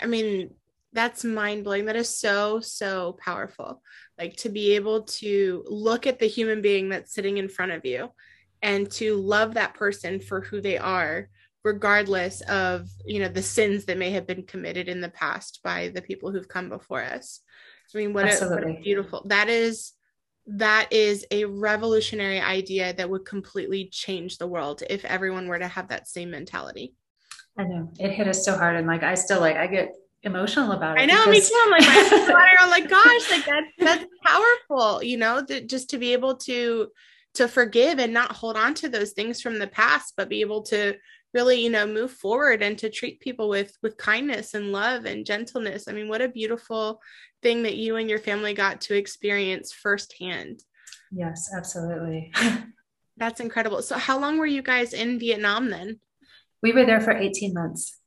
i 0.00 0.06
mean 0.06 0.54
that's 0.92 1.22
mind 1.22 1.64
blowing 1.64 1.84
that 1.84 1.96
is 1.96 2.08
so 2.16 2.60
so 2.60 3.16
powerful. 3.24 3.82
Like 4.18 4.36
to 4.36 4.48
be 4.48 4.74
able 4.74 5.02
to 5.02 5.64
look 5.68 6.06
at 6.06 6.18
the 6.18 6.26
human 6.26 6.62
being 6.62 6.88
that's 6.88 7.14
sitting 7.14 7.38
in 7.38 7.48
front 7.48 7.72
of 7.72 7.84
you 7.84 8.10
and 8.62 8.90
to 8.92 9.16
love 9.16 9.54
that 9.54 9.74
person 9.74 10.20
for 10.20 10.40
who 10.40 10.60
they 10.60 10.78
are 10.78 11.28
regardless 11.64 12.40
of 12.42 12.88
you 13.04 13.20
know 13.20 13.28
the 13.28 13.42
sins 13.42 13.84
that 13.84 13.98
may 13.98 14.10
have 14.10 14.26
been 14.26 14.44
committed 14.44 14.88
in 14.88 15.00
the 15.00 15.10
past 15.10 15.60
by 15.62 15.88
the 15.88 16.02
people 16.02 16.30
who've 16.30 16.48
come 16.48 16.68
before 16.68 17.02
us. 17.02 17.40
I 17.94 17.98
mean 17.98 18.12
what, 18.12 18.26
a, 18.26 18.46
what 18.46 18.64
a, 18.64 18.80
beautiful 18.80 19.24
that 19.26 19.48
is 19.48 19.92
that 20.46 20.92
is 20.92 21.26
a 21.30 21.44
revolutionary 21.44 22.40
idea 22.40 22.92
that 22.94 23.10
would 23.10 23.24
completely 23.24 23.88
change 23.92 24.38
the 24.38 24.46
world 24.46 24.82
if 24.88 25.04
everyone 25.04 25.48
were 25.48 25.58
to 25.58 25.68
have 25.68 25.88
that 25.88 26.08
same 26.08 26.30
mentality. 26.30 26.94
I 27.58 27.64
know. 27.64 27.90
It 27.98 28.12
hit 28.12 28.28
us 28.28 28.44
so 28.44 28.56
hard 28.56 28.76
and 28.76 28.86
like 28.86 29.02
i 29.02 29.14
still 29.14 29.40
like 29.40 29.56
i 29.56 29.66
get 29.66 29.92
emotional 30.22 30.72
about 30.72 30.98
it 30.98 31.02
i 31.02 31.06
know 31.06 31.24
because... 31.26 31.50
me 31.50 31.56
too. 31.56 31.62
I'm 31.64 31.70
like 31.70 32.56
i'm 32.60 32.70
like 32.70 32.88
gosh 32.88 33.30
like 33.30 33.44
that 33.46 33.64
that's 33.78 34.04
powerful 34.24 35.02
you 35.02 35.16
know 35.16 35.40
that 35.42 35.68
just 35.68 35.90
to 35.90 35.98
be 35.98 36.12
able 36.12 36.36
to 36.36 36.88
to 37.34 37.48
forgive 37.48 37.98
and 37.98 38.12
not 38.12 38.32
hold 38.32 38.56
on 38.56 38.74
to 38.74 38.88
those 38.88 39.12
things 39.12 39.40
from 39.40 39.58
the 39.58 39.66
past 39.66 40.14
but 40.16 40.28
be 40.28 40.42
able 40.42 40.62
to 40.64 40.94
really 41.32 41.60
you 41.60 41.70
know 41.70 41.86
move 41.86 42.10
forward 42.10 42.62
and 42.62 42.78
to 42.78 42.90
treat 42.90 43.20
people 43.20 43.48
with 43.48 43.76
with 43.82 43.96
kindness 43.96 44.54
and 44.54 44.72
love 44.72 45.04
and 45.04 45.26
gentleness. 45.26 45.88
I 45.88 45.92
mean 45.92 46.08
what 46.08 46.22
a 46.22 46.28
beautiful 46.28 47.00
thing 47.42 47.62
that 47.62 47.76
you 47.76 47.96
and 47.96 48.10
your 48.10 48.18
family 48.18 48.54
got 48.54 48.80
to 48.82 48.96
experience 48.96 49.72
firsthand. 49.72 50.62
Yes 51.12 51.50
absolutely. 51.56 52.32
That's 53.16 53.40
incredible. 53.40 53.82
So 53.82 53.96
how 53.96 54.18
long 54.18 54.38
were 54.38 54.46
you 54.46 54.62
guys 54.62 54.92
in 54.92 55.18
vietnam 55.18 55.70
then? 55.70 56.00
We 56.62 56.72
were 56.72 56.84
there 56.84 57.00
for 57.00 57.12
18 57.12 57.54
months. 57.54 57.98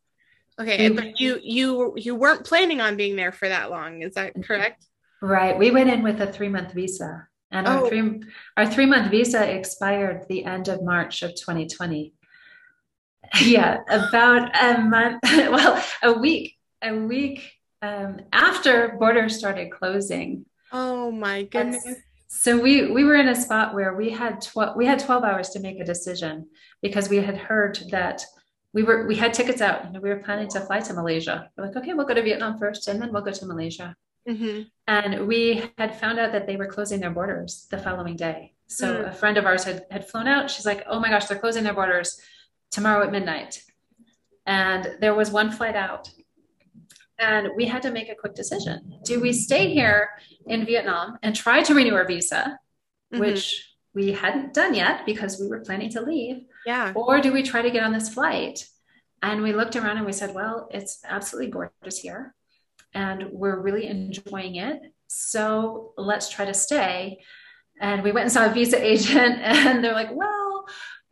Okay 0.59 0.89
but 0.89 1.19
you 1.19 1.39
you 1.41 1.93
you 1.95 2.15
weren't 2.15 2.45
planning 2.45 2.81
on 2.81 2.97
being 2.97 3.15
there 3.15 3.31
for 3.31 3.47
that 3.47 3.71
long 3.71 4.01
is 4.01 4.15
that 4.15 4.33
mm-hmm. 4.33 4.41
correct? 4.41 4.85
Right 5.21 5.57
we 5.57 5.71
went 5.71 5.89
in 5.89 6.03
with 6.03 6.21
a 6.21 6.31
three 6.31 6.49
month 6.49 6.73
visa 6.73 7.27
and 7.51 7.67
oh. 7.67 7.83
our 7.83 7.89
three 7.89 8.21
our 8.57 8.67
three 8.67 8.85
month 8.85 9.09
visa 9.09 9.49
expired 9.49 10.25
the 10.27 10.43
end 10.43 10.67
of 10.67 10.83
march 10.83 11.23
of 11.23 11.31
2020 11.31 12.13
yeah, 13.41 13.79
about 13.87 14.51
a 14.61 14.79
month, 14.79 15.19
well, 15.23 15.83
a 16.01 16.13
week, 16.13 16.57
a 16.81 16.93
week 16.93 17.53
um, 17.81 18.21
after 18.31 18.95
borders 18.99 19.37
started 19.37 19.71
closing. 19.71 20.45
Oh 20.71 21.11
my 21.11 21.43
goodness. 21.43 21.85
so 22.27 22.59
we 22.59 22.91
we 22.91 23.03
were 23.03 23.15
in 23.15 23.27
a 23.27 23.35
spot 23.35 23.73
where 23.75 23.93
we 23.93 24.09
had 24.09 24.41
12 24.41 24.75
we 24.75 24.85
had 24.85 24.99
12 24.99 25.23
hours 25.23 25.49
to 25.49 25.59
make 25.59 25.79
a 25.79 25.85
decision 25.85 26.47
because 26.81 27.09
we 27.09 27.17
had 27.17 27.37
heard 27.37 27.77
that 27.91 28.25
we 28.73 28.83
were 28.83 29.05
we 29.05 29.15
had 29.15 29.33
tickets 29.33 29.61
out 29.61 29.85
and 29.85 30.01
we 30.01 30.09
were 30.09 30.23
planning 30.23 30.47
to 30.49 30.61
fly 30.61 30.79
to 30.79 30.93
Malaysia. 30.93 31.49
We're 31.55 31.67
like, 31.67 31.75
okay, 31.75 31.93
we'll 31.93 32.07
go 32.07 32.15
to 32.15 32.23
Vietnam 32.23 32.57
first 32.57 32.87
and 32.87 33.01
then 33.01 33.11
we'll 33.11 33.21
go 33.21 33.31
to 33.31 33.45
Malaysia. 33.45 33.95
Mm-hmm. 34.27 34.61
And 34.87 35.27
we 35.27 35.69
had 35.77 35.99
found 35.99 36.17
out 36.17 36.31
that 36.31 36.47
they 36.47 36.55
were 36.55 36.67
closing 36.67 37.01
their 37.01 37.11
borders 37.11 37.67
the 37.69 37.77
following 37.77 38.15
day. 38.15 38.53
So 38.67 39.03
mm. 39.03 39.09
a 39.09 39.11
friend 39.11 39.37
of 39.37 39.45
ours 39.45 39.65
had, 39.65 39.85
had 39.91 40.07
flown 40.07 40.27
out. 40.27 40.49
She's 40.49 40.65
like, 40.65 40.85
oh 40.87 40.99
my 40.99 41.09
gosh, 41.09 41.25
they're 41.25 41.37
closing 41.37 41.63
their 41.65 41.73
borders 41.73 42.19
tomorrow 42.73 43.05
at 43.05 43.11
midnight. 43.11 43.63
And 44.45 44.97
there 44.99 45.15
was 45.15 45.31
one 45.31 45.51
flight 45.51 45.75
out. 45.75 46.09
And 47.19 47.49
we 47.55 47.65
had 47.65 47.81
to 47.83 47.91
make 47.91 48.09
a 48.09 48.15
quick 48.15 48.35
decision. 48.35 48.99
Do 49.05 49.21
we 49.21 49.31
stay 49.31 49.73
here 49.73 50.09
in 50.47 50.65
Vietnam 50.65 51.17
and 51.23 51.33
try 51.33 51.61
to 51.63 51.73
renew 51.73 51.93
our 51.93 52.05
visa, 52.05 52.59
mm-hmm. 53.13 53.19
which 53.19 53.75
we 53.93 54.11
hadn't 54.11 54.53
done 54.53 54.73
yet 54.73 55.05
because 55.05 55.39
we 55.39 55.47
were 55.47 55.61
planning 55.61 55.89
to 55.91 56.01
leave? 56.01 56.43
Yeah. 56.65 56.91
Or 56.95 57.21
do 57.21 57.31
we 57.31 57.43
try 57.43 57.61
to 57.61 57.71
get 57.71 57.83
on 57.83 57.93
this 57.93 58.09
flight? 58.09 58.67
And 59.21 59.41
we 59.41 59.53
looked 59.53 59.77
around 59.77 59.97
and 59.97 60.05
we 60.05 60.11
said, 60.11 60.33
well, 60.33 60.67
it's 60.71 60.99
absolutely 61.07 61.51
gorgeous 61.51 61.99
here 61.99 62.35
and 62.93 63.25
we're 63.31 63.59
really 63.59 63.87
enjoying 63.87 64.55
it. 64.55 64.81
So 65.07 65.93
let's 65.97 66.29
try 66.29 66.45
to 66.45 66.53
stay. 66.53 67.23
And 67.79 68.03
we 68.03 68.11
went 68.11 68.25
and 68.25 68.31
saw 68.31 68.45
a 68.45 68.53
visa 68.53 68.83
agent, 68.91 69.39
and 69.41 69.83
they're 69.83 69.93
like, 69.93 70.13
well, 70.13 70.42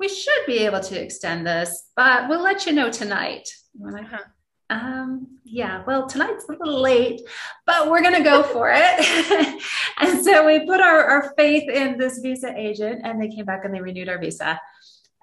we 0.01 0.09
should 0.09 0.45
be 0.47 0.57
able 0.65 0.79
to 0.79 0.99
extend 0.99 1.45
this, 1.45 1.89
but 1.95 2.27
we'll 2.27 2.41
let 2.41 2.65
you 2.65 2.71
know 2.73 2.89
tonight. 2.89 3.47
we're 3.77 3.91
like, 3.91 4.07
huh. 4.07 4.23
Um, 4.71 5.37
yeah, 5.43 5.83
well, 5.85 6.07
tonight's 6.07 6.45
a 6.45 6.53
little 6.53 6.81
late, 6.81 7.21
but 7.67 7.91
we're 7.91 8.01
going 8.01 8.15
to 8.15 8.23
go 8.23 8.41
for 8.41 8.71
it. 8.73 9.61
and 9.99 10.25
so 10.25 10.43
we 10.47 10.65
put 10.65 10.81
our, 10.81 11.03
our 11.03 11.33
faith 11.37 11.69
in 11.69 11.99
this 11.99 12.17
visa 12.17 12.51
agent, 12.57 13.01
and 13.03 13.21
they 13.21 13.27
came 13.27 13.45
back 13.45 13.63
and 13.63 13.75
they 13.75 13.79
renewed 13.79 14.09
our 14.09 14.17
visa. 14.17 14.59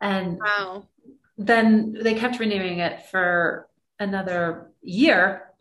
And 0.01 0.39
wow. 0.39 0.87
then 1.37 1.97
they 2.01 2.15
kept 2.15 2.39
renewing 2.39 2.79
it 2.79 3.07
for 3.07 3.69
another 3.99 4.71
year 4.81 5.55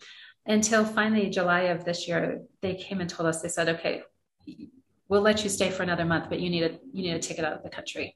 until 0.46 0.86
finally 0.86 1.32
July 1.32 1.62
of 1.74 1.86
this 1.86 2.08
year, 2.08 2.44
they 2.62 2.76
came 2.76 3.02
and 3.02 3.10
told 3.10 3.28
us, 3.28 3.42
they 3.42 3.50
said, 3.50 3.68
okay, 3.70 4.04
we'll 5.10 5.22
let 5.22 5.44
you 5.44 5.50
stay 5.50 5.72
for 5.72 5.82
another 5.82 6.06
month, 6.06 6.30
but 6.30 6.40
you 6.40 6.52
need 6.52 6.64
a, 6.64 6.80
you 6.94 7.02
need 7.02 7.16
a 7.16 7.20
ticket 7.20 7.46
out 7.46 7.54
of 7.54 7.64
the 7.64 7.70
country. 7.70 8.16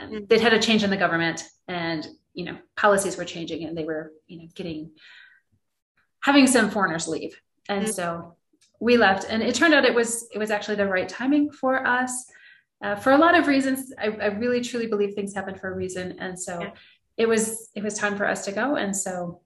Mm-hmm. 0.00 0.24
They'd 0.26 0.40
had 0.40 0.54
a 0.54 0.60
change 0.60 0.84
in 0.84 0.90
the 0.90 0.96
government 0.96 1.44
and, 1.66 2.06
you 2.34 2.44
know, 2.44 2.58
policies 2.76 3.16
were 3.16 3.24
changing 3.24 3.64
and 3.64 3.76
they 3.76 3.84
were, 3.84 4.12
you 4.26 4.38
know, 4.38 4.48
getting, 4.54 4.90
having 6.20 6.46
some 6.46 6.70
foreigners 6.70 7.08
leave. 7.08 7.40
And 7.68 7.84
mm-hmm. 7.84 7.92
so 7.92 8.36
we 8.80 8.96
left 8.96 9.26
and 9.28 9.42
it 9.42 9.54
turned 9.54 9.74
out 9.74 9.84
it 9.84 9.94
was, 9.94 10.28
it 10.32 10.38
was 10.38 10.50
actually 10.50 10.76
the 10.76 10.86
right 10.86 11.08
timing 11.08 11.50
for 11.50 11.86
us. 11.86 12.26
Uh, 12.82 12.94
for 12.94 13.10
a 13.10 13.18
lot 13.18 13.36
of 13.36 13.48
reasons, 13.48 13.92
I, 13.98 14.06
I, 14.06 14.26
really 14.26 14.60
truly 14.60 14.86
believe 14.86 15.14
things 15.14 15.34
happen 15.34 15.56
for 15.56 15.72
a 15.72 15.74
reason. 15.74 16.14
And 16.20 16.38
so 16.38 16.60
yeah. 16.60 16.70
it 17.16 17.28
was, 17.28 17.70
it 17.74 17.82
was 17.82 17.94
time 17.94 18.16
for 18.16 18.24
us 18.24 18.44
to 18.44 18.52
go. 18.52 18.76
And 18.76 18.96
so 18.96 19.40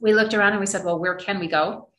we 0.00 0.14
looked 0.14 0.32
around 0.32 0.52
and 0.52 0.60
we 0.60 0.66
said, 0.66 0.82
well, 0.82 0.98
where 0.98 1.16
can 1.16 1.38
we 1.38 1.48
go? 1.48 1.90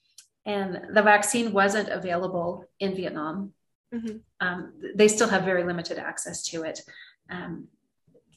And 0.48 0.96
the 0.96 1.04
vaccine 1.04 1.52
wasn't 1.52 1.90
available 1.90 2.66
in 2.80 2.96
Vietnam. 2.96 3.54
Mm-hmm. 3.94 4.18
Um, 4.40 4.74
they 4.96 5.08
still 5.08 5.28
have 5.28 5.44
very 5.44 5.64
limited 5.64 5.98
access 5.98 6.44
to 6.46 6.64
it. 6.64 6.82
Um, 7.30 7.68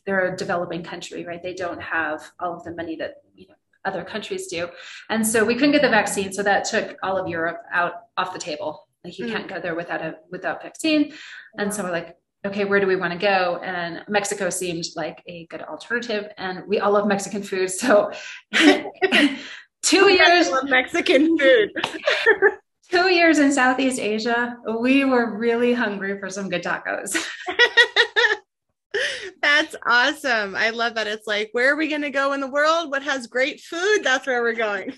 they're 0.06 0.32
a 0.32 0.36
developing 0.36 0.82
country, 0.82 1.24
right? 1.24 1.42
They 1.42 1.54
don't 1.54 1.80
have 1.80 2.22
all 2.40 2.54
of 2.54 2.64
the 2.64 2.72
money 2.72 2.96
that 2.96 3.16
you 3.34 3.48
know 3.48 3.54
other 3.84 4.04
countries 4.04 4.46
do, 4.46 4.68
and 5.08 5.26
so 5.26 5.44
we 5.44 5.54
couldn't 5.54 5.72
get 5.72 5.82
the 5.82 5.88
vaccine. 5.88 6.32
So 6.32 6.42
that 6.42 6.64
took 6.64 6.96
all 7.02 7.16
of 7.16 7.28
Europe 7.28 7.62
out 7.72 7.92
off 8.16 8.32
the 8.32 8.38
table. 8.38 8.86
Like 9.04 9.18
you 9.18 9.26
mm-hmm. 9.26 9.34
can't 9.34 9.48
go 9.48 9.60
there 9.60 9.74
without 9.74 10.02
a 10.02 10.16
without 10.30 10.62
vaccine. 10.62 11.12
And 11.56 11.72
so 11.72 11.82
we're 11.82 11.90
like, 11.90 12.16
okay, 12.46 12.64
where 12.64 12.80
do 12.80 12.86
we 12.86 12.96
want 12.96 13.12
to 13.12 13.18
go? 13.18 13.60
And 13.62 14.02
Mexico 14.08 14.50
seemed 14.50 14.84
like 14.96 15.22
a 15.26 15.46
good 15.46 15.62
alternative. 15.62 16.32
And 16.38 16.66
we 16.66 16.80
all 16.80 16.92
love 16.92 17.06
Mexican 17.06 17.42
food. 17.42 17.70
So 17.70 18.10
two 19.82 20.12
years 20.12 20.50
Mexican 20.64 21.38
food. 21.38 21.70
two 22.90 23.08
years 23.08 23.38
in 23.38 23.52
Southeast 23.52 23.98
Asia, 23.98 24.56
we 24.80 25.04
were 25.04 25.38
really 25.38 25.72
hungry 25.72 26.18
for 26.18 26.28
some 26.28 26.48
good 26.48 26.62
tacos. 26.62 27.16
That's 29.70 30.24
awesome. 30.24 30.54
I 30.56 30.70
love 30.70 30.94
that. 30.94 31.06
It's 31.06 31.26
like, 31.26 31.50
where 31.52 31.72
are 31.72 31.76
we 31.76 31.88
going 31.88 32.02
to 32.02 32.10
go 32.10 32.32
in 32.32 32.40
the 32.40 32.50
world? 32.50 32.90
What 32.90 33.02
has 33.02 33.26
great 33.26 33.60
food? 33.60 34.00
That's 34.02 34.26
where 34.26 34.42
we're 34.42 34.54
going. 34.54 34.92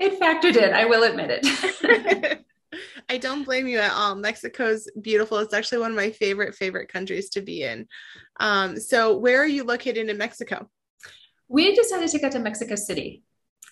it 0.00 0.20
factored 0.20 0.56
in, 0.56 0.72
I 0.74 0.84
will 0.84 1.02
admit 1.02 1.40
it. 1.42 2.44
I 3.08 3.18
don't 3.18 3.44
blame 3.44 3.66
you 3.66 3.78
at 3.78 3.92
all. 3.92 4.14
Mexico's 4.16 4.88
beautiful. 5.00 5.38
It's 5.38 5.54
actually 5.54 5.78
one 5.78 5.90
of 5.90 5.96
my 5.96 6.10
favorite, 6.10 6.54
favorite 6.54 6.92
countries 6.92 7.30
to 7.30 7.40
be 7.40 7.62
in. 7.62 7.86
Um, 8.40 8.78
so, 8.78 9.16
where 9.16 9.40
are 9.40 9.46
you 9.46 9.64
located 9.64 10.08
in 10.08 10.18
Mexico? 10.18 10.68
We 11.48 11.74
decided 11.74 12.08
to 12.08 12.18
go 12.18 12.28
to 12.28 12.38
Mexico 12.40 12.74
City. 12.74 13.22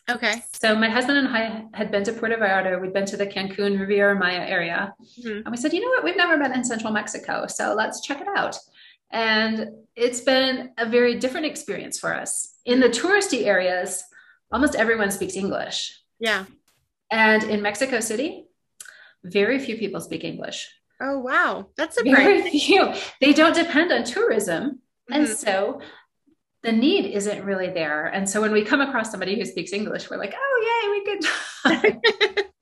Okay. 0.09 0.43
So, 0.53 0.77
my 0.77 0.89
husband 0.89 1.19
and 1.19 1.29
I 1.29 1.65
had 1.75 1.91
been 1.91 2.05
to 2.05 2.13
Puerto 2.13 2.37
Vallarta. 2.37 2.81
We'd 2.81 2.93
been 2.93 3.07
to 3.07 3.17
the 3.17 3.27
Cancun 3.27 3.79
Riviera 3.79 4.17
Maya 4.17 4.47
area. 4.47 4.95
Mm-hmm. 5.19 5.39
And 5.39 5.51
we 5.51 5.57
said, 5.57 5.73
you 5.73 5.81
know 5.81 5.89
what? 5.89 6.05
We've 6.05 6.17
never 6.17 6.39
been 6.39 6.53
in 6.53 6.63
central 6.63 6.93
Mexico. 6.93 7.47
So, 7.49 7.75
let's 7.75 8.01
check 8.03 8.21
it 8.21 8.29
out. 8.37 8.57
And 9.15 9.71
it's 9.95 10.21
been 10.21 10.73
a 10.77 10.87
very 10.87 11.19
different 11.21 11.47
experience 11.47 11.99
for 11.99 12.13
us. 12.13 12.53
In 12.67 12.81
the 12.81 12.89
touristy 12.89 13.47
areas, 13.47 14.03
almost 14.53 14.75
everyone 14.75 15.13
speaks 15.13 15.37
English. 15.37 15.99
Yeah. 16.19 16.45
And 17.11 17.45
in 17.45 17.63
Mexico 17.63 18.01
City, 18.01 18.47
very 19.23 19.61
few 19.61 19.77
people 19.77 20.01
speak 20.01 20.25
English. 20.25 20.69
Oh 21.01 21.19
wow, 21.19 21.69
that's 21.77 21.97
surprising. 21.97 22.25
Very 22.25 22.51
few. 22.51 22.93
They 23.21 23.33
don't 23.33 23.55
depend 23.55 23.93
on 23.93 24.05
tourism, 24.05 24.63
mm-hmm. 25.11 25.15
and 25.15 25.29
so 25.29 25.81
the 26.63 26.73
need 26.73 27.07
isn't 27.07 27.45
really 27.45 27.69
there. 27.69 28.07
And 28.07 28.29
so 28.29 28.41
when 28.41 28.53
we 28.53 28.65
come 28.65 28.81
across 28.81 29.11
somebody 29.11 29.37
who 29.37 29.45
speaks 29.45 29.73
English, 29.73 30.09
we're 30.09 30.19
like, 30.19 30.35
oh 30.37 31.21
yay, 31.65 31.73
we 31.75 31.91
could. 31.93 32.37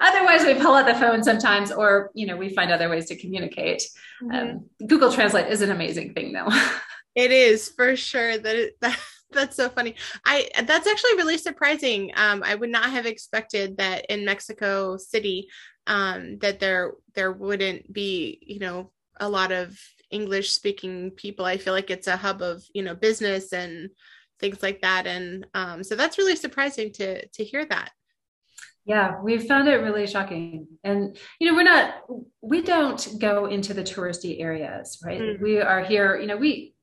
Otherwise, 0.00 0.44
we 0.44 0.54
pull 0.54 0.74
out 0.74 0.86
the 0.86 0.94
phone 0.94 1.22
sometimes, 1.22 1.72
or 1.72 2.10
you 2.14 2.26
know, 2.26 2.36
we 2.36 2.54
find 2.54 2.72
other 2.72 2.88
ways 2.88 3.06
to 3.06 3.16
communicate. 3.16 3.82
Mm-hmm. 4.22 4.34
Um, 4.34 4.66
Google 4.86 5.12
Translate 5.12 5.48
is 5.48 5.60
an 5.60 5.70
amazing 5.70 6.14
thing, 6.14 6.32
though. 6.32 6.48
it 7.14 7.30
is 7.30 7.68
for 7.68 7.96
sure 7.96 8.36
that 8.38 8.56
it, 8.56 8.76
that 8.80 8.98
that's 9.30 9.56
so 9.56 9.68
funny. 9.68 9.94
I 10.24 10.48
that's 10.66 10.86
actually 10.86 11.16
really 11.16 11.38
surprising. 11.38 12.12
Um, 12.16 12.42
I 12.44 12.54
would 12.54 12.70
not 12.70 12.90
have 12.90 13.06
expected 13.06 13.78
that 13.78 14.06
in 14.08 14.24
Mexico 14.24 14.96
City 14.96 15.48
um, 15.86 16.38
that 16.38 16.60
there 16.60 16.92
there 17.14 17.32
wouldn't 17.32 17.92
be 17.92 18.38
you 18.42 18.60
know 18.60 18.90
a 19.20 19.28
lot 19.28 19.52
of 19.52 19.78
English 20.10 20.52
speaking 20.52 21.10
people. 21.10 21.44
I 21.44 21.58
feel 21.58 21.72
like 21.72 21.90
it's 21.90 22.06
a 22.06 22.16
hub 22.16 22.42
of 22.42 22.64
you 22.72 22.82
know 22.82 22.94
business 22.94 23.52
and 23.52 23.90
things 24.40 24.62
like 24.62 24.82
that, 24.82 25.06
and 25.06 25.46
um, 25.54 25.84
so 25.84 25.96
that's 25.96 26.18
really 26.18 26.36
surprising 26.36 26.92
to 26.94 27.26
to 27.26 27.44
hear 27.44 27.64
that. 27.66 27.90
Yeah, 28.84 29.20
we 29.22 29.38
found 29.38 29.68
it 29.68 29.76
really 29.76 30.06
shocking. 30.06 30.66
And, 30.84 31.16
you 31.38 31.48
know, 31.48 31.54
we're 31.54 31.64
not, 31.64 31.94
we 32.42 32.60
don't 32.60 33.18
go 33.18 33.46
into 33.46 33.72
the 33.72 33.82
touristy 33.82 34.40
areas, 34.40 34.98
right? 35.02 35.20
Mm. 35.20 35.40
We 35.40 35.60
are 35.60 35.82
here, 35.82 36.18
you 36.18 36.26
know, 36.26 36.36
we, 36.36 36.74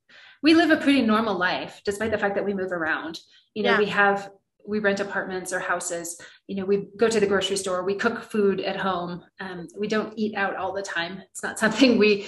we 0.41 0.56
live 0.56 0.72
a 0.72 0.78
pretty 0.78 1.02
normal 1.02 1.38
life 1.38 1.82
despite 1.86 2.12
the 2.12 2.18
fact 2.18 2.36
that 2.36 2.45
we 2.45 2.54
move 2.54 2.72
around 2.72 3.20
you 3.54 3.64
know 3.64 3.72
yeah. 3.72 3.78
we 3.78 3.86
have 3.86 4.32
we 4.68 4.80
rent 4.80 4.99
apartments 4.99 5.52
or 5.54 5.60
houses 5.60 6.20
you 6.47 6.56
know 6.56 6.66
we 6.66 6.88
go 6.97 7.08
to 7.08 7.20
the 7.20 7.28
grocery 7.28 7.58
store 7.58 7.84
we 7.84 7.95
cook 7.95 8.24
food 8.24 8.60
at 8.62 8.78
home 8.78 9.24
um, 9.39 9.68
we 9.78 9.88
don't 9.88 10.14
eat 10.18 10.36
out 10.36 10.56
all 10.56 10.74
the 10.74 10.82
time 10.82 11.22
it's 11.32 11.43
not 11.43 11.60
something 11.64 11.97
we 11.97 12.28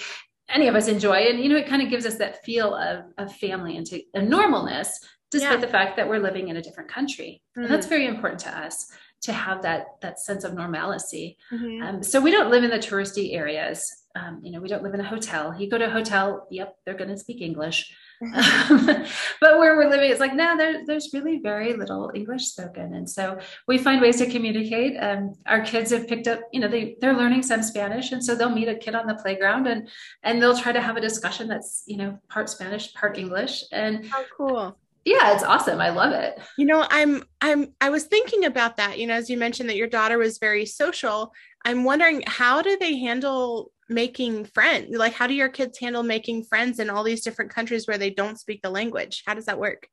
any 0.49 0.67
of 0.67 0.75
us 0.75 0.87
enjoy 0.87 1.15
and 1.15 1.39
you 1.39 1.49
know 1.49 1.55
it 1.55 1.67
kind 1.67 1.81
of 1.81 1.89
gives 1.89 2.05
us 2.05 2.17
that 2.17 2.43
feel 2.43 2.73
of, 2.75 3.05
of 3.17 3.33
family 3.35 3.77
and 3.77 3.85
to 3.85 4.01
a 4.15 4.19
normalness 4.19 4.89
despite 5.31 5.59
yeah. 5.59 5.65
the 5.65 5.67
fact 5.67 5.95
that 5.97 6.07
we're 6.07 6.19
living 6.19 6.49
in 6.49 6.57
a 6.57 6.61
different 6.61 6.89
country 6.89 7.41
mm-hmm. 7.51 7.63
and 7.63 7.71
that's 7.71 7.87
very 7.87 8.05
important 8.05 8.39
to 8.39 8.49
us 8.49 8.87
to 9.23 9.33
have 9.33 9.61
that 9.61 9.87
that 10.01 10.19
sense 10.19 10.43
of 10.43 10.53
normalcy 10.53 11.37
mm-hmm. 11.51 11.83
um, 11.83 12.03
so 12.03 12.21
we 12.21 12.31
don't 12.31 12.51
live 12.51 12.63
in 12.63 12.69
the 12.69 12.77
touristy 12.77 13.35
areas 13.35 13.83
um, 14.15 14.39
you 14.43 14.51
know 14.51 14.61
we 14.61 14.67
don't 14.67 14.83
live 14.83 14.93
in 14.93 14.99
a 14.99 15.03
hotel 15.03 15.55
you 15.59 15.69
go 15.69 15.77
to 15.77 15.87
a 15.87 15.89
hotel 15.89 16.47
yep 16.51 16.75
they're 16.85 16.93
going 16.93 17.09
to 17.09 17.17
speak 17.17 17.41
english 17.41 17.93
but 18.31 19.59
where 19.59 19.75
we're 19.75 19.89
living, 19.89 20.09
it's 20.09 20.19
like, 20.19 20.33
no, 20.33 20.55
there, 20.57 20.85
there's 20.85 21.09
really 21.13 21.39
very 21.39 21.73
little 21.73 22.11
English 22.13 22.45
spoken. 22.45 22.93
And 22.93 23.09
so 23.09 23.39
we 23.67 23.77
find 23.77 24.01
ways 24.01 24.17
to 24.17 24.29
communicate. 24.29 24.95
Um, 24.99 25.33
our 25.45 25.61
kids 25.61 25.91
have 25.91 26.07
picked 26.07 26.27
up, 26.27 26.41
you 26.51 26.59
know, 26.59 26.67
they, 26.67 26.95
they're 27.01 27.17
learning 27.17 27.43
some 27.43 27.63
Spanish. 27.63 28.11
And 28.11 28.23
so 28.23 28.35
they'll 28.35 28.49
meet 28.49 28.67
a 28.67 28.75
kid 28.75 28.95
on 28.95 29.07
the 29.07 29.15
playground 29.15 29.67
and, 29.67 29.89
and 30.23 30.41
they'll 30.41 30.57
try 30.57 30.71
to 30.71 30.81
have 30.81 30.97
a 30.97 31.01
discussion 31.01 31.47
that's, 31.47 31.83
you 31.85 31.97
know, 31.97 32.19
part 32.29 32.49
Spanish, 32.49 32.93
part 32.93 33.17
English. 33.17 33.63
And 33.71 34.05
how 34.05 34.23
cool. 34.35 34.77
Yeah, 35.05 35.33
it's 35.33 35.43
awesome. 35.43 35.81
I 35.81 35.89
love 35.89 36.13
it. 36.13 36.39
You 36.57 36.65
know, 36.65 36.85
I'm, 36.89 37.23
I'm, 37.41 37.73
I 37.81 37.89
was 37.89 38.05
thinking 38.05 38.45
about 38.45 38.77
that, 38.77 38.99
you 38.99 39.07
know, 39.07 39.15
as 39.15 39.29
you 39.29 39.37
mentioned 39.37 39.69
that 39.69 39.75
your 39.75 39.87
daughter 39.87 40.17
was 40.17 40.37
very 40.37 40.65
social. 40.65 41.33
I'm 41.65 41.83
wondering 41.83 42.23
how 42.25 42.61
do 42.61 42.77
they 42.79 42.97
handle 42.97 43.71
making 43.89 44.45
friends? 44.45 44.95
Like, 44.95 45.13
how 45.13 45.27
do 45.27 45.33
your 45.33 45.49
kids 45.49 45.79
handle 45.79 46.03
making 46.03 46.45
friends 46.45 46.79
in 46.79 46.89
all 46.89 47.03
these 47.03 47.21
different 47.21 47.51
countries 47.51 47.87
where 47.87 47.97
they 47.97 48.09
don't 48.09 48.39
speak 48.39 48.61
the 48.61 48.69
language? 48.69 49.23
How 49.25 49.33
does 49.33 49.45
that 49.45 49.59
work? 49.59 49.87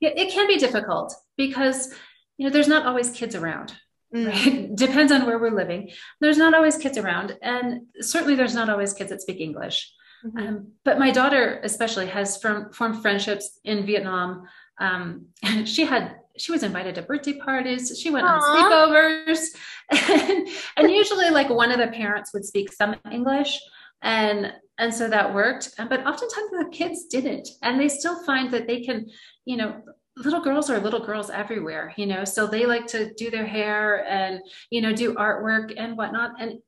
Yeah, 0.00 0.10
it 0.16 0.32
can 0.32 0.46
be 0.46 0.56
difficult 0.56 1.14
because 1.36 1.92
you 2.36 2.46
know 2.46 2.50
there's 2.50 2.68
not 2.68 2.86
always 2.86 3.10
kids 3.10 3.34
around. 3.34 3.74
Mm. 4.14 4.26
Right? 4.26 4.74
Depends 4.74 5.12
on 5.12 5.26
where 5.26 5.38
we're 5.38 5.54
living. 5.54 5.90
There's 6.20 6.38
not 6.38 6.54
always 6.54 6.76
kids 6.76 6.98
around, 6.98 7.36
and 7.42 7.82
certainly 8.00 8.34
there's 8.34 8.54
not 8.54 8.68
always 8.68 8.92
kids 8.92 9.10
that 9.10 9.22
speak 9.22 9.40
English. 9.40 9.92
Mm-hmm. 10.24 10.38
Um, 10.38 10.72
but 10.84 10.98
my 10.98 11.10
daughter, 11.10 11.60
especially, 11.62 12.06
has 12.06 12.36
formed 12.40 13.02
friendships 13.02 13.58
in 13.64 13.86
Vietnam. 13.86 14.46
Um, 14.78 15.26
she 15.64 15.84
had 15.84 16.16
she 16.36 16.52
was 16.52 16.62
invited 16.62 16.94
to 16.94 17.02
birthday 17.02 17.34
parties. 17.34 17.98
She 18.00 18.10
went 18.10 18.26
Aww. 18.26 18.40
on 18.40 18.40
sleepovers. 18.40 19.46
And, 19.90 20.48
and 20.76 20.90
usually 20.90 21.30
like 21.30 21.50
one 21.50 21.70
of 21.70 21.78
the 21.78 21.88
parents 21.88 22.32
would 22.32 22.44
speak 22.44 22.72
some 22.72 22.96
English 23.10 23.58
and 24.02 24.52
and 24.78 24.94
so 24.94 25.08
that 25.08 25.34
worked 25.34 25.74
but 25.76 26.06
oftentimes 26.06 26.50
the 26.50 26.68
kids 26.72 27.04
didn't 27.04 27.48
and 27.62 27.78
they 27.78 27.88
still 27.88 28.24
find 28.24 28.50
that 28.50 28.66
they 28.66 28.80
can 28.80 29.06
you 29.44 29.56
know 29.56 29.82
little 30.16 30.40
girls 30.40 30.70
are 30.70 30.80
little 30.80 31.04
girls 31.04 31.30
everywhere 31.30 31.92
you 31.96 32.06
know 32.06 32.24
so 32.24 32.46
they 32.46 32.66
like 32.66 32.86
to 32.86 33.12
do 33.14 33.30
their 33.30 33.46
hair 33.46 34.06
and 34.06 34.40
you 34.70 34.80
know 34.80 34.92
do 34.92 35.14
artwork 35.14 35.72
and 35.76 35.96
whatnot 35.96 36.32
and 36.40 36.60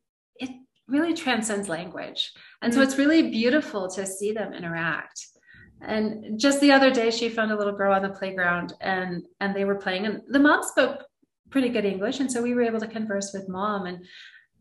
really 0.88 1.14
transcends 1.14 1.68
language. 1.68 2.32
And 2.60 2.72
so 2.72 2.80
mm. 2.80 2.84
it's 2.84 2.98
really 2.98 3.30
beautiful 3.30 3.88
to 3.90 4.06
see 4.06 4.32
them 4.32 4.52
interact. 4.52 5.26
And 5.80 6.38
just 6.38 6.60
the 6.60 6.72
other 6.72 6.90
day 6.90 7.10
she 7.10 7.28
found 7.28 7.50
a 7.50 7.56
little 7.56 7.76
girl 7.76 7.92
on 7.92 8.02
the 8.02 8.10
playground 8.10 8.72
and 8.80 9.24
and 9.40 9.54
they 9.54 9.64
were 9.64 9.74
playing 9.74 10.06
and 10.06 10.20
the 10.28 10.38
mom 10.38 10.62
spoke 10.62 11.04
pretty 11.50 11.68
good 11.68 11.84
english. 11.84 12.20
And 12.20 12.30
so 12.30 12.42
we 12.42 12.54
were 12.54 12.62
able 12.62 12.80
to 12.80 12.86
converse 12.86 13.32
with 13.34 13.48
mom 13.48 13.86
and 13.86 14.04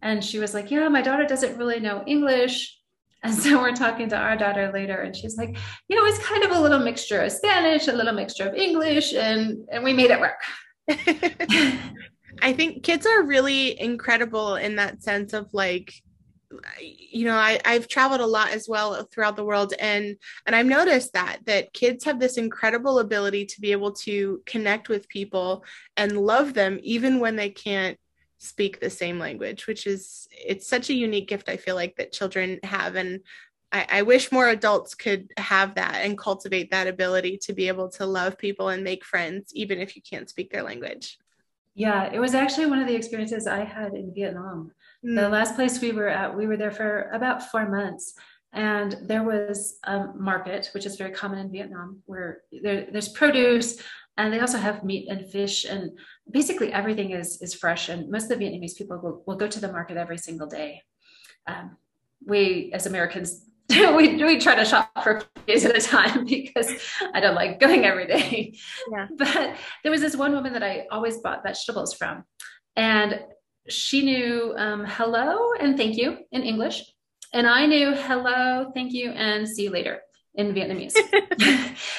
and 0.01 0.23
she 0.23 0.39
was 0.39 0.53
like 0.53 0.71
yeah 0.71 0.87
my 0.87 1.01
daughter 1.01 1.25
doesn't 1.25 1.57
really 1.57 1.79
know 1.79 2.03
english. 2.07 2.77
And 3.23 3.35
so 3.35 3.61
we're 3.61 3.75
talking 3.75 4.09
to 4.09 4.17
our 4.17 4.35
daughter 4.35 4.71
later 4.73 5.01
and 5.01 5.15
she's 5.15 5.37
like 5.37 5.55
you 5.87 5.95
know 5.95 6.05
it's 6.05 6.25
kind 6.25 6.43
of 6.43 6.51
a 6.51 6.59
little 6.59 6.79
mixture 6.79 7.21
of 7.21 7.31
spanish 7.31 7.87
a 7.87 7.93
little 7.93 8.13
mixture 8.13 8.49
of 8.49 8.55
english 8.55 9.13
and 9.13 9.59
and 9.71 9.83
we 9.83 9.93
made 9.93 10.09
it 10.09 10.19
work. 10.19 10.41
I 12.41 12.53
think 12.53 12.83
kids 12.83 13.05
are 13.05 13.23
really 13.23 13.79
incredible 13.79 14.55
in 14.55 14.77
that 14.77 15.03
sense 15.03 15.33
of 15.33 15.53
like 15.53 15.93
you 16.79 17.25
know 17.25 17.35
I, 17.35 17.59
i've 17.65 17.87
traveled 17.87 18.21
a 18.21 18.25
lot 18.25 18.51
as 18.51 18.67
well 18.67 19.03
throughout 19.11 19.35
the 19.35 19.45
world 19.45 19.73
and 19.79 20.15
and 20.45 20.55
i've 20.55 20.65
noticed 20.65 21.13
that 21.13 21.39
that 21.45 21.73
kids 21.73 22.03
have 22.05 22.19
this 22.19 22.37
incredible 22.37 22.99
ability 22.99 23.45
to 23.45 23.61
be 23.61 23.71
able 23.71 23.93
to 23.93 24.41
connect 24.45 24.89
with 24.89 25.09
people 25.09 25.63
and 25.97 26.17
love 26.17 26.53
them 26.53 26.79
even 26.83 27.19
when 27.19 27.35
they 27.35 27.49
can't 27.49 27.97
speak 28.37 28.79
the 28.79 28.89
same 28.89 29.19
language 29.19 29.67
which 29.67 29.85
is 29.85 30.27
it's 30.31 30.67
such 30.67 30.89
a 30.89 30.95
unique 30.95 31.27
gift 31.27 31.49
i 31.49 31.57
feel 31.57 31.75
like 31.75 31.95
that 31.95 32.11
children 32.11 32.59
have 32.63 32.95
and 32.95 33.21
I, 33.73 33.85
I 33.89 34.01
wish 34.01 34.33
more 34.33 34.49
adults 34.49 34.95
could 34.95 35.31
have 35.37 35.75
that 35.75 36.01
and 36.03 36.17
cultivate 36.17 36.71
that 36.71 36.87
ability 36.87 37.37
to 37.43 37.53
be 37.53 37.69
able 37.69 37.87
to 37.91 38.05
love 38.05 38.37
people 38.37 38.67
and 38.67 38.83
make 38.83 39.05
friends 39.05 39.53
even 39.55 39.79
if 39.79 39.95
you 39.95 40.01
can't 40.01 40.29
speak 40.29 40.51
their 40.51 40.63
language. 40.63 41.17
Yeah 41.73 42.11
it 42.11 42.19
was 42.19 42.33
actually 42.33 42.65
one 42.65 42.79
of 42.79 42.87
the 42.87 42.95
experiences 42.95 43.47
i 43.47 43.63
had 43.63 43.93
in 43.93 44.13
vietnam 44.13 44.71
Mm. 45.05 45.15
The 45.15 45.29
last 45.29 45.55
place 45.55 45.81
we 45.81 45.91
were 45.91 46.09
at, 46.09 46.35
we 46.35 46.47
were 46.47 46.57
there 46.57 46.71
for 46.71 47.09
about 47.11 47.49
four 47.49 47.69
months. 47.69 48.13
And 48.53 48.97
there 49.03 49.23
was 49.23 49.79
a 49.85 50.07
market, 50.13 50.69
which 50.73 50.85
is 50.85 50.97
very 50.97 51.11
common 51.11 51.39
in 51.39 51.51
Vietnam, 51.51 52.01
where 52.05 52.41
there, 52.51 52.87
there's 52.91 53.09
produce 53.09 53.81
and 54.17 54.33
they 54.33 54.39
also 54.39 54.57
have 54.57 54.83
meat 54.83 55.07
and 55.09 55.25
fish 55.31 55.63
and 55.63 55.97
basically 56.29 56.73
everything 56.73 57.11
is, 57.11 57.41
is 57.41 57.53
fresh. 57.53 57.87
And 57.87 58.09
most 58.11 58.29
of 58.29 58.37
the 58.37 58.45
Vietnamese 58.45 58.75
people 58.75 58.99
will, 58.99 59.23
will 59.25 59.37
go 59.37 59.47
to 59.47 59.59
the 59.59 59.71
market 59.71 59.95
every 59.95 60.17
single 60.17 60.47
day. 60.47 60.81
Um, 61.47 61.77
we 62.25 62.71
as 62.73 62.85
Americans 62.85 63.47
we, 63.69 64.21
we 64.23 64.37
try 64.37 64.55
to 64.55 64.65
shop 64.65 64.91
for 65.01 65.23
days 65.47 65.65
at 65.65 65.77
a 65.77 65.81
time 65.81 66.25
because 66.29 66.73
I 67.13 67.19
don't 67.19 67.35
like 67.35 67.59
going 67.59 67.85
every 67.85 68.07
day. 68.07 68.57
Yeah. 68.91 69.07
But 69.17 69.55
there 69.83 69.91
was 69.91 70.01
this 70.01 70.15
one 70.15 70.33
woman 70.33 70.53
that 70.53 70.63
I 70.63 70.87
always 70.91 71.19
bought 71.19 71.43
vegetables 71.43 71.93
from. 71.93 72.25
And 72.75 73.21
she 73.67 74.03
knew 74.03 74.53
um, 74.57 74.85
hello 74.85 75.53
and 75.59 75.77
thank 75.77 75.97
you 75.97 76.17
in 76.31 76.43
English. 76.43 76.83
And 77.33 77.47
I 77.47 77.65
knew 77.65 77.93
hello, 77.93 78.71
thank 78.73 78.91
you, 78.91 79.11
and 79.11 79.47
see 79.47 79.63
you 79.63 79.69
later 79.69 80.01
in 80.35 80.53
Vietnamese. 80.53 80.95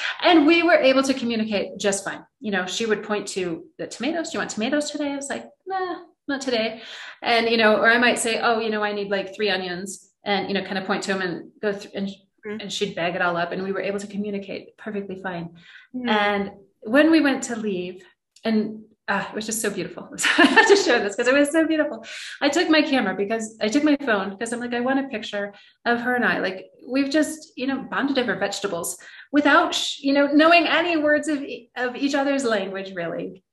and 0.21 0.45
we 0.45 0.61
were 0.63 0.75
able 0.75 1.03
to 1.03 1.13
communicate 1.13 1.77
just 1.79 2.03
fine. 2.03 2.23
You 2.39 2.51
know, 2.51 2.65
she 2.65 2.85
would 2.85 3.03
point 3.03 3.27
to 3.29 3.65
the 3.77 3.87
tomatoes. 3.87 4.29
Do 4.29 4.35
you 4.35 4.39
want 4.39 4.51
tomatoes 4.51 4.91
today? 4.91 5.11
I 5.11 5.15
was 5.15 5.29
like, 5.29 5.45
nah, 5.65 6.01
not 6.27 6.41
today. 6.41 6.81
And, 7.21 7.49
you 7.49 7.57
know, 7.57 7.77
or 7.77 7.89
I 7.89 7.97
might 7.97 8.19
say, 8.19 8.39
oh, 8.39 8.59
you 8.59 8.69
know, 8.69 8.83
I 8.83 8.93
need 8.93 9.09
like 9.09 9.35
three 9.35 9.49
onions 9.49 10.11
and, 10.23 10.47
you 10.47 10.53
know, 10.53 10.63
kind 10.63 10.77
of 10.77 10.85
point 10.85 11.03
to 11.03 11.13
them 11.13 11.21
and 11.21 11.51
go 11.61 11.73
through 11.73 11.91
and, 11.95 12.07
mm-hmm. 12.07 12.59
and 12.61 12.71
she'd 12.71 12.95
bag 12.95 13.15
it 13.15 13.21
all 13.21 13.37
up. 13.37 13.51
And 13.51 13.63
we 13.63 13.71
were 13.71 13.81
able 13.81 13.99
to 13.99 14.07
communicate 14.07 14.77
perfectly 14.77 15.21
fine. 15.21 15.55
Mm-hmm. 15.95 16.09
And 16.09 16.51
when 16.81 17.09
we 17.09 17.21
went 17.21 17.43
to 17.43 17.55
leave, 17.55 18.03
and 18.43 18.83
ah, 19.07 19.29
it 19.29 19.35
was 19.35 19.45
just 19.45 19.61
so 19.61 19.69
beautiful. 19.69 20.09
I 20.37 20.45
have 20.45 20.67
to 20.67 20.75
show 20.75 20.99
this 20.99 21.15
because 21.15 21.27
it 21.27 21.37
was 21.37 21.51
so 21.51 21.67
beautiful. 21.67 22.05
I 22.41 22.49
took 22.49 22.69
my 22.69 22.81
camera 22.81 23.15
because 23.15 23.57
I 23.61 23.67
took 23.67 23.83
my 23.83 23.97
phone 23.97 24.31
because 24.31 24.53
I'm 24.53 24.59
like, 24.59 24.73
I 24.73 24.79
want 24.79 25.05
a 25.05 25.09
picture 25.09 25.53
of 25.85 26.01
her 26.01 26.15
and 26.15 26.25
I. 26.25 26.39
Like 26.39 26.65
we've 26.87 27.09
just, 27.09 27.53
you 27.57 27.67
know, 27.67 27.81
bonded 27.81 28.17
over 28.17 28.35
vegetables 28.35 28.97
without, 29.31 29.99
you 29.99 30.13
know, 30.13 30.27
knowing 30.27 30.67
any 30.67 30.97
words 30.97 31.27
of, 31.27 31.43
of 31.75 31.95
each 31.95 32.15
other's 32.15 32.45
language 32.45 32.93
really. 32.95 33.43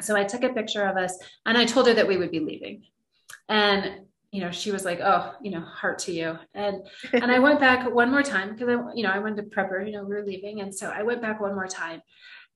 So 0.00 0.16
I 0.16 0.24
took 0.24 0.44
a 0.44 0.50
picture 0.50 0.84
of 0.84 0.96
us 0.96 1.16
and 1.44 1.58
I 1.58 1.64
told 1.64 1.88
her 1.88 1.94
that 1.94 2.08
we 2.08 2.16
would 2.16 2.30
be 2.30 2.40
leaving. 2.40 2.84
And 3.48 4.02
you 4.30 4.42
know, 4.42 4.50
she 4.50 4.72
was 4.72 4.84
like, 4.84 5.00
"Oh, 5.00 5.32
you 5.42 5.50
know, 5.50 5.62
heart 5.62 6.00
to 6.00 6.12
you." 6.12 6.38
And 6.52 6.86
and 7.14 7.32
I 7.32 7.38
went 7.46 7.60
back 7.60 7.90
one 7.90 8.10
more 8.10 8.22
time 8.22 8.52
because 8.52 8.68
I, 8.68 8.94
you 8.94 9.02
know, 9.02 9.10
I 9.10 9.20
wanted 9.20 9.36
to 9.36 9.42
prep 9.44 9.70
her. 9.70 9.82
You 9.82 9.92
know, 9.92 10.04
we 10.04 10.14
were 10.14 10.24
leaving, 10.24 10.60
and 10.60 10.74
so 10.74 10.90
I 10.90 11.02
went 11.02 11.22
back 11.22 11.40
one 11.40 11.54
more 11.54 11.66
time, 11.66 12.02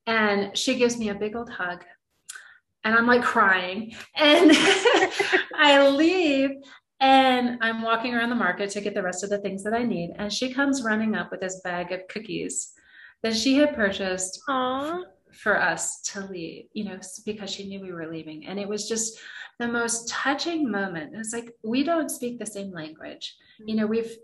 and 0.06 0.56
she 0.56 0.76
gives 0.76 0.98
me 0.98 1.08
a 1.08 1.14
big 1.14 1.34
old 1.34 1.48
hug, 1.48 1.82
and 2.84 2.94
I'm 2.94 3.06
like 3.06 3.22
crying. 3.22 3.94
And 4.16 4.50
I 5.56 5.88
leave 5.88 6.50
and 7.00 7.58
I'm 7.60 7.82
walking 7.82 8.14
around 8.14 8.30
the 8.30 8.36
market 8.36 8.70
to 8.70 8.80
get 8.80 8.94
the 8.94 9.02
rest 9.02 9.24
of 9.24 9.30
the 9.30 9.38
things 9.38 9.64
that 9.64 9.74
I 9.74 9.82
need. 9.82 10.12
And 10.16 10.32
she 10.32 10.52
comes 10.52 10.82
running 10.82 11.14
up 11.14 11.30
with 11.30 11.40
this 11.40 11.60
bag 11.62 11.92
of 11.92 12.06
cookies 12.08 12.72
that 13.22 13.36
she 13.36 13.56
had 13.56 13.74
purchased 13.74 14.40
Aww. 14.48 15.02
for 15.32 15.60
us 15.60 16.00
to 16.12 16.20
leave, 16.26 16.66
you 16.72 16.84
know, 16.84 16.98
because 17.24 17.50
she 17.50 17.68
knew 17.68 17.80
we 17.80 17.92
were 17.92 18.10
leaving. 18.10 18.46
And 18.46 18.58
it 18.58 18.68
was 18.68 18.88
just 18.88 19.18
the 19.58 19.68
most 19.68 20.08
touching 20.08 20.70
moment. 20.70 21.14
It's 21.14 21.32
like, 21.32 21.52
we 21.62 21.84
don't 21.84 22.10
speak 22.10 22.38
the 22.38 22.46
same 22.46 22.72
language. 22.72 23.36
You 23.64 23.76
know, 23.76 23.86
we've 23.86 24.16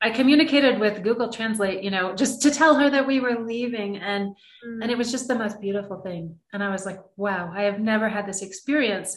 I 0.00 0.10
communicated 0.10 0.78
with 0.78 1.02
Google 1.02 1.32
Translate, 1.32 1.82
you 1.82 1.90
know, 1.90 2.14
just 2.14 2.40
to 2.42 2.50
tell 2.50 2.76
her 2.76 2.88
that 2.88 3.06
we 3.06 3.18
were 3.18 3.44
leaving 3.44 3.96
and 3.96 4.28
mm. 4.64 4.82
and 4.82 4.90
it 4.90 4.98
was 4.98 5.10
just 5.10 5.26
the 5.26 5.34
most 5.34 5.60
beautiful 5.60 6.00
thing. 6.00 6.36
And 6.52 6.62
I 6.62 6.70
was 6.70 6.86
like, 6.86 7.00
wow, 7.16 7.52
I 7.54 7.62
have 7.62 7.80
never 7.80 8.08
had 8.08 8.26
this 8.26 8.42
experience 8.42 9.16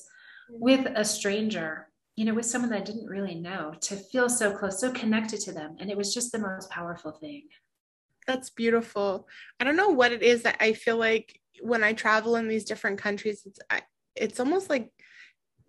mm. 0.52 0.60
with 0.60 0.88
a 0.96 1.06
stranger, 1.06 1.88
you 2.16 2.26
know, 2.26 2.34
with 2.34 2.48
someone 2.48 2.72
that 2.72 2.82
I 2.82 2.84
didn't 2.84 3.06
really 3.06 3.36
know, 3.36 3.76
to 3.82 3.96
feel 3.96 4.28
so 4.28 4.58
close, 4.58 4.80
so 4.80 4.92
connected 4.92 5.40
to 5.42 5.52
them. 5.52 5.76
And 5.80 5.92
it 5.92 5.98
was 5.98 6.14
just 6.14 6.32
the 6.32 6.40
most 6.40 6.70
powerful 6.72 7.12
thing. 7.12 7.44
That's 8.26 8.50
beautiful. 8.50 9.28
I 9.60 9.64
don't 9.64 9.78
know 9.78 9.90
what 9.90 10.12
it 10.12 10.24
is 10.24 10.44
that 10.44 10.58
I 10.60 10.74
feel 10.74 10.98
like 10.98 11.40
when 11.62 11.84
I 11.84 11.94
travel 11.94 12.38
in 12.38 12.48
these 12.48 12.66
different 12.66 12.98
countries, 12.98 13.44
it's 13.46 13.60
I, 13.70 13.82
it's 14.16 14.40
almost 14.40 14.70
like 14.70 14.90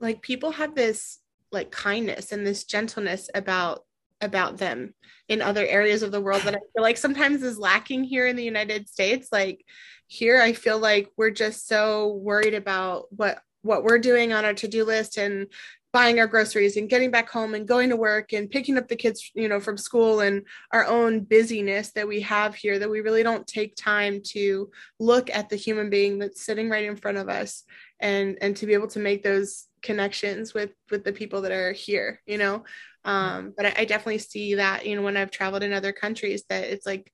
like 0.01 0.23
people 0.23 0.53
have 0.53 0.75
this 0.75 1.19
like 1.51 1.71
kindness 1.71 2.33
and 2.33 2.47
this 2.47 2.65
gentleness 2.65 3.29
about 3.35 3.85
about 4.23 4.57
them 4.57 4.95
in 5.29 5.43
other 5.43 5.67
areas 5.67 6.03
of 6.03 6.13
the 6.13 6.21
world 6.21 6.43
that 6.43 6.55
I 6.55 6.59
feel 6.59 6.83
like 6.83 6.97
sometimes 6.97 7.43
is 7.43 7.59
lacking 7.59 8.05
here 8.05 8.27
in 8.27 8.37
the 8.37 8.45
United 8.45 8.89
States. 8.89 9.29
Like 9.31 9.65
here, 10.07 10.41
I 10.41 10.53
feel 10.53 10.79
like 10.79 11.11
we're 11.17 11.31
just 11.31 11.69
so 11.69 12.15
worried 12.15 12.55
about 12.55 13.07
what 13.11 13.43
what 13.63 13.85
we're 13.85 13.99
doing 13.99 14.33
on 14.33 14.45
our 14.45 14.55
to-do 14.55 14.85
list 14.85 15.17
and 15.17 15.47
buying 15.93 16.19
our 16.19 16.27
groceries 16.27 16.77
and 16.77 16.89
getting 16.89 17.11
back 17.11 17.29
home 17.29 17.55
and 17.55 17.69
going 17.69 17.91
to 17.91 17.97
work 17.97 18.33
and 18.33 18.51
picking 18.51 18.79
up 18.79 18.89
the 18.89 18.97
kids 18.97 19.31
you 19.35 19.49
know 19.49 19.61
from 19.61 19.77
school 19.77 20.21
and 20.21 20.43
our 20.73 20.87
own 20.87 21.21
busyness 21.21 21.93
that 21.93 22.09
we 22.09 22.21
have 22.21 22.55
here 22.55 22.79
that 22.79 22.91
we 22.91 23.01
really 23.01 23.23
don't 23.23 23.47
take 23.47 23.77
time 23.77 24.21
to 24.25 24.71
look 24.99 25.31
at 25.31 25.49
the 25.49 25.57
human 25.57 25.91
being 25.91 26.19
that's 26.19 26.45
sitting 26.45 26.71
right 26.71 26.85
in 26.85 26.97
front 26.97 27.19
of 27.19 27.29
us 27.29 27.65
and 28.01 28.39
and 28.41 28.57
to 28.57 28.67
be 28.67 28.75
able 28.75 28.89
to 28.89 28.99
make 28.99 29.23
those 29.23 29.67
connections 29.83 30.55
with 30.55 30.71
with 30.91 31.05
the 31.05 31.13
people 31.13 31.43
that 31.43 31.53
are 31.53 31.73
here 31.73 32.21
you 32.27 32.39
know 32.39 32.65
um, 33.05 33.53
but 33.57 33.67
I, 33.67 33.75
I 33.79 33.85
definitely 33.85 34.19
see 34.19 34.55
that 34.55 34.87
you 34.87 34.97
know 34.97 35.03
when 35.03 35.17
i've 35.17 35.31
traveled 35.31 35.63
in 35.63 35.73
other 35.73 35.93
countries 35.93 36.45
that 36.49 36.65
it's 36.65 36.87
like 36.87 37.11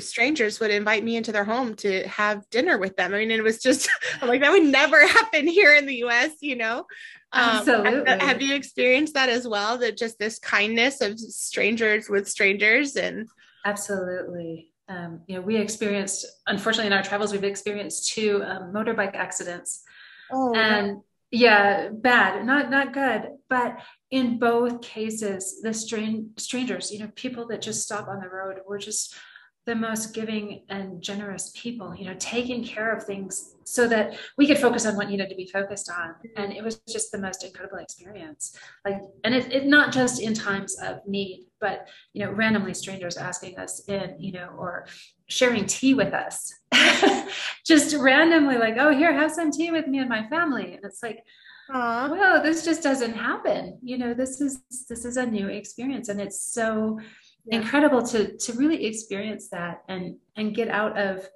strangers 0.00 0.60
would 0.60 0.70
invite 0.70 1.04
me 1.04 1.16
into 1.16 1.32
their 1.32 1.44
home 1.44 1.74
to 1.76 2.06
have 2.08 2.48
dinner 2.50 2.78
with 2.78 2.96
them. 2.96 3.14
I 3.14 3.18
mean, 3.18 3.30
it 3.30 3.42
was 3.42 3.58
just 3.58 3.88
like 4.22 4.40
that 4.40 4.50
would 4.50 4.64
never 4.64 5.06
happen 5.06 5.46
here 5.46 5.74
in 5.74 5.86
the 5.86 6.04
US, 6.04 6.30
you 6.40 6.56
know? 6.56 6.86
Um, 7.32 7.68
Absolutely. 7.68 8.10
Have, 8.10 8.20
have, 8.20 8.42
you 8.42 8.54
experienced 8.54 9.14
that 9.14 9.28
as 9.28 9.46
well? 9.48 9.78
That 9.78 9.96
just 9.96 10.18
this 10.18 10.38
kindness 10.38 11.00
of 11.00 11.18
strangers 11.18 12.08
with 12.08 12.28
strangers 12.28 12.96
and 12.96 13.28
absolutely. 13.64 14.70
Um, 14.88 15.20
you 15.26 15.36
know, 15.36 15.40
we 15.40 15.56
experienced, 15.56 16.26
unfortunately, 16.46 16.88
in 16.88 16.92
our 16.92 17.02
travels, 17.02 17.32
we've 17.32 17.44
experienced 17.44 18.12
two 18.12 18.42
um, 18.44 18.72
motorbike 18.74 19.14
accidents. 19.14 19.82
Oh, 20.30 20.54
and 20.54 21.02
yeah 21.32 21.88
bad 21.90 22.44
not 22.44 22.70
not 22.70 22.92
good 22.92 23.22
but 23.48 23.78
in 24.12 24.38
both 24.38 24.80
cases 24.80 25.60
the 25.62 25.74
strange 25.74 26.26
strangers 26.38 26.92
you 26.92 27.00
know 27.00 27.10
people 27.16 27.46
that 27.48 27.60
just 27.60 27.82
stop 27.82 28.06
on 28.06 28.20
the 28.20 28.28
road 28.28 28.58
were 28.66 28.78
just 28.78 29.16
the 29.64 29.74
most 29.74 30.14
giving 30.14 30.64
and 30.68 31.02
generous 31.02 31.52
people 31.56 31.94
you 31.96 32.04
know 32.04 32.14
taking 32.18 32.62
care 32.62 32.94
of 32.94 33.04
things 33.04 33.52
so 33.64 33.88
that 33.88 34.18
we 34.36 34.46
could 34.46 34.58
focus 34.58 34.86
on 34.86 34.96
what 34.96 35.08
needed 35.08 35.28
to 35.28 35.34
be 35.34 35.46
focused 35.46 35.90
on. 35.90 36.14
And 36.36 36.52
it 36.52 36.62
was 36.62 36.80
just 36.88 37.12
the 37.12 37.18
most 37.18 37.44
incredible 37.44 37.78
experience. 37.78 38.56
Like 38.84 39.00
and 39.24 39.34
it, 39.34 39.52
it 39.52 39.66
not 39.66 39.92
just 39.92 40.20
in 40.20 40.34
times 40.34 40.76
of 40.82 41.00
need 41.06 41.46
but 41.60 41.88
you 42.12 42.24
know 42.24 42.32
randomly 42.32 42.74
strangers 42.74 43.16
asking 43.16 43.58
us 43.58 43.88
in 43.88 44.16
you 44.18 44.32
know 44.32 44.50
or 44.58 44.86
sharing 45.28 45.66
tea 45.66 45.94
with 45.94 46.12
us. 46.12 46.52
Just 47.64 47.96
randomly 47.96 48.58
like 48.58 48.74
oh 48.78 48.94
here 48.94 49.12
have 49.12 49.32
some 49.32 49.50
tea 49.50 49.70
with 49.70 49.86
me 49.86 49.98
and 49.98 50.08
my 50.08 50.28
family. 50.28 50.74
And 50.74 50.84
it's 50.84 51.02
like 51.02 51.24
Aww. 51.70 52.10
well 52.10 52.42
this 52.42 52.64
just 52.64 52.82
doesn't 52.82 53.14
happen 53.14 53.78
you 53.82 53.96
know 53.98 54.14
this 54.14 54.40
is 54.40 54.60
this 54.88 55.04
is 55.04 55.16
a 55.16 55.24
new 55.24 55.48
experience 55.48 56.08
and 56.08 56.20
it's 56.20 56.52
so 56.52 56.98
yeah. 57.46 57.58
incredible 57.58 58.02
to 58.08 58.36
to 58.36 58.52
really 58.54 58.84
experience 58.84 59.48
that 59.50 59.82
and 59.88 60.16
and 60.36 60.54
get 60.54 60.68
out 60.68 60.98
of 60.98 61.28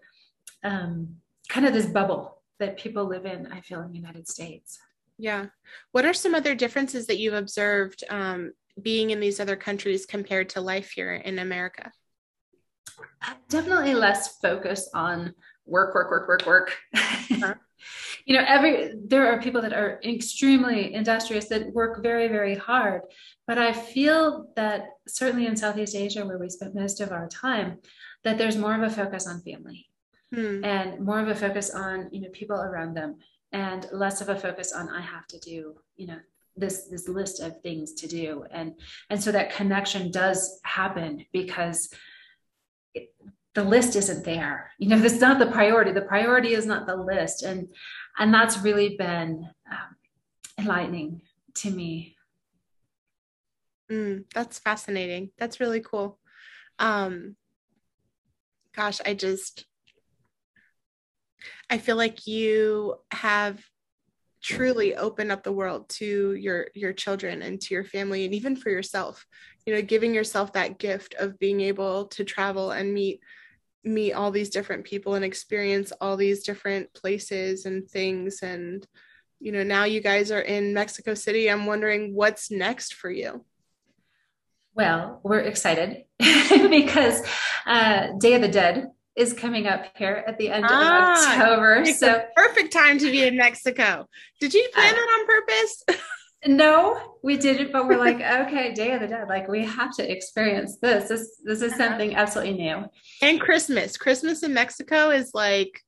um, 0.64 1.16
kind 1.49 1.66
of 1.66 1.72
this 1.72 1.87
bubble 1.87 2.43
that 2.59 2.77
people 2.77 3.07
live 3.07 3.24
in 3.24 3.47
i 3.53 3.61
feel 3.61 3.81
in 3.83 3.93
the 3.93 3.99
united 3.99 4.29
states 4.29 4.79
yeah 5.16 5.47
what 5.93 6.05
are 6.05 6.14
some 6.14 6.35
other 6.35 6.55
differences 6.55 7.07
that 7.07 7.18
you've 7.18 7.35
observed 7.35 8.03
um, 8.11 8.53
being 8.81 9.11
in 9.11 9.20
these 9.20 9.41
other 9.41 9.57
countries 9.57 10.07
compared 10.07 10.51
to 10.51 10.61
life 10.61 10.91
here 10.91 11.14
in 11.14 11.39
America? 11.39 11.93
Definitely 13.49 13.95
less 13.95 14.39
focus 14.39 14.89
on 14.95 15.35
work, 15.64 15.95
work, 15.95 16.11
work, 16.11 16.29
work, 16.29 16.47
work. 16.47 16.77
Uh-huh. 16.95 17.55
you 18.24 18.37
know, 18.37 18.45
every 18.47 18.93
there 19.07 19.26
are 19.32 19.41
people 19.41 19.62
that 19.62 19.72
are 19.72 20.01
extremely 20.05 20.95
industrious 20.95 21.49
that 21.49 21.72
work 21.72 22.03
very, 22.03 22.28
very 22.28 22.55
hard. 22.55 23.03
But 23.47 23.59
I 23.59 23.72
feel 23.72 24.49
that 24.57 24.89
certainly 25.07 25.47
in 25.47 25.57
Southeast 25.57 25.95
Asia, 25.95 26.26
where 26.26 26.39
we 26.39 26.51
spent 26.51 26.74
most 26.74 27.01
of 27.01 27.12
our 27.12 27.28
time, 27.28 27.78
that 28.24 28.39
there's 28.39 28.57
more 28.57 28.74
of 28.74 28.82
a 28.82 28.91
focus 28.91 29.26
on 29.26 29.41
family 29.43 29.87
hmm. 30.34 30.64
and 30.64 31.01
more 31.01 31.20
of 31.20 31.28
a 31.28 31.34
focus 31.34 31.70
on 31.70 32.09
you 32.12 32.20
know 32.20 32.28
people 32.32 32.61
around 32.61 32.95
them 32.95 33.18
and 33.53 33.87
less 33.93 34.20
of 34.20 34.28
a 34.28 34.37
focus 34.37 34.72
on 34.72 34.89
I 34.89 35.01
have 35.01 35.26
to 35.28 35.39
do 35.39 35.76
you 35.97 36.09
know 36.09 36.18
this 36.57 36.89
this 36.89 37.09
list 37.09 37.41
of 37.41 37.61
things 37.61 37.93
to 37.95 38.09
do 38.09 38.45
and 38.51 38.72
and 39.11 39.22
so 39.22 39.30
that 39.32 39.55
connection 39.55 40.11
does 40.11 40.59
happen 40.64 41.24
because 41.32 41.89
the 43.57 43.65
list 43.65 43.97
isn't 43.97 44.23
there. 44.25 44.71
You 44.79 44.89
know 44.91 44.99
that's 44.99 45.21
not 45.21 45.39
the 45.39 45.51
priority. 45.51 45.91
The 45.91 46.03
priority 46.03 46.53
is 46.53 46.67
not 46.67 46.87
the 46.87 46.95
list. 46.95 47.43
And 47.43 47.69
and 48.19 48.33
that's 48.33 48.59
really 48.59 48.97
been 48.97 49.49
um, 49.73 49.97
enlightening 50.59 51.23
to 51.57 51.71
me. 51.71 52.15
Mm, 53.91 54.25
that's 54.35 54.59
fascinating. 54.59 55.31
That's 55.39 55.59
really 55.59 55.81
cool. 55.81 56.19
Um 56.79 57.37
gosh 58.75 59.01
i 59.07 59.15
just 59.15 59.65
i 61.71 61.79
feel 61.79 61.97
like 61.97 62.27
you 62.27 62.95
have 63.11 63.59
truly 64.47 64.95
open 64.95 65.31
up 65.31 65.43
the 65.43 65.53
world 65.53 65.89
to 65.89 66.35
your 66.35 66.69
your 66.75 66.93
children 66.93 67.43
and 67.43 67.61
to 67.61 67.75
your 67.75 67.83
family 67.83 68.25
and 68.25 68.33
even 68.33 68.55
for 68.55 68.71
yourself. 68.71 69.27
You 69.65 69.75
know 69.75 69.83
giving 69.83 70.15
yourself 70.15 70.53
that 70.53 70.79
gift 70.79 71.15
of 71.19 71.39
being 71.41 71.61
able 71.63 72.07
to 72.07 72.23
travel 72.23 72.71
and 72.71 72.95
meet 72.95 73.21
meet 73.87 74.12
all 74.12 74.30
these 74.30 74.51
different 74.51 74.84
people 74.84 75.14
and 75.14 75.24
experience 75.24 75.93
all 76.01 76.16
these 76.16 76.43
different 76.43 76.93
places 76.93 77.66
and 77.66 77.89
things 77.89 78.43
and 78.43 78.87
you 79.39 79.53
know 79.53 79.62
now 79.62 79.84
you 79.84 80.01
guys 80.01 80.30
are 80.30 80.41
in 80.41 80.74
Mexico 80.74 81.14
City 81.14 81.51
i'm 81.51 81.66
wondering 81.66 82.14
what's 82.14 82.51
next 82.51 82.95
for 82.95 83.11
you 83.11 83.45
well 84.74 85.20
we're 85.22 85.41
excited 85.41 86.05
because 86.18 87.22
uh, 87.66 88.09
day 88.18 88.34
of 88.34 88.43
the 88.43 88.49
dead 88.49 88.91
is 89.14 89.32
coming 89.32 89.66
up 89.66 89.87
here 89.97 90.22
at 90.26 90.37
the 90.37 90.51
end 90.51 90.66
ah, 90.68 91.12
of 91.14 91.41
October. 91.41 91.87
So 91.87 92.22
perfect 92.37 92.70
time 92.70 92.99
to 92.99 93.11
be 93.11 93.22
in 93.22 93.34
Mexico. 93.34 94.07
Did 94.41 94.53
you 94.53 94.68
plan 94.74 94.93
uh, 94.93 94.97
that 94.97 95.18
on 95.18 95.26
purpose? 95.26 95.84
no, 96.45 97.16
we 97.22 97.37
didn't, 97.37 97.72
but 97.72 97.89
we're 97.89 97.99
like, 97.99 98.16
okay, 98.16 98.72
Day 98.74 98.93
of 98.93 99.01
the 99.01 99.09
Dead. 99.09 99.28
Like 99.28 99.49
we 99.49 99.64
have 99.64 99.95
to 99.97 100.11
experience 100.11 100.78
this. 100.80 101.09
This 101.09 101.41
this 101.45 101.62
is 101.62 101.72
uh-huh. 101.72 101.89
something 101.89 102.14
absolutely 102.14 102.55
new. 102.55 102.84
And 103.22 103.41
Christmas. 103.41 103.97
Christmas 103.97 104.43
in 104.43 104.53
Mexico 104.53 105.11
is 105.11 105.30
like 105.34 105.80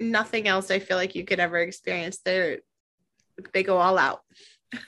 nothing 0.00 0.46
else 0.46 0.70
I 0.70 0.78
feel 0.78 0.96
like 0.96 1.14
you 1.14 1.24
could 1.24 1.40
ever 1.40 1.58
experience. 1.58 2.20
They're 2.24 2.58
they 3.52 3.62
go 3.62 3.78
all 3.78 3.98
out. 3.98 4.20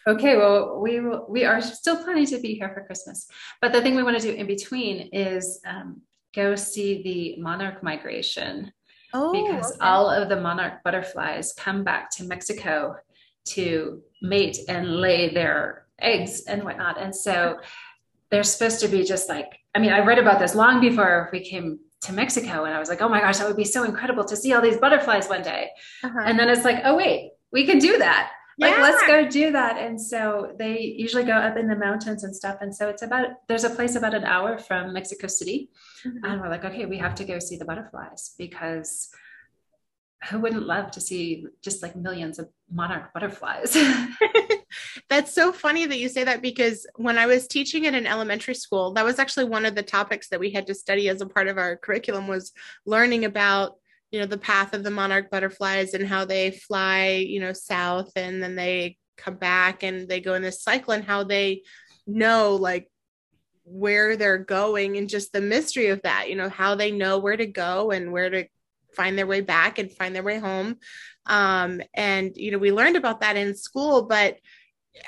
Okay, 0.07 0.37
well, 0.37 0.79
we 0.81 1.01
will, 1.01 1.27
we 1.29 1.45
are 1.45 1.61
still 1.61 2.03
planning 2.05 2.27
to 2.27 2.39
be 2.39 2.55
here 2.55 2.71
for 2.75 2.85
Christmas, 2.85 3.27
but 3.63 3.73
the 3.73 3.81
thing 3.81 3.95
we 3.97 4.03
want 4.03 4.21
to 4.21 4.23
do 4.23 4.35
in 4.35 4.47
between 4.47 5.09
is 5.13 5.59
um, 5.67 6.03
go 6.35 6.55
see 6.55 7.03
the 7.03 7.43
monarch 7.43 7.83
migration 7.83 8.73
oh, 9.15 9.33
because 9.33 9.73
okay. 9.73 9.81
all 9.81 10.11
of 10.11 10.29
the 10.29 10.39
monarch 10.39 10.83
butterflies 10.85 11.55
come 11.55 11.83
back 11.83 12.11
to 12.11 12.25
Mexico 12.25 12.95
to 13.47 14.03
mate 14.21 14.59
and 14.69 14.97
lay 14.97 15.33
their 15.33 15.87
eggs 15.99 16.43
and 16.43 16.65
whatnot. 16.65 17.01
And 17.01 17.15
so 17.15 17.59
they're 18.31 18.43
supposed 18.43 18.81
to 18.81 18.89
be 18.89 19.05
just 19.05 19.29
like, 19.29 19.59
I 19.75 19.79
mean, 19.79 19.93
I 19.93 20.01
read 20.01 20.19
about 20.19 20.39
this 20.39 20.55
long 20.55 20.81
before 20.81 21.29
we 21.33 21.41
came 21.41 21.81
to 22.03 22.13
Mexico 22.13 22.65
and 22.65 22.75
I 22.75 22.79
was 22.79 22.89
like, 22.89 23.03
oh 23.03 23.09
my 23.09 23.21
gosh, 23.21 23.39
that 23.39 23.47
would 23.47 23.57
be 23.57 23.65
so 23.65 23.85
incredible 23.85 24.25
to 24.25 24.37
see 24.37 24.53
all 24.53 24.63
these 24.63 24.79
butterflies 24.79 25.29
one 25.29 25.43
day. 25.43 25.71
Uh-huh. 26.03 26.21
And 26.25 26.39
then 26.39 26.49
it's 26.49 26.65
like, 26.65 26.81
oh, 26.85 26.97
wait, 26.97 27.33
we 27.53 27.67
can 27.67 27.79
do 27.79 27.99
that 27.99 28.31
like 28.61 28.77
yeah. 28.77 28.83
let's 28.83 29.07
go 29.07 29.27
do 29.27 29.51
that 29.53 29.79
and 29.79 30.01
so 30.01 30.55
they 30.59 30.81
usually 30.81 31.25
go 31.25 31.33
up 31.33 31.57
in 31.57 31.67
the 31.67 31.75
mountains 31.75 32.25
and 32.25 32.37
stuff 32.37 32.59
and 32.61 32.75
so 32.75 32.89
it's 32.89 33.03
about 33.03 33.29
there's 33.49 33.65
a 33.65 33.71
place 33.71 33.97
about 33.97 34.15
an 34.15 34.25
hour 34.25 34.59
from 34.59 34.93
mexico 34.93 35.27
city 35.27 35.71
mm-hmm. 36.05 36.25
and 36.25 36.41
we're 36.41 36.49
like 36.49 36.65
okay 36.65 36.85
we 36.85 36.99
have 36.99 37.15
to 37.15 37.25
go 37.25 37.39
see 37.39 37.57
the 37.57 37.65
butterflies 37.65 38.35
because 38.39 39.09
who 40.29 40.39
wouldn't 40.39 40.67
love 40.67 40.91
to 40.91 41.01
see 41.01 41.47
just 41.63 41.83
like 41.83 41.97
millions 41.97 42.39
of 42.39 42.49
monarch 42.71 43.13
butterflies. 43.15 43.77
That's 45.09 45.33
so 45.33 45.53
funny 45.53 45.87
that 45.87 45.99
you 45.99 46.09
say 46.09 46.25
that 46.25 46.43
because 46.43 46.87
when 46.97 47.19
i 47.19 47.27
was 47.27 47.49
teaching 47.49 47.87
in 47.87 47.95
an 47.95 48.07
elementary 48.07 48.55
school 48.55 48.93
that 48.93 49.05
was 49.05 49.19
actually 49.19 49.47
one 49.47 49.67
of 49.67 49.75
the 49.75 49.83
topics 49.83 50.29
that 50.29 50.39
we 50.39 50.51
had 50.51 50.67
to 50.69 50.75
study 50.75 51.09
as 51.09 51.21
a 51.21 51.27
part 51.27 51.49
of 51.49 51.59
our 51.59 51.77
curriculum 51.77 52.29
was 52.29 52.53
learning 52.87 53.25
about 53.25 53.77
you 54.11 54.21
know 54.21 54.27
the 54.27 54.39
path 54.39 54.75
of 54.75 54.85
the 54.85 54.91
monarch 54.91 55.31
butterflies 55.31 55.95
and 55.95 56.07
how 56.07 56.25
they 56.25 56.51
fly 56.51 57.25
you 57.27 57.41
know 57.41 57.53
south 57.53 58.13
and 58.17 58.43
then 58.43 58.55
they 58.55 58.97
come 59.17 59.35
back 59.35 59.83
and 59.83 60.09
they 60.09 60.21
go 60.21 60.35
in 60.35 60.43
this 60.43 60.63
cycle 60.63 60.93
and 60.93 61.05
how 61.05 61.25
they 61.25 61.63
know 62.07 62.55
like 62.55 62.89
where 63.65 64.17
they're 64.17 64.39
going 64.39 64.97
and 64.97 65.09
just 65.09 65.33
the 65.33 65.41
mystery 65.41 65.89
of 65.89 66.01
that 66.03 66.29
you 66.29 66.37
know 66.37 66.49
how 66.49 66.75
they 66.75 66.91
know 66.91 67.19
where 67.19 67.37
to 67.37 67.47
go 67.47 67.91
and 67.91 68.13
where 68.13 68.31
to 68.31 68.45
find 68.95 69.17
their 69.17 69.27
way 69.27 69.41
back 69.41 69.79
and 69.79 69.93
find 69.93 70.15
their 70.15 70.23
way 70.23 70.39
home 70.39 70.77
um, 71.27 71.81
and 71.95 72.37
you 72.37 72.51
know 72.51 72.59
we 72.59 72.73
learned 72.73 72.97
about 72.97 73.21
that 73.21 73.37
in 73.37 73.55
school 73.55 74.03
but 74.03 74.37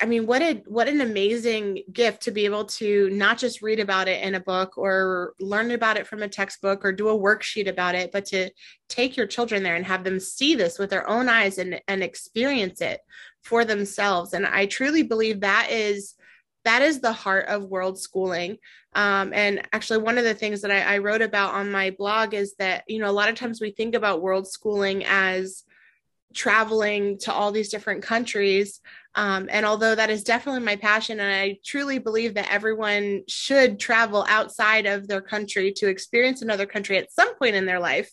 I 0.01 0.07
mean, 0.07 0.27
what 0.27 0.43
a 0.43 0.63
what 0.67 0.89
an 0.89 1.01
amazing 1.01 1.83
gift 1.93 2.23
to 2.23 2.31
be 2.31 2.45
able 2.45 2.67
to 2.67 3.11
not 3.11 3.37
just 3.37 3.63
read 3.63 3.81
about 3.81 4.07
it 4.07 4.23
in 4.23 4.37
a 4.37 4.41
book 4.41 4.79
or 4.79 5.35
learn 5.41 5.73
about 5.73 5.97
it 5.97 6.07
from 6.07 6.23
a 6.23 6.29
textbook 6.29 6.85
or 6.85 6.93
do 6.93 7.09
a 7.09 7.19
worksheet 7.19 7.69
about 7.69 7.97
it, 7.97 8.13
but 8.13 8.25
to 8.27 8.51
take 8.89 9.17
your 9.17 9.27
children 9.27 9.63
there 9.63 9.75
and 9.75 9.85
have 9.85 10.05
them 10.05 10.21
see 10.21 10.55
this 10.55 10.79
with 10.79 10.91
their 10.91 11.09
own 11.09 11.29
eyes 11.29 11.59
and, 11.59 11.81
and 11.89 12.03
experience 12.03 12.81
it 12.81 13.01
for 13.43 13.65
themselves. 13.65 14.35
And 14.35 14.47
I 14.47 14.67
truly 14.67 15.03
believe 15.03 15.41
that 15.41 15.69
is 15.71 16.15
that 16.65 16.83
is 16.83 17.01
the 17.01 17.13
heart 17.13 17.47
of 17.49 17.65
world 17.65 17.99
schooling. 17.99 18.59
Um, 18.95 19.33
and 19.33 19.67
actually, 19.73 19.99
one 19.99 20.19
of 20.19 20.25
the 20.25 20.35
things 20.35 20.61
that 20.63 20.71
I, 20.71 20.95
I 20.95 20.99
wrote 20.99 21.23
about 21.23 21.55
on 21.55 21.71
my 21.71 21.91
blog 21.91 22.35
is 22.35 22.55
that 22.59 22.85
you 22.89 22.99
know 22.99 23.11
a 23.11 23.13
lot 23.13 23.29
of 23.29 23.35
times 23.35 23.61
we 23.61 23.71
think 23.71 23.95
about 23.95 24.23
world 24.23 24.47
schooling 24.47 25.05
as 25.05 25.65
traveling 26.35 27.19
to 27.19 27.33
all 27.33 27.53
these 27.53 27.69
different 27.69 28.03
countries 28.03 28.81
um, 29.15 29.49
and 29.51 29.67
although 29.67 29.95
that 29.95 30.11
is 30.11 30.25
definitely 30.25 30.63
my 30.63 30.77
passion, 30.77 31.21
and 31.21 31.33
I 31.33 31.59
truly 31.65 31.99
believe 31.99 32.35
that 32.35 32.51
everyone 32.51 33.23
should 33.29 33.79
travel 33.79 34.25
outside 34.29 34.87
of 34.87 35.07
their 35.07 35.21
country 35.21 35.73
to 35.73 35.89
experience 35.89 36.41
another 36.41 36.67
country 36.67 36.97
at 36.97 37.13
some 37.13 37.35
point 37.37 37.55
in 37.55 37.67
their 37.67 37.81
life, 37.81 38.11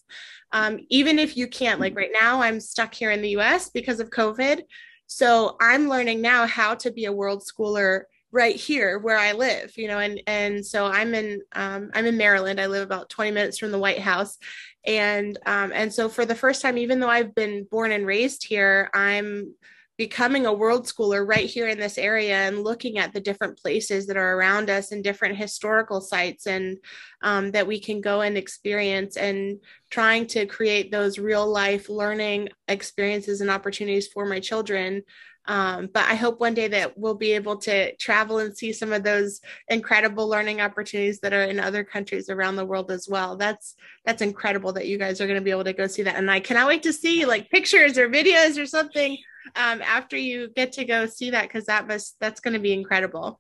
um, 0.51 0.79
even 0.89 1.17
if 1.17 1.37
you 1.37 1.47
can't. 1.47 1.79
Like 1.79 1.95
right 1.95 2.11
now, 2.13 2.41
I'm 2.41 2.59
stuck 2.59 2.93
here 2.93 3.11
in 3.11 3.21
the 3.21 3.37
US 3.37 3.69
because 3.69 3.99
of 4.01 4.09
COVID. 4.09 4.63
So 5.07 5.55
I'm 5.61 5.87
learning 5.87 6.21
now 6.21 6.45
how 6.45 6.75
to 6.75 6.91
be 6.91 7.05
a 7.05 7.13
world 7.13 7.43
schooler 7.43 8.03
right 8.31 8.55
here 8.55 8.99
where 8.99 9.17
I 9.17 9.31
live, 9.31 9.77
you 9.77 9.87
know, 9.87 9.99
and 9.99 10.21
and 10.27 10.65
so 10.65 10.85
I'm 10.85 11.13
in 11.15 11.41
um, 11.53 11.89
I'm 11.93 12.05
in 12.05 12.17
Maryland. 12.17 12.59
I 12.59 12.67
live 12.67 12.83
about 12.83 13.09
20 13.09 13.31
minutes 13.31 13.57
from 13.57 13.71
the 13.71 13.79
White 13.79 13.99
House, 13.99 14.37
and 14.85 15.37
um, 15.45 15.71
and 15.73 15.93
so 15.93 16.09
for 16.09 16.25
the 16.25 16.35
first 16.35 16.61
time, 16.61 16.77
even 16.77 16.99
though 16.99 17.09
I've 17.09 17.33
been 17.33 17.65
born 17.69 17.91
and 17.91 18.05
raised 18.05 18.45
here, 18.45 18.89
I'm 18.93 19.53
becoming 19.99 20.45
a 20.45 20.53
world 20.53 20.87
schooler 20.87 21.27
right 21.27 21.49
here 21.49 21.67
in 21.67 21.77
this 21.77 21.97
area 21.97 22.47
and 22.47 22.63
looking 22.63 22.97
at 22.97 23.11
the 23.11 23.19
different 23.19 23.57
places 23.57 24.07
that 24.07 24.15
are 24.15 24.37
around 24.37 24.69
us 24.69 24.93
and 24.93 25.03
different 25.03 25.35
historical 25.35 25.99
sites 25.99 26.47
and 26.47 26.77
um, 27.21 27.51
that 27.51 27.67
we 27.67 27.81
can 27.81 27.99
go 27.99 28.21
and 28.21 28.37
experience 28.37 29.17
and 29.17 29.59
trying 29.89 30.25
to 30.25 30.45
create 30.45 30.89
those 30.89 31.19
real 31.19 31.45
life 31.45 31.89
learning 31.89 32.47
experiences 32.69 33.41
and 33.41 33.49
opportunities 33.49 34.07
for 34.07 34.25
my 34.25 34.39
children 34.39 35.03
um, 35.45 35.89
but 35.93 36.05
I 36.05 36.15
hope 36.15 36.39
one 36.39 36.53
day 36.53 36.67
that 36.67 36.97
we'll 36.97 37.15
be 37.15 37.31
able 37.33 37.57
to 37.57 37.95
travel 37.95 38.39
and 38.39 38.55
see 38.55 38.71
some 38.71 38.93
of 38.93 39.03
those 39.03 39.41
incredible 39.67 40.27
learning 40.27 40.61
opportunities 40.61 41.19
that 41.21 41.33
are 41.33 41.43
in 41.43 41.59
other 41.59 41.83
countries 41.83 42.29
around 42.29 42.55
the 42.55 42.65
world 42.65 42.91
as 42.91 43.07
well. 43.09 43.35
That's 43.35 43.75
that's 44.05 44.21
incredible 44.21 44.73
that 44.73 44.87
you 44.87 44.97
guys 44.97 45.19
are 45.21 45.27
going 45.27 45.39
to 45.39 45.43
be 45.43 45.51
able 45.51 45.63
to 45.63 45.73
go 45.73 45.87
see 45.87 46.03
that, 46.03 46.15
and 46.15 46.29
I 46.29 46.39
cannot 46.39 46.67
wait 46.67 46.83
to 46.83 46.93
see 46.93 47.25
like 47.25 47.49
pictures 47.49 47.97
or 47.97 48.09
videos 48.09 48.61
or 48.61 48.65
something 48.65 49.17
um, 49.55 49.81
after 49.81 50.17
you 50.17 50.49
get 50.55 50.73
to 50.73 50.85
go 50.85 51.05
see 51.05 51.31
that 51.31 51.43
because 51.43 51.65
that 51.65 51.87
was 51.87 52.15
that's 52.19 52.41
going 52.41 52.53
to 52.53 52.59
be 52.59 52.73
incredible. 52.73 53.39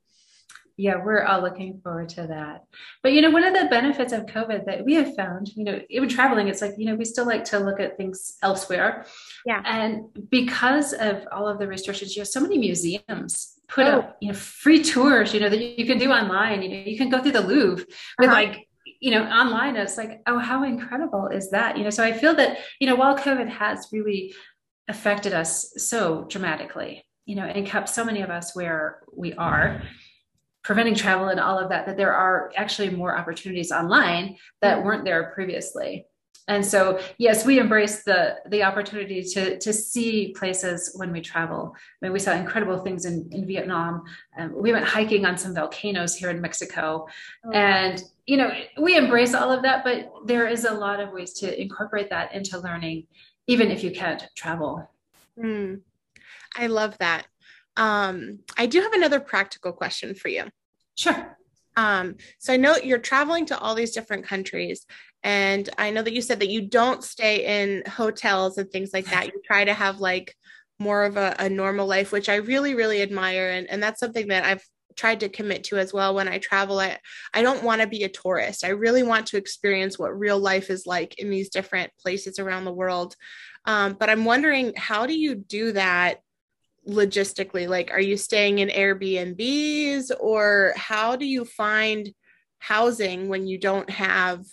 Yeah, 0.79 0.95
we're 1.03 1.23
all 1.23 1.41
looking 1.41 1.81
forward 1.83 2.07
to 2.07 2.25
that. 2.27 2.63
But 3.03 3.11
you 3.11 3.21
know, 3.21 3.31
one 3.31 3.43
of 3.43 3.53
the 3.53 3.67
benefits 3.67 4.13
of 4.13 4.27
COVID 4.27 4.65
that 4.65 4.85
we 4.85 4.93
have 4.93 5.13
found, 5.13 5.49
you 5.53 5.65
know, 5.65 5.81
even 5.89 6.07
traveling, 6.07 6.47
it's 6.47 6.61
like, 6.61 6.75
you 6.77 6.85
know, 6.85 6.95
we 6.95 7.03
still 7.03 7.25
like 7.25 7.43
to 7.45 7.59
look 7.59 7.81
at 7.81 7.97
things 7.97 8.37
elsewhere. 8.41 9.05
Yeah. 9.45 9.61
And 9.65 10.05
because 10.29 10.93
of 10.93 11.27
all 11.33 11.49
of 11.49 11.59
the 11.59 11.67
restrictions, 11.67 12.15
you 12.15 12.21
have 12.21 12.29
so 12.29 12.39
many 12.39 12.57
museums 12.57 13.59
put 13.67 13.87
oh. 13.87 13.99
up, 13.99 14.17
you 14.21 14.29
know, 14.29 14.33
free 14.33 14.81
tours, 14.81 15.33
you 15.33 15.41
know, 15.41 15.49
that 15.49 15.59
you 15.59 15.85
can 15.85 15.97
do 15.97 16.11
online. 16.11 16.61
You 16.61 16.69
know, 16.69 16.89
you 16.89 16.97
can 16.97 17.09
go 17.09 17.21
through 17.21 17.33
the 17.33 17.41
Louvre 17.41 17.85
with 18.17 18.29
uh-huh. 18.29 18.33
like 18.33 18.65
you 19.01 19.11
know 19.11 19.23
online 19.23 19.77
it's 19.77 19.97
like 19.97 20.21
oh 20.27 20.37
how 20.37 20.63
incredible 20.65 21.27
is 21.27 21.51
that 21.51 21.77
you 21.77 21.85
know 21.85 21.89
so 21.89 22.03
i 22.03 22.11
feel 22.11 22.35
that 22.35 22.57
you 22.81 22.87
know 22.87 22.95
while 22.95 23.17
covid 23.17 23.47
has 23.47 23.87
really 23.93 24.33
affected 24.89 25.31
us 25.31 25.71
so 25.77 26.25
dramatically 26.27 27.05
you 27.25 27.33
know 27.33 27.45
and 27.45 27.65
kept 27.65 27.87
so 27.87 28.03
many 28.03 28.21
of 28.21 28.29
us 28.29 28.53
where 28.53 28.99
we 29.15 29.33
are 29.35 29.81
preventing 30.63 30.95
travel 30.95 31.27
and 31.29 31.39
all 31.39 31.57
of 31.57 31.69
that 31.69 31.85
that 31.85 31.97
there 31.97 32.13
are 32.13 32.51
actually 32.55 32.89
more 32.89 33.17
opportunities 33.17 33.71
online 33.71 34.37
that 34.61 34.83
weren't 34.83 35.05
there 35.05 35.31
previously. 35.33 36.05
And 36.47 36.65
so 36.65 36.99
yes 37.17 37.45
we 37.45 37.59
embrace 37.59 38.03
the 38.03 38.37
the 38.47 38.63
opportunity 38.63 39.21
to 39.23 39.59
to 39.59 39.71
see 39.71 40.33
places 40.37 40.93
when 40.95 41.11
we 41.11 41.21
travel. 41.21 41.73
I 41.75 42.05
mean 42.05 42.11
we 42.11 42.19
saw 42.19 42.33
incredible 42.33 42.79
things 42.79 43.05
in 43.05 43.29
in 43.31 43.45
vietnam. 43.45 44.03
Um, 44.37 44.53
we 44.55 44.71
went 44.71 44.85
hiking 44.85 45.25
on 45.25 45.37
some 45.37 45.53
volcanoes 45.53 46.15
here 46.15 46.29
in 46.29 46.41
mexico. 46.41 47.07
Oh, 47.45 47.51
and 47.51 48.03
you 48.25 48.37
know 48.37 48.51
we 48.81 48.97
embrace 48.97 49.33
all 49.33 49.51
of 49.51 49.61
that 49.61 49.83
but 49.83 50.11
there 50.25 50.47
is 50.47 50.65
a 50.65 50.73
lot 50.73 50.99
of 50.99 51.11
ways 51.11 51.33
to 51.33 51.61
incorporate 51.61 52.09
that 52.09 52.33
into 52.33 52.59
learning 52.59 53.07
even 53.47 53.71
if 53.71 53.83
you 53.83 53.91
can't 53.91 54.23
travel. 54.35 54.89
Mm, 55.37 55.81
i 56.57 56.67
love 56.67 56.97
that 56.97 57.27
um, 57.77 58.39
i 58.57 58.65
do 58.65 58.81
have 58.81 58.93
another 58.93 59.19
practical 59.19 59.71
question 59.71 60.13
for 60.15 60.27
you 60.27 60.45
sure 60.95 61.35
um, 61.77 62.15
so 62.39 62.51
I 62.51 62.57
know 62.57 62.75
you're 62.75 62.97
traveling 62.99 63.45
to 63.45 63.57
all 63.57 63.73
these 63.73 63.93
different 63.93 64.25
countries, 64.25 64.85
and 65.23 65.69
I 65.77 65.91
know 65.91 66.01
that 66.01 66.13
you 66.13 66.21
said 66.21 66.39
that 66.41 66.49
you 66.49 66.61
don't 66.61 67.03
stay 67.03 67.61
in 67.61 67.83
hotels 67.89 68.57
and 68.57 68.69
things 68.69 68.91
like 68.93 69.05
that. 69.05 69.27
You 69.27 69.41
try 69.45 69.63
to 69.63 69.73
have 69.73 69.99
like 69.99 70.35
more 70.79 71.03
of 71.03 71.17
a, 71.17 71.35
a 71.39 71.49
normal 71.49 71.87
life, 71.87 72.11
which 72.11 72.29
I 72.29 72.35
really, 72.35 72.73
really 72.73 73.01
admire. 73.01 73.49
And, 73.51 73.69
and 73.69 73.83
that's 73.83 73.99
something 73.99 74.29
that 74.29 74.45
I've 74.45 74.63
tried 74.95 75.19
to 75.21 75.29
commit 75.29 75.65
to 75.65 75.77
as 75.77 75.93
well 75.93 76.15
when 76.15 76.27
I 76.27 76.37
travel. 76.37 76.79
I, 76.79 76.97
I 77.33 77.41
don't 77.41 77.63
want 77.63 77.81
to 77.81 77.87
be 77.87 78.03
a 78.03 78.09
tourist. 78.09 78.63
I 78.63 78.69
really 78.69 79.03
want 79.03 79.27
to 79.27 79.37
experience 79.37 79.99
what 79.99 80.17
real 80.17 80.39
life 80.39 80.69
is 80.69 80.85
like 80.85 81.19
in 81.19 81.29
these 81.29 81.49
different 81.49 81.91
places 82.01 82.39
around 82.39 82.65
the 82.65 82.73
world. 82.73 83.15
Um, 83.65 83.97
but 83.99 84.09
I'm 84.09 84.25
wondering, 84.25 84.73
how 84.75 85.05
do 85.05 85.17
you 85.17 85.35
do 85.35 85.73
that 85.73 86.19
logistically? 86.87 87.67
Like, 87.67 87.91
are 87.91 88.01
you 88.01 88.17
staying 88.17 88.59
in 88.59 88.69
Airbnbs 88.69 90.11
or 90.19 90.73
how 90.75 91.15
do 91.15 91.25
you 91.25 91.45
find 91.45 92.13
housing 92.59 93.29
when 93.29 93.47
you 93.47 93.57
don't 93.57 93.89
have 93.89 94.45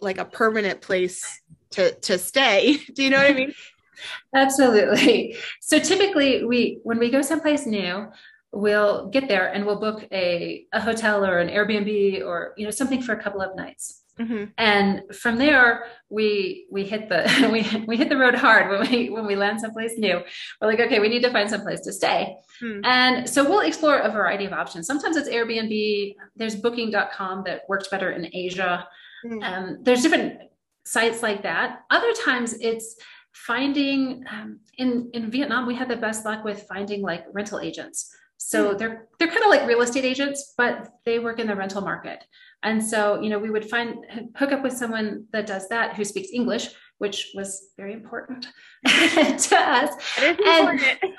like 0.00 0.18
a 0.18 0.24
permanent 0.24 0.80
place 0.80 1.40
to 1.70 1.92
to 2.00 2.18
stay. 2.18 2.78
Do 2.94 3.02
you 3.02 3.10
know 3.10 3.18
what 3.18 3.30
I 3.30 3.34
mean? 3.34 3.54
Absolutely. 4.34 5.36
So 5.60 5.78
typically 5.78 6.44
we 6.44 6.78
when 6.82 6.98
we 6.98 7.10
go 7.10 7.22
someplace 7.22 7.66
new, 7.66 8.06
we'll 8.52 9.08
get 9.08 9.28
there 9.28 9.52
and 9.52 9.64
we'll 9.64 9.80
book 9.80 10.06
a, 10.12 10.66
a 10.72 10.80
hotel 10.80 11.24
or 11.24 11.38
an 11.38 11.48
Airbnb 11.48 12.24
or 12.24 12.54
you 12.56 12.64
know 12.64 12.70
something 12.70 13.02
for 13.02 13.12
a 13.12 13.22
couple 13.22 13.40
of 13.40 13.56
nights. 13.56 14.02
Mm-hmm. 14.18 14.44
And 14.58 15.02
from 15.14 15.38
there, 15.38 15.86
we 16.08 16.66
we 16.70 16.84
hit 16.84 17.08
the 17.08 17.24
we 17.52 17.84
we 17.86 17.96
hit 17.96 18.08
the 18.08 18.16
road 18.16 18.34
hard 18.34 18.70
when 18.70 18.88
we 18.88 19.10
when 19.10 19.26
we 19.26 19.34
land 19.34 19.60
someplace 19.60 19.98
new. 19.98 20.22
We're 20.60 20.68
like, 20.68 20.80
okay, 20.80 21.00
we 21.00 21.08
need 21.08 21.22
to 21.22 21.30
find 21.30 21.50
some 21.50 21.62
place 21.62 21.80
to 21.80 21.92
stay. 21.92 22.36
Hmm. 22.60 22.80
And 22.84 23.28
so 23.28 23.42
we'll 23.48 23.60
explore 23.60 23.98
a 23.98 24.10
variety 24.10 24.44
of 24.44 24.52
options. 24.52 24.86
Sometimes 24.86 25.16
it's 25.16 25.28
Airbnb. 25.28 26.14
There's 26.36 26.54
Booking.com 26.54 27.42
that 27.46 27.62
works 27.68 27.88
better 27.88 28.12
in 28.12 28.28
Asia. 28.32 28.86
Mm-hmm. 29.26 29.42
Um, 29.42 29.78
there's 29.82 30.02
different 30.02 30.42
sites 30.84 31.22
like 31.22 31.42
that. 31.42 31.80
Other 31.90 32.12
times 32.24 32.54
it's 32.60 32.96
finding 33.32 34.24
um, 34.30 34.60
in 34.78 35.10
in 35.12 35.28
Vietnam 35.30 35.66
we 35.66 35.74
had 35.74 35.88
the 35.88 35.96
best 35.96 36.24
luck 36.24 36.44
with 36.44 36.62
finding 36.68 37.02
like 37.02 37.24
rental 37.32 37.58
agents. 37.58 38.14
So 38.46 38.68
mm-hmm. 38.68 38.78
they're 38.78 39.08
they're 39.18 39.28
kind 39.28 39.42
of 39.42 39.48
like 39.48 39.66
real 39.66 39.80
estate 39.80 40.04
agents, 40.04 40.52
but 40.58 40.90
they 41.06 41.18
work 41.18 41.38
in 41.38 41.46
the 41.46 41.56
rental 41.56 41.80
market. 41.80 42.22
And 42.62 42.84
so 42.84 43.20
you 43.22 43.30
know 43.30 43.38
we 43.38 43.50
would 43.50 43.70
find 43.70 44.04
hook 44.36 44.52
up 44.52 44.62
with 44.62 44.76
someone 44.76 45.26
that 45.32 45.46
does 45.46 45.68
that 45.70 45.96
who 45.96 46.04
speaks 46.04 46.28
English, 46.30 46.68
which 46.98 47.32
was 47.34 47.70
very 47.78 47.94
important 47.94 48.46
to 48.86 49.56
us. 49.56 49.94
It 50.18 50.38
is 50.38 50.46
And, 50.46 51.14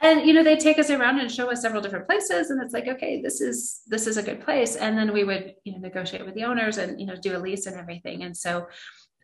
and 0.00 0.26
you 0.26 0.32
know 0.32 0.44
they 0.44 0.56
take 0.56 0.78
us 0.78 0.90
around 0.90 1.18
and 1.18 1.30
show 1.30 1.50
us 1.50 1.60
several 1.60 1.82
different 1.82 2.06
places 2.06 2.50
and 2.50 2.62
it's 2.62 2.72
like 2.72 2.86
okay 2.86 3.20
this 3.20 3.40
is 3.40 3.80
this 3.88 4.06
is 4.06 4.16
a 4.16 4.22
good 4.22 4.40
place 4.40 4.76
and 4.76 4.96
then 4.96 5.12
we 5.12 5.24
would 5.24 5.54
you 5.64 5.72
know 5.72 5.78
negotiate 5.78 6.24
with 6.24 6.34
the 6.34 6.44
owners 6.44 6.78
and 6.78 7.00
you 7.00 7.06
know 7.06 7.16
do 7.16 7.36
a 7.36 7.38
lease 7.38 7.66
and 7.66 7.76
everything 7.76 8.22
and 8.22 8.36
so 8.36 8.68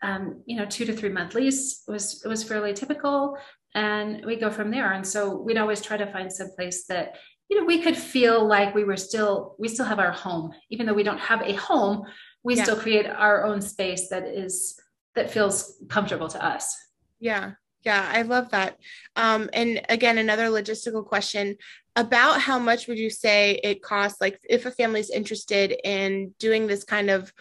um, 0.03 0.43
you 0.47 0.57
know 0.57 0.67
two 0.67 0.85
to 0.85 0.93
three 0.93 1.11
month 1.11 1.35
lease 1.35 1.85
was 1.87 2.23
was 2.27 2.43
fairly 2.43 2.75
typical 2.75 3.39
and 3.75 4.25
we 4.25 4.37
go 4.37 4.51
from 4.51 4.70
there 4.70 4.93
and 4.93 5.07
so 5.07 5.37
we'd 5.37 5.59
always 5.59 5.81
try 5.81 5.97
to 5.97 6.11
find 6.12 6.33
some 6.33 6.51
place 6.57 6.87
that 6.87 7.16
you 7.49 7.59
know 7.59 7.66
we 7.66 7.81
could 7.81 7.97
feel 7.97 8.45
like 8.47 8.75
we 8.75 8.85
were 8.85 8.97
still 8.97 9.57
we 9.59 9.68
still 9.68 9.87
have 9.87 9.99
our 9.99 10.12
home 10.12 10.53
even 10.70 10.87
though 10.87 10.95
we 10.95 11.03
don't 11.03 11.18
have 11.18 11.43
a 11.43 11.55
home 11.55 12.05
we 12.43 12.57
yeah. 12.57 12.62
still 12.62 12.77
create 12.77 13.07
our 13.07 13.45
own 13.45 13.61
space 13.61 14.09
that 14.09 14.25
is 14.25 14.81
that 15.14 15.31
feels 15.31 15.77
comfortable 15.89 16.29
to 16.29 16.45
us 16.45 16.77
yeah 17.20 17.53
yeah, 17.85 18.11
I 18.12 18.22
love 18.22 18.51
that. 18.51 18.79
Um, 19.14 19.51
and 19.53 19.83
again, 19.89 20.16
another 20.16 20.47
logistical 20.47 21.05
question 21.05 21.57
about 21.97 22.41
how 22.41 22.59
much 22.59 22.89
would 22.89 22.99
you 22.99 23.11
say 23.11 23.61
it 23.62 23.83
costs? 23.83 24.20
Like, 24.20 24.41
if 24.49 24.64
a 24.64 24.70
family 24.70 25.01
is 25.01 25.11
interested 25.11 25.77
in 25.85 26.35
doing 26.39 26.66
this 26.66 26.83
kind 26.83 27.11
of 27.11 27.33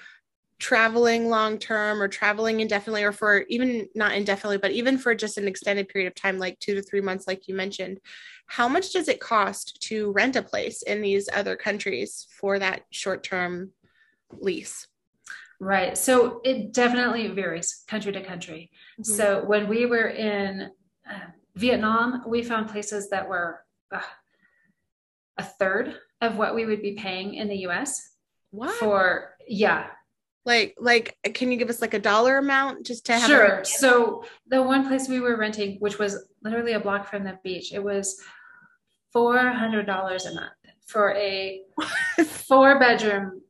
traveling 0.64 1.28
long 1.28 1.58
term 1.58 2.02
or 2.02 2.08
traveling 2.08 2.62
indefinitely, 2.62 3.04
or 3.04 3.12
for 3.12 3.44
even 3.50 3.86
not 3.96 4.14
indefinitely, 4.14 4.58
but 4.58 4.72
even 4.72 4.98
for 4.98 5.14
just 5.14 5.38
an 5.38 5.46
extended 5.46 5.90
period 5.90 6.08
of 6.08 6.16
time, 6.16 6.40
like 6.40 6.58
two 6.60 6.74
to 6.74 6.82
three 6.82 7.02
months, 7.02 7.28
like 7.28 7.50
you 7.50 7.54
mentioned, 7.54 8.00
how 8.48 8.70
much 8.70 8.94
does 8.94 9.10
it 9.10 9.20
cost 9.20 9.82
to 9.82 10.14
rent 10.14 10.38
a 10.38 10.42
place 10.42 10.82
in 10.82 11.02
these 11.02 11.28
other 11.36 11.58
countries 11.58 12.26
for 12.40 12.60
that 12.60 12.84
short 12.92 13.26
term 13.26 13.72
lease? 14.40 14.88
Right. 15.60 15.98
So 15.98 16.40
it 16.46 16.72
definitely 16.72 17.28
varies 17.28 17.84
country 17.90 18.14
to 18.14 18.22
country. 18.22 18.72
Mm-hmm. 19.02 19.12
So 19.12 19.44
when 19.44 19.68
we 19.68 19.86
were 19.86 20.08
in 20.08 20.72
uh, 21.10 21.20
Vietnam, 21.56 22.24
we 22.26 22.42
found 22.42 22.70
places 22.70 23.10
that 23.10 23.28
were 23.28 23.66
uh, 23.92 24.00
a 25.38 25.44
third 25.44 25.98
of 26.22 26.38
what 26.38 26.56
we 26.56 26.66
would 26.66 26.82
be 26.82 26.94
paying 26.94 27.34
in 27.34 27.50
the 27.50 27.68
US. 27.68 28.12
What? 28.52 28.74
For, 28.76 29.36
yeah. 29.46 29.88
Like, 30.46 30.76
like, 30.78 31.18
can 31.34 31.52
you 31.52 31.58
give 31.58 31.70
us 31.70 31.82
like 31.82 31.94
a 31.94 32.00
dollar 32.00 32.38
amount 32.38 32.86
just 32.86 33.06
to 33.06 33.14
have? 33.14 33.30
Sure. 33.30 33.64
So 33.64 34.26
the 34.48 34.62
one 34.62 34.88
place 34.88 35.08
we 35.08 35.22
were 35.22 35.38
renting, 35.38 35.78
which 35.80 36.00
was 36.00 36.28
literally 36.44 36.74
a 36.74 36.80
block 36.80 37.10
from 37.10 37.24
the 37.24 37.40
beach, 37.44 37.74
it 37.74 37.84
was 37.84 38.22
four 39.14 39.38
hundred 39.38 39.86
dollars 39.86 40.26
a 40.26 40.34
month 40.34 40.52
for 40.86 41.14
a 41.16 41.62
four 42.26 42.78
bedroom 42.78 43.42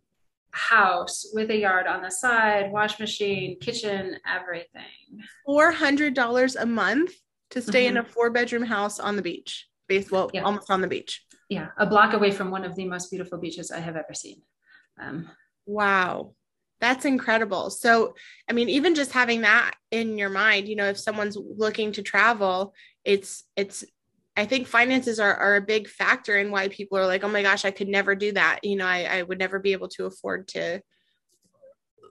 house 0.52 1.26
with 1.34 1.50
a 1.50 1.58
yard 1.58 1.88
on 1.88 2.02
the 2.02 2.12
side, 2.12 2.72
wash 2.72 3.00
machine, 3.00 3.60
kitchen, 3.60 4.18
everything. 4.28 5.24
$400 5.48 6.56
a 6.62 6.66
month 6.66 7.12
to 7.50 7.62
stay 7.62 7.88
mm-hmm. 7.88 7.98
in 7.98 8.06
a 8.06 8.06
four 8.06 8.30
bedroom 8.30 8.64
house 8.64 9.00
on 9.00 9.16
the 9.16 9.22
beach, 9.22 9.68
well, 10.12 10.30
yeah. 10.34 10.44
almost 10.44 10.70
on 10.70 10.82
the 10.82 10.88
beach. 10.88 11.26
Yeah, 11.50 11.68
a 11.78 11.86
block 11.86 12.14
away 12.14 12.32
from 12.32 12.52
one 12.52 12.64
of 12.64 12.76
the 12.76 12.86
most 12.86 13.10
beautiful 13.10 13.40
beaches 13.40 13.72
I 13.72 13.80
have 13.80 13.96
ever 13.96 14.14
seen. 14.14 14.42
Um, 15.02 15.30
wow. 15.66 16.34
That's 16.82 17.06
incredible. 17.06 17.70
So, 17.70 18.16
I 18.50 18.54
mean, 18.54 18.70
even 18.70 18.96
just 18.96 19.12
having 19.12 19.42
that 19.42 19.76
in 19.92 20.18
your 20.18 20.30
mind, 20.30 20.68
you 20.68 20.76
know, 20.76 20.90
if 20.90 21.00
someone's 21.00 21.38
looking 21.38 21.94
to 21.94 22.02
travel, 22.02 22.74
it's 23.06 23.44
it's 23.56 23.86
I 24.36 24.46
think 24.46 24.68
finances 24.68 25.20
are, 25.20 25.36
are 25.36 25.56
a 25.56 25.62
big 25.62 25.88
factor 25.88 26.38
in 26.38 26.50
why 26.50 26.68
people 26.68 26.98
are 26.98 27.06
like, 27.06 27.24
oh 27.24 27.30
my 27.30 27.44
gosh, 27.44 27.66
I 27.66 27.72
could 27.72 27.88
never 27.88 28.16
do 28.16 28.32
that. 28.32 28.60
You 28.64 28.78
know, 28.78 28.88
I, 28.88 29.04
I 29.04 29.22
would 29.22 29.38
never 29.38 29.60
be 29.60 29.74
able 29.74 29.90
to 29.90 30.06
afford 30.06 30.48
to 30.50 30.82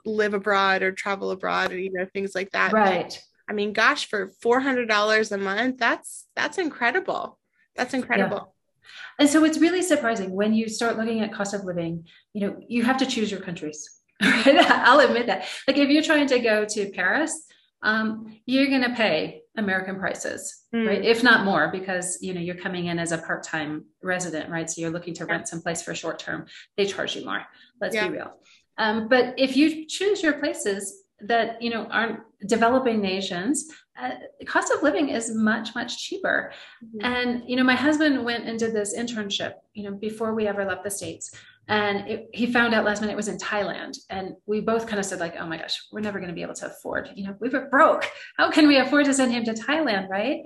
live 0.05 0.35
abroad 0.35 0.83
or 0.83 0.93
travel 0.93 1.33
abroad 1.33 1.73
or, 1.73 1.79
you 1.79 1.93
know, 1.93 2.07
things 2.13 2.35
like 2.35 2.51
that. 2.51 2.73
Right. 2.73 3.05
But, 3.05 3.21
I 3.49 3.55
mean, 3.55 3.73
gosh, 3.73 4.07
for 4.07 4.33
$400 4.45 5.33
a 5.33 5.37
month, 5.37 5.79
that's, 5.79 6.27
that's 6.37 6.59
incredible. 6.59 7.39
That's 7.75 7.93
incredible. 7.95 8.37
Yeah. 8.37 8.85
And 9.19 9.29
so 9.29 9.45
it's 9.45 9.59
really 9.59 9.83
surprising 9.83 10.31
when 10.31 10.55
you 10.55 10.69
start 10.69 10.97
looking 10.97 11.21
at 11.21 11.33
cost 11.33 11.55
of 11.55 11.65
living, 11.65 12.07
you 12.35 12.47
know, 12.47 12.57
you 12.69 12.85
have 12.85 12.99
to 12.99 13.07
choose 13.07 13.31
your 13.31 13.41
countries. 13.41 14.02
I'll 14.87 15.01
admit 15.01 15.27
that. 15.27 15.47
Like 15.67 15.79
if 15.79 15.89
you're 15.89 16.03
trying 16.03 16.27
to 16.29 16.39
go 16.39 16.65
to 16.65 16.91
Paris, 16.91 17.47
um, 17.83 18.39
you're 18.47 18.69
going 18.69 18.83
to 18.83 18.95
pay 18.95 19.43
American 19.57 19.99
prices, 19.99 20.65
mm. 20.75 20.87
right? 20.87 21.05
If 21.05 21.23
not 21.23 21.45
more, 21.45 21.69
because 21.73 22.19
you 22.23 22.33
know 22.33 22.41
you're 22.41 22.55
coming 22.55 22.87
in 22.87 22.99
as 22.99 23.13
a 23.13 23.19
part-time 23.19 23.85
resident, 24.03 24.51
right? 24.51 24.71
So 24.71 24.81
you're 24.81 24.91
looking 24.91 25.15
to 25.15 25.27
rent 25.27 25.49
someplace 25.49 25.83
for 25.83 25.95
short 25.95 26.19
term. 26.19 26.47
They 26.77 26.87
charge 26.87 27.17
you 27.17 27.25
more. 27.25 27.43
Let's 27.81 27.95
yeah. 27.95 28.09
be 28.09 28.15
real. 28.15 28.33
Um, 28.79 29.09
but 29.09 29.35
if 29.37 29.57
you 29.57 29.87
choose 29.87 30.23
your 30.23 30.35
places, 30.35 31.03
that 31.23 31.63
you 31.63 31.71
know 31.71 31.87
aren't 31.87 32.21
developing 32.47 33.01
nations 33.01 33.69
uh, 34.01 34.11
cost 34.47 34.73
of 34.73 34.83
living 34.83 35.09
is 35.09 35.35
much 35.35 35.75
much 35.75 35.99
cheaper 35.99 36.53
mm-hmm. 36.85 37.05
and 37.05 37.43
you 37.47 37.57
know 37.57 37.65
my 37.65 37.75
husband 37.75 38.25
went 38.25 38.45
and 38.45 38.59
did 38.59 38.75
this 38.75 38.97
internship 38.97 39.55
you 39.75 39.85
know 39.85 39.97
before 39.97 40.35
we 40.35 40.47
ever 40.47 40.65
left 40.65 40.85
the 40.85 40.91
states 40.91 41.33
and 41.69 42.09
it, 42.09 42.29
he 42.33 42.47
found 42.47 42.75
out 42.75 42.85
last 42.85 43.01
minute 43.01 43.13
it 43.13 43.17
was 43.17 43.29
in 43.29 43.39
thailand 43.39 43.97
and 44.11 44.35
we 44.47 44.61
both 44.61 44.87
kind 44.87 44.99
of 44.99 45.05
said 45.05 45.21
like 45.21 45.35
oh 45.39 45.47
my 45.47 45.57
gosh 45.57 45.81
we're 45.93 46.01
never 46.01 46.19
going 46.19 46.29
to 46.29 46.35
be 46.35 46.43
able 46.43 46.55
to 46.55 46.67
afford 46.67 47.11
you 47.15 47.25
know 47.25 47.37
we 47.41 47.49
were 47.49 47.69
broke 47.69 48.11
how 48.37 48.51
can 48.51 48.67
we 48.67 48.79
afford 48.79 49.05
to 49.05 49.15
send 49.15 49.33
him 49.33 49.45
to 49.45 49.53
thailand 49.53 50.09
right 50.09 50.41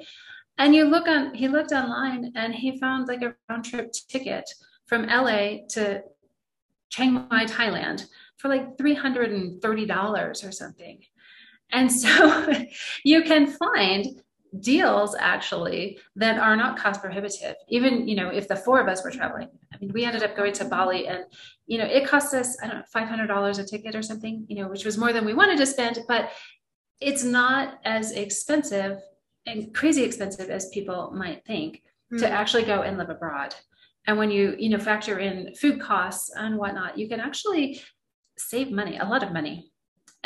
and 0.58 0.74
you 0.74 0.84
look 0.84 1.08
on 1.08 1.34
he 1.34 1.48
looked 1.48 1.72
online 1.72 2.32
and 2.34 2.54
he 2.54 2.78
found 2.78 3.08
like 3.08 3.22
a 3.22 3.34
round 3.48 3.64
trip 3.64 3.92
ticket 4.08 4.48
from 4.86 5.06
la 5.06 5.56
to 5.68 6.02
chiang 6.90 7.26
mai 7.30 7.44
thailand 7.46 8.06
for 8.36 8.48
like 8.48 8.76
$330 8.76 10.48
or 10.48 10.52
something. 10.52 11.00
And 11.72 11.90
so 11.90 12.54
you 13.04 13.22
can 13.22 13.46
find 13.46 14.22
deals 14.60 15.16
actually 15.18 15.98
that 16.16 16.38
are 16.38 16.56
not 16.56 16.78
cost 16.78 17.00
prohibitive. 17.00 17.56
Even, 17.68 18.08
you 18.08 18.16
know, 18.16 18.28
if 18.28 18.48
the 18.48 18.56
four 18.56 18.80
of 18.80 18.88
us 18.88 19.04
were 19.04 19.10
traveling, 19.10 19.48
I 19.76 19.84
mean, 19.84 19.92
we 19.92 20.04
ended 20.04 20.22
up 20.22 20.36
going 20.36 20.52
to 20.54 20.64
Bali 20.64 21.06
and, 21.06 21.24
you 21.66 21.78
know, 21.78 21.84
it 21.84 22.06
cost 22.06 22.32
us, 22.34 22.56
I 22.62 22.66
don't 22.66 22.78
know, 22.78 22.84
$500 22.94 23.58
a 23.58 23.64
ticket 23.64 23.94
or 23.94 24.02
something, 24.02 24.46
you 24.48 24.62
know, 24.62 24.68
which 24.68 24.84
was 24.84 24.96
more 24.96 25.12
than 25.12 25.24
we 25.24 25.34
wanted 25.34 25.58
to 25.58 25.66
spend, 25.66 25.98
but 26.08 26.30
it's 27.00 27.22
not 27.22 27.78
as 27.84 28.12
expensive 28.12 29.00
and 29.44 29.74
crazy 29.74 30.02
expensive 30.02 30.48
as 30.48 30.70
people 30.70 31.12
might 31.14 31.44
think 31.44 31.76
mm-hmm. 32.12 32.18
to 32.18 32.26
hmm. 32.26 32.32
actually 32.32 32.64
go 32.64 32.82
and 32.82 32.96
live 32.96 33.10
abroad. 33.10 33.54
And 34.06 34.18
when 34.18 34.30
you, 34.30 34.54
you 34.58 34.70
know, 34.70 34.78
factor 34.78 35.18
in 35.18 35.54
food 35.54 35.80
costs 35.80 36.30
and 36.34 36.56
whatnot, 36.56 36.96
you 36.96 37.08
can 37.08 37.20
actually 37.20 37.80
save 38.38 38.70
money, 38.70 38.96
a 38.98 39.04
lot 39.04 39.22
of 39.22 39.32
money. 39.32 39.72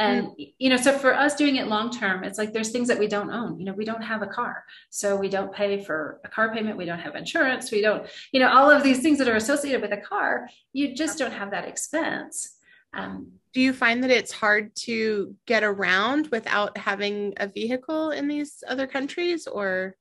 And 0.00 0.28
mm. 0.28 0.54
you 0.58 0.70
know, 0.70 0.78
so 0.78 0.96
for 0.96 1.14
us 1.14 1.34
doing 1.34 1.56
it 1.56 1.68
long 1.68 1.90
term, 1.90 2.24
it's 2.24 2.38
like 2.38 2.54
there's 2.54 2.70
things 2.70 2.88
that 2.88 2.98
we 2.98 3.06
don't 3.06 3.30
own. 3.30 3.58
You 3.58 3.66
know, 3.66 3.74
we 3.74 3.84
don't 3.84 4.02
have 4.02 4.22
a 4.22 4.26
car, 4.26 4.64
so 4.88 5.14
we 5.14 5.28
don't 5.28 5.52
pay 5.52 5.84
for 5.84 6.20
a 6.24 6.28
car 6.28 6.54
payment. 6.54 6.78
We 6.78 6.86
don't 6.86 6.98
have 6.98 7.16
insurance. 7.16 7.70
We 7.70 7.82
don't, 7.82 8.06
you 8.32 8.40
know, 8.40 8.48
all 8.48 8.70
of 8.70 8.82
these 8.82 9.00
things 9.02 9.18
that 9.18 9.28
are 9.28 9.36
associated 9.36 9.82
with 9.82 9.92
a 9.92 10.00
car. 10.00 10.48
You 10.72 10.94
just 10.94 11.18
don't 11.18 11.32
have 11.32 11.50
that 11.50 11.68
expense. 11.68 12.56
Um, 12.94 13.32
do 13.52 13.60
you 13.60 13.74
find 13.74 14.02
that 14.02 14.10
it's 14.10 14.32
hard 14.32 14.74
to 14.86 15.36
get 15.46 15.62
around 15.62 16.28
without 16.32 16.78
having 16.78 17.34
a 17.36 17.46
vehicle 17.46 18.10
in 18.10 18.26
these 18.26 18.64
other 18.66 18.86
countries, 18.86 19.46
or? 19.46 19.96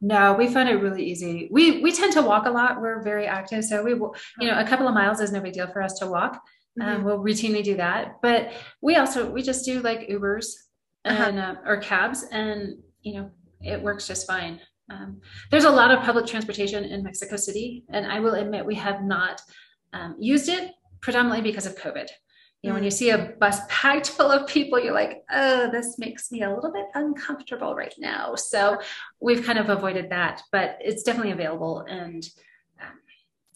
No, 0.00 0.32
we 0.32 0.48
find 0.48 0.70
it 0.70 0.76
really 0.76 1.04
easy. 1.04 1.48
We 1.50 1.82
we 1.82 1.92
tend 1.92 2.14
to 2.14 2.22
walk 2.22 2.46
a 2.46 2.50
lot. 2.50 2.80
We're 2.80 3.02
very 3.02 3.26
active, 3.26 3.62
so 3.64 3.82
we 3.82 3.90
you 3.90 4.48
know 4.50 4.58
a 4.58 4.66
couple 4.66 4.88
of 4.88 4.94
miles 4.94 5.20
is 5.20 5.32
no 5.32 5.40
big 5.40 5.52
deal 5.52 5.70
for 5.70 5.82
us 5.82 5.98
to 5.98 6.06
walk. 6.06 6.40
Mm-hmm. 6.78 6.88
Um, 6.88 7.04
we'll 7.04 7.18
routinely 7.18 7.62
do 7.62 7.76
that, 7.76 8.16
but 8.22 8.52
we 8.80 8.96
also 8.96 9.30
we 9.30 9.42
just 9.42 9.64
do 9.64 9.80
like 9.80 10.08
Ubers 10.08 10.46
uh-huh. 11.04 11.24
and 11.28 11.38
uh, 11.38 11.54
or 11.64 11.76
cabs, 11.76 12.24
and 12.32 12.78
you 13.02 13.14
know 13.14 13.30
it 13.60 13.80
works 13.80 14.08
just 14.08 14.26
fine. 14.26 14.60
Um, 14.90 15.20
there's 15.50 15.64
a 15.64 15.70
lot 15.70 15.90
of 15.90 16.02
public 16.02 16.26
transportation 16.26 16.84
in 16.84 17.02
Mexico 17.02 17.36
City, 17.36 17.84
and 17.90 18.06
I 18.06 18.20
will 18.20 18.34
admit 18.34 18.66
we 18.66 18.74
have 18.74 19.02
not 19.02 19.40
um, 19.92 20.16
used 20.18 20.48
it 20.48 20.72
predominantly 21.00 21.48
because 21.48 21.66
of 21.66 21.76
COVID. 21.76 22.08
You 22.62 22.70
know, 22.70 22.74
when 22.74 22.84
you 22.84 22.90
mm. 22.90 22.94
see 22.94 23.10
a 23.10 23.34
bus 23.38 23.60
packed 23.68 24.08
full 24.08 24.30
of 24.30 24.48
people, 24.48 24.80
you're 24.80 24.94
like, 24.94 25.22
oh, 25.30 25.70
this 25.70 25.98
makes 25.98 26.32
me 26.32 26.42
a 26.42 26.52
little 26.52 26.72
bit 26.72 26.86
uncomfortable 26.94 27.74
right 27.74 27.94
now. 27.98 28.34
So 28.36 28.78
we've 29.20 29.44
kind 29.44 29.58
of 29.58 29.68
avoided 29.68 30.08
that, 30.10 30.42
but 30.50 30.78
it's 30.80 31.02
definitely 31.02 31.32
available. 31.32 31.84
And 31.86 32.26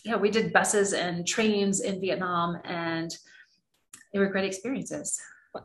yeah, 0.04 0.16
we 0.16 0.30
did 0.30 0.52
buses 0.52 0.92
and 0.92 1.26
trains 1.26 1.80
in 1.80 2.00
Vietnam, 2.00 2.58
and 2.64 3.14
they 4.12 4.18
were 4.18 4.26
great 4.26 4.44
experiences. 4.44 5.20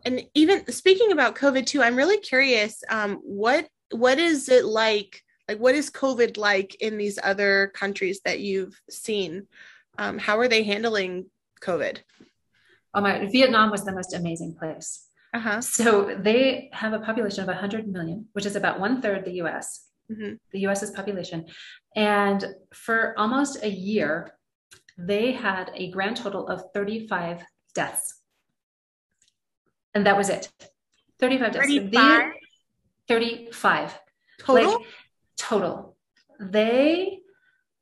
And 0.05 0.23
even 0.33 0.71
speaking 0.71 1.11
about 1.11 1.35
COVID 1.35 1.65
too, 1.65 1.81
I'm 1.81 1.95
really 1.95 2.17
curious. 2.17 2.83
Um, 2.89 3.17
what 3.23 3.67
what 3.91 4.17
is 4.17 4.49
it 4.49 4.65
like? 4.65 5.21
Like, 5.47 5.59
what 5.59 5.75
is 5.75 5.91
COVID 5.91 6.37
like 6.37 6.75
in 6.75 6.97
these 6.97 7.19
other 7.21 7.71
countries 7.75 8.21
that 8.25 8.39
you've 8.39 8.79
seen? 8.89 9.47
Um, 9.97 10.17
how 10.17 10.39
are 10.39 10.47
they 10.47 10.63
handling 10.63 11.25
COVID? 11.61 11.99
Oh 12.93 13.01
my! 13.01 13.27
Vietnam 13.27 13.71
was 13.71 13.83
the 13.83 13.93
most 13.93 14.13
amazing 14.13 14.55
place. 14.55 15.07
Uh-huh. 15.33 15.61
So 15.61 16.15
they 16.15 16.69
have 16.73 16.93
a 16.93 16.99
population 16.99 17.41
of 17.41 17.47
100 17.47 17.87
million, 17.87 18.27
which 18.33 18.45
is 18.45 18.55
about 18.55 18.79
one 18.79 19.01
third 19.01 19.25
the 19.25 19.33
U.S 19.33 19.87
mm-hmm. 20.11 20.33
the 20.51 20.59
US's 20.67 20.91
population. 20.91 21.45
And 21.95 22.45
for 22.73 23.17
almost 23.17 23.63
a 23.63 23.69
year, 23.69 24.33
they 24.97 25.31
had 25.31 25.71
a 25.75 25.91
grand 25.91 26.17
total 26.17 26.47
of 26.47 26.63
35 26.73 27.43
deaths. 27.73 28.21
And 29.93 30.05
that 30.05 30.17
was 30.17 30.29
it. 30.29 30.49
35 31.19 31.51
deaths. 31.53 31.67
35? 31.67 32.31
35. 33.07 33.99
Total? 34.39 34.71
Like, 34.71 34.87
total. 35.37 35.97
They 36.39 37.19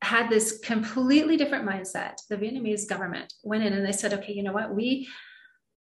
had 0.02 0.30
this 0.30 0.60
completely 0.60 1.38
different 1.38 1.68
mindset. 1.68 2.16
The 2.28 2.38
Vietnamese 2.38 2.88
government 2.88 3.34
went 3.44 3.64
in 3.64 3.74
and 3.74 3.86
they 3.86 3.92
said, 3.92 4.14
okay, 4.14 4.34
you 4.34 4.44
know 4.44 4.52
what? 4.52 4.74
We 4.74 5.08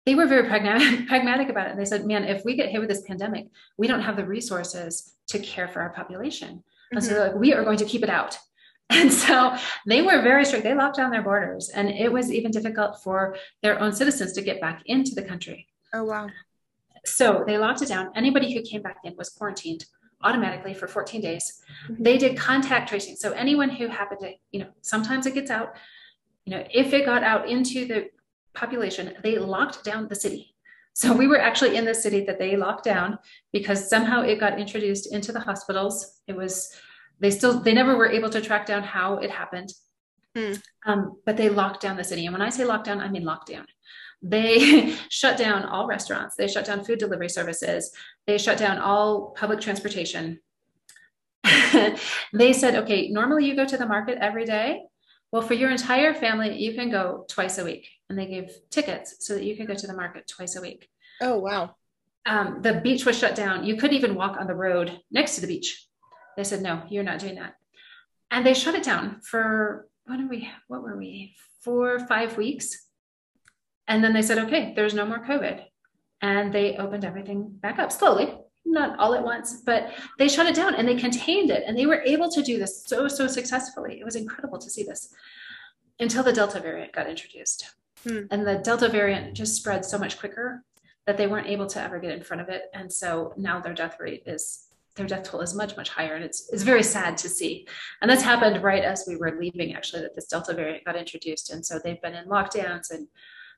they 0.05 0.15
were 0.15 0.27
very 0.27 0.47
pragmatic, 0.47 1.07
pragmatic 1.07 1.49
about 1.49 1.67
it. 1.67 1.71
And 1.71 1.79
they 1.79 1.85
said, 1.85 2.05
man, 2.05 2.23
if 2.23 2.45
we 2.45 2.55
get 2.55 2.69
hit 2.69 2.79
with 2.79 2.89
this 2.89 3.01
pandemic, 3.01 3.47
we 3.77 3.87
don't 3.87 4.01
have 4.01 4.15
the 4.15 4.25
resources 4.25 5.15
to 5.27 5.39
care 5.39 5.67
for 5.67 5.81
our 5.81 5.89
population. 5.89 6.57
Mm-hmm. 6.57 6.97
And 6.97 7.05
so 7.05 7.13
mm-hmm. 7.13 7.31
like, 7.33 7.35
we 7.35 7.53
are 7.53 7.63
going 7.63 7.77
to 7.77 7.85
keep 7.85 8.03
it 8.03 8.09
out. 8.09 8.37
And 8.91 9.11
so 9.11 9.55
they 9.87 10.03
were 10.03 10.21
very 10.21 10.45
strict. 10.45 10.63
They 10.63 10.75
locked 10.75 10.97
down 10.97 11.09
their 11.09 11.23
borders, 11.23 11.69
and 11.69 11.89
it 11.89 12.13
was 12.13 12.31
even 12.31 12.51
difficult 12.51 13.01
for 13.01 13.35
their 13.63 13.79
own 13.79 13.91
citizens 13.93 14.33
to 14.33 14.43
get 14.43 14.61
back 14.61 14.83
into 14.85 15.15
the 15.15 15.23
country. 15.23 15.67
Oh, 15.91 16.03
wow. 16.03 16.27
So 17.03 17.43
they 17.47 17.57
locked 17.57 17.81
it 17.81 17.87
down. 17.87 18.11
Anybody 18.15 18.53
who 18.53 18.61
came 18.61 18.83
back 18.83 18.97
in 19.03 19.15
was 19.17 19.29
quarantined 19.29 19.85
automatically 20.21 20.75
for 20.75 20.87
14 20.87 21.19
days. 21.19 21.63
Mm-hmm. 21.89 22.03
They 22.03 22.19
did 22.19 22.37
contact 22.37 22.87
tracing. 22.87 23.15
So 23.15 23.31
anyone 23.31 23.71
who 23.71 23.87
happened 23.87 24.19
to, 24.21 24.33
you 24.51 24.59
know, 24.59 24.69
sometimes 24.81 25.25
it 25.25 25.33
gets 25.33 25.49
out, 25.49 25.73
you 26.45 26.51
know, 26.55 26.63
if 26.71 26.93
it 26.93 27.05
got 27.05 27.23
out 27.23 27.49
into 27.49 27.87
the 27.87 28.09
population, 28.55 29.13
they 29.23 29.37
locked 29.37 29.83
down 29.83 30.07
the 30.07 30.15
city. 30.15 30.55
So 30.93 31.11
we 31.11 31.27
were 31.27 31.39
actually 31.39 31.75
in 31.75 31.83
the 31.83 31.93
city 31.93 32.23
that 32.25 32.39
they 32.39 32.55
locked 32.55 32.85
down 32.85 33.19
because 33.51 33.89
somehow 33.89 34.21
it 34.21 34.39
got 34.39 34.59
introduced 34.59 35.11
into 35.11 35.33
the 35.33 35.41
hospitals. 35.41 36.21
It 36.27 36.35
was 36.35 36.73
they 37.19 37.31
still 37.31 37.59
they 37.59 37.73
never 37.73 37.97
were 37.97 38.09
able 38.09 38.29
to 38.29 38.41
track 38.41 38.65
down 38.65 38.83
how 38.83 39.17
it 39.17 39.29
happened, 39.29 39.73
mm. 40.35 40.61
um, 40.85 41.17
but 41.25 41.35
they 41.35 41.49
locked 41.49 41.81
down 41.81 41.97
the 41.97 42.03
city. 42.03 42.25
And 42.25 42.33
when 42.33 42.41
I 42.41 42.49
say 42.49 42.63
lockdown, 42.63 42.99
I 42.99 43.09
mean 43.09 43.23
lockdown. 43.23 43.65
They 44.21 44.95
shut 45.09 45.37
down 45.37 45.63
all 45.65 45.85
restaurants. 45.85 46.35
They 46.35 46.47
shut 46.47 46.65
down 46.65 46.83
food 46.83 46.99
delivery 46.99 47.29
services. 47.29 47.91
They 48.25 48.37
shut 48.37 48.57
down 48.57 48.79
all 48.79 49.31
public 49.37 49.59
transportation. 49.59 50.39
they 52.33 52.53
said, 52.53 52.75
okay, 52.75 53.09
normally 53.09 53.45
you 53.45 53.55
go 53.55 53.65
to 53.65 53.77
the 53.77 53.85
market 53.85 54.17
every 54.19 54.45
day. 54.45 54.81
Well, 55.31 55.41
for 55.41 55.53
your 55.53 55.69
entire 55.69 56.13
family, 56.13 56.57
you 56.57 56.73
can 56.73 56.89
go 56.89 57.25
twice 57.29 57.57
a 57.57 57.65
week. 57.65 57.87
And 58.09 58.17
they 58.19 58.27
gave 58.27 58.51
tickets 58.69 59.17
so 59.19 59.33
that 59.33 59.43
you 59.43 59.55
could 59.57 59.67
go 59.67 59.73
to 59.75 59.87
the 59.87 59.95
market 59.95 60.27
twice 60.27 60.55
a 60.55 60.61
week. 60.61 60.89
Oh, 61.21 61.39
wow. 61.39 61.75
Um, 62.25 62.61
the 62.61 62.75
beach 62.75 63.05
was 63.05 63.17
shut 63.17 63.35
down. 63.35 63.63
You 63.63 63.77
couldn't 63.77 63.97
even 63.97 64.15
walk 64.15 64.37
on 64.39 64.47
the 64.47 64.55
road 64.55 64.99
next 65.11 65.35
to 65.35 65.41
the 65.41 65.47
beach. 65.47 65.87
They 66.37 66.43
said, 66.43 66.61
no, 66.61 66.83
you're 66.89 67.03
not 67.03 67.19
doing 67.19 67.35
that. 67.35 67.55
And 68.31 68.45
they 68.45 68.53
shut 68.53 68.75
it 68.75 68.83
down 68.83 69.21
for 69.21 69.87
what 70.05 70.19
are 70.19 70.27
we, 70.27 70.49
what 70.67 70.83
were 70.83 70.97
we, 70.97 71.35
four, 71.63 71.95
or 71.95 71.99
five 71.99 72.37
weeks. 72.37 72.87
And 73.87 74.03
then 74.03 74.13
they 74.13 74.21
said, 74.21 74.39
okay, 74.39 74.73
there's 74.75 74.93
no 74.93 75.05
more 75.05 75.23
COVID. 75.23 75.63
And 76.21 76.53
they 76.53 76.77
opened 76.77 77.05
everything 77.05 77.49
back 77.49 77.79
up 77.79 77.91
slowly, 77.91 78.35
not 78.65 78.97
all 78.99 79.13
at 79.13 79.23
once, 79.23 79.61
but 79.65 79.93
they 80.17 80.27
shut 80.27 80.47
it 80.47 80.55
down 80.55 80.75
and 80.75 80.87
they 80.87 80.95
contained 80.95 81.51
it. 81.51 81.63
And 81.67 81.77
they 81.77 81.85
were 81.85 82.01
able 82.01 82.29
to 82.31 82.41
do 82.41 82.57
this 82.57 82.83
so, 82.85 83.07
so 83.07 83.27
successfully. 83.27 83.99
It 83.99 84.05
was 84.05 84.15
incredible 84.15 84.57
to 84.59 84.69
see 84.69 84.83
this 84.83 85.13
until 85.99 86.23
the 86.23 86.33
Delta 86.33 86.59
variant 86.59 86.93
got 86.93 87.09
introduced. 87.09 87.73
Hmm. 88.05 88.21
And 88.31 88.45
the 88.45 88.55
Delta 88.55 88.89
variant 88.89 89.33
just 89.33 89.55
spread 89.55 89.83
so 89.83 89.97
much 89.97 90.19
quicker 90.19 90.63
that 91.07 91.17
they 91.17 91.27
weren't 91.27 91.47
able 91.47 91.67
to 91.67 91.81
ever 91.81 91.99
get 91.99 92.11
in 92.11 92.23
front 92.23 92.41
of 92.41 92.49
it. 92.49 92.63
And 92.73 92.91
so 92.91 93.33
now 93.37 93.59
their 93.59 93.73
death 93.73 93.97
rate 93.99 94.23
is 94.25 94.67
their 94.95 95.05
death 95.05 95.23
toll 95.23 95.41
is 95.41 95.53
much, 95.53 95.75
much 95.75 95.89
higher. 95.89 96.15
And 96.15 96.23
it's 96.23 96.49
it's 96.51 96.63
very 96.63 96.83
sad 96.83 97.17
to 97.19 97.29
see. 97.29 97.67
And 98.01 98.09
that's 98.09 98.23
happened 98.23 98.63
right 98.63 98.83
as 98.83 99.05
we 99.07 99.17
were 99.17 99.37
leaving, 99.39 99.73
actually, 99.75 100.03
that 100.03 100.15
this 100.15 100.27
Delta 100.27 100.53
variant 100.53 100.85
got 100.85 100.95
introduced. 100.95 101.51
And 101.51 101.65
so 101.65 101.79
they've 101.83 102.01
been 102.01 102.15
in 102.15 102.27
lockdowns 102.27 102.91
and 102.91 103.07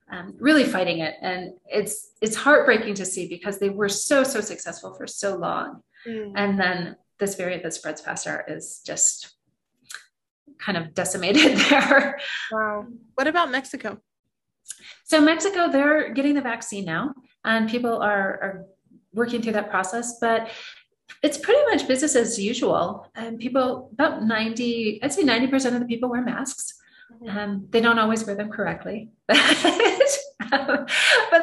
um, 0.09 0.35
really 0.39 0.63
fighting 0.63 0.99
it. 0.99 1.15
And 1.21 1.53
it's 1.65 2.11
it's 2.21 2.35
heartbreaking 2.35 2.95
to 2.95 3.05
see 3.05 3.27
because 3.27 3.59
they 3.59 3.69
were 3.69 3.89
so, 3.89 4.23
so 4.23 4.41
successful 4.41 4.93
for 4.93 5.07
so 5.07 5.35
long. 5.35 5.83
Mm. 6.07 6.33
And 6.35 6.59
then 6.59 6.95
this 7.19 7.35
variant 7.35 7.63
that 7.63 7.73
spreads 7.73 8.01
faster 8.01 8.43
is 8.47 8.81
just 8.85 9.35
kind 10.59 10.77
of 10.77 10.93
decimated 10.93 11.57
there. 11.69 12.19
Wow. 12.51 12.87
What 13.15 13.27
about 13.27 13.51
Mexico? 13.51 14.01
So 15.05 15.21
Mexico, 15.21 15.69
they're 15.69 16.13
getting 16.13 16.35
the 16.35 16.41
vaccine 16.41 16.85
now, 16.85 17.13
and 17.45 17.69
people 17.69 18.01
are, 18.01 18.39
are 18.41 18.65
working 19.13 19.41
through 19.41 19.53
that 19.53 19.69
process. 19.69 20.17
But 20.19 20.49
it's 21.23 21.37
pretty 21.37 21.61
much 21.71 21.87
business 21.87 22.15
as 22.15 22.39
usual. 22.39 23.09
And 23.15 23.39
people, 23.39 23.89
about 23.93 24.23
90, 24.23 25.01
I'd 25.01 25.13
say 25.13 25.23
90% 25.23 25.73
of 25.73 25.79
the 25.79 25.85
people 25.85 26.09
wear 26.09 26.21
masks. 26.21 26.73
Mm-hmm. 27.21 27.37
Um, 27.37 27.67
they 27.69 27.81
don't 27.81 27.99
always 27.99 28.25
wear 28.25 28.35
them 28.35 28.49
correctly. 28.49 29.09
but 29.27 29.37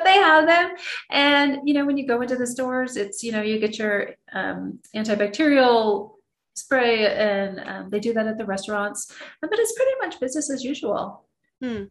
they 0.04 0.14
have 0.14 0.46
them. 0.46 0.72
And, 1.10 1.60
you 1.64 1.74
know, 1.74 1.84
when 1.84 1.96
you 1.96 2.06
go 2.06 2.20
into 2.20 2.36
the 2.36 2.46
stores, 2.46 2.96
it's, 2.96 3.22
you 3.22 3.32
know, 3.32 3.42
you 3.42 3.58
get 3.58 3.78
your 3.78 4.14
um, 4.32 4.78
antibacterial 4.94 6.12
spray 6.54 7.06
and 7.06 7.60
um, 7.60 7.90
they 7.90 7.98
do 7.98 8.12
that 8.14 8.26
at 8.26 8.38
the 8.38 8.44
restaurants, 8.44 9.12
but 9.40 9.50
it's 9.52 9.74
pretty 9.74 9.92
much 10.00 10.20
business 10.20 10.50
as 10.50 10.62
usual. 10.62 11.24
Hmm. 11.60 11.84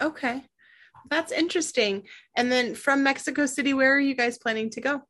Okay. 0.00 0.42
That's 1.08 1.32
interesting. 1.32 2.04
And 2.36 2.50
then 2.50 2.74
from 2.74 3.02
Mexico 3.02 3.46
City, 3.46 3.74
where 3.74 3.94
are 3.94 4.00
you 4.00 4.14
guys 4.14 4.38
planning 4.38 4.70
to 4.70 4.80
go? 4.80 5.02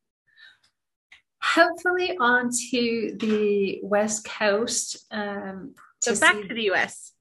Hopefully 1.42 2.16
onto 2.18 3.16
the 3.16 3.80
West 3.82 4.24
Coast. 4.24 5.06
Um, 5.10 5.74
so 6.00 6.18
back 6.18 6.36
see- 6.36 6.48
to 6.48 6.54
the 6.54 6.70
US. 6.72 7.12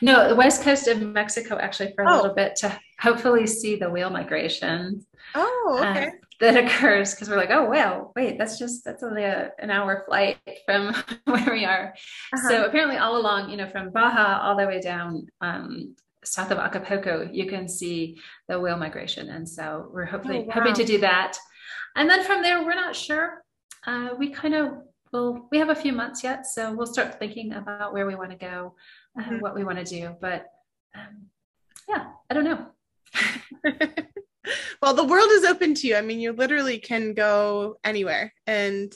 No, 0.00 0.28
the 0.28 0.34
west 0.34 0.62
coast 0.62 0.88
of 0.88 1.02
Mexico 1.02 1.58
actually 1.58 1.92
for 1.94 2.04
a 2.04 2.10
oh. 2.10 2.16
little 2.16 2.34
bit 2.34 2.56
to 2.56 2.80
hopefully 2.98 3.46
see 3.46 3.76
the 3.76 3.90
whale 3.90 4.08
migration. 4.08 5.04
Oh, 5.34 5.78
uh, 5.82 5.90
okay. 5.90 6.06
Uh, 6.06 6.10
that 6.40 6.56
occurs 6.56 7.14
because 7.14 7.28
we're 7.28 7.36
like, 7.36 7.50
oh 7.50 7.68
well, 7.68 8.12
wait, 8.14 8.38
that's 8.38 8.58
just 8.58 8.84
that's 8.84 9.02
only 9.02 9.24
a, 9.24 9.52
an 9.58 9.70
hour 9.70 10.04
flight 10.06 10.38
from 10.64 10.94
where 11.24 11.50
we 11.50 11.64
are. 11.64 11.94
Uh-huh. 12.32 12.48
So 12.48 12.64
apparently, 12.64 12.98
all 12.98 13.16
along, 13.16 13.50
you 13.50 13.56
know, 13.56 13.68
from 13.68 13.90
Baja 13.90 14.40
all 14.42 14.56
the 14.56 14.66
way 14.66 14.80
down 14.80 15.26
um, 15.40 15.94
south 16.26 16.50
of 16.50 16.58
Acapulco, 16.58 17.28
you 17.32 17.46
can 17.46 17.68
see 17.68 18.18
the 18.48 18.58
whale 18.58 18.76
migration, 18.76 19.30
and 19.30 19.48
so 19.48 19.88
we're 19.92 20.04
hopefully 20.04 20.38
oh, 20.38 20.42
wow. 20.42 20.54
hoping 20.54 20.74
to 20.74 20.84
do 20.84 20.98
that. 21.00 21.36
And 21.94 22.08
then 22.10 22.24
from 22.24 22.42
there, 22.42 22.62
we're 22.62 22.74
not 22.74 22.94
sure. 22.94 23.42
Uh, 23.86 24.10
we 24.18 24.30
kind 24.30 24.54
of 24.54 24.72
will. 25.12 25.48
We 25.50 25.58
have 25.58 25.70
a 25.70 25.74
few 25.74 25.92
months 25.92 26.22
yet, 26.22 26.46
so 26.46 26.72
we'll 26.72 26.86
start 26.86 27.18
thinking 27.18 27.52
about 27.54 27.92
where 27.92 28.06
we 28.06 28.14
want 28.14 28.30
to 28.32 28.36
go, 28.36 28.74
uh, 29.18 29.22
mm-hmm. 29.22 29.38
what 29.38 29.54
we 29.54 29.64
want 29.64 29.78
to 29.78 29.84
do. 29.84 30.14
But 30.20 30.46
um, 30.94 31.26
yeah, 31.88 32.06
I 32.28 32.34
don't 32.34 32.44
know. 32.44 32.66
well, 34.82 34.94
the 34.94 35.04
world 35.04 35.30
is 35.30 35.44
open 35.44 35.74
to 35.74 35.86
you. 35.86 35.96
I 35.96 36.00
mean, 36.00 36.20
you 36.20 36.32
literally 36.32 36.78
can 36.78 37.14
go 37.14 37.76
anywhere. 37.84 38.32
And 38.46 38.92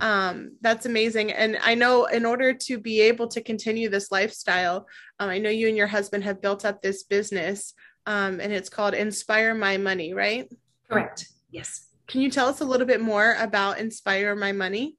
um, 0.00 0.56
that's 0.60 0.86
amazing. 0.86 1.32
And 1.32 1.56
I 1.62 1.74
know 1.74 2.06
in 2.06 2.26
order 2.26 2.52
to 2.52 2.78
be 2.78 3.00
able 3.02 3.28
to 3.28 3.40
continue 3.40 3.88
this 3.88 4.10
lifestyle, 4.10 4.86
um, 5.20 5.30
I 5.30 5.38
know 5.38 5.50
you 5.50 5.68
and 5.68 5.76
your 5.76 5.86
husband 5.86 6.24
have 6.24 6.42
built 6.42 6.64
up 6.64 6.82
this 6.82 7.04
business 7.04 7.74
um, 8.06 8.40
and 8.40 8.52
it's 8.52 8.68
called 8.68 8.94
Inspire 8.94 9.54
My 9.54 9.76
Money, 9.76 10.12
right? 10.12 10.48
Correct. 10.90 11.28
Yes. 11.50 11.86
Can 12.06 12.20
you 12.20 12.30
tell 12.30 12.48
us 12.48 12.60
a 12.60 12.64
little 12.64 12.86
bit 12.86 13.00
more 13.00 13.36
about 13.38 13.78
Inspire 13.78 14.34
My 14.34 14.52
Money? 14.52 14.96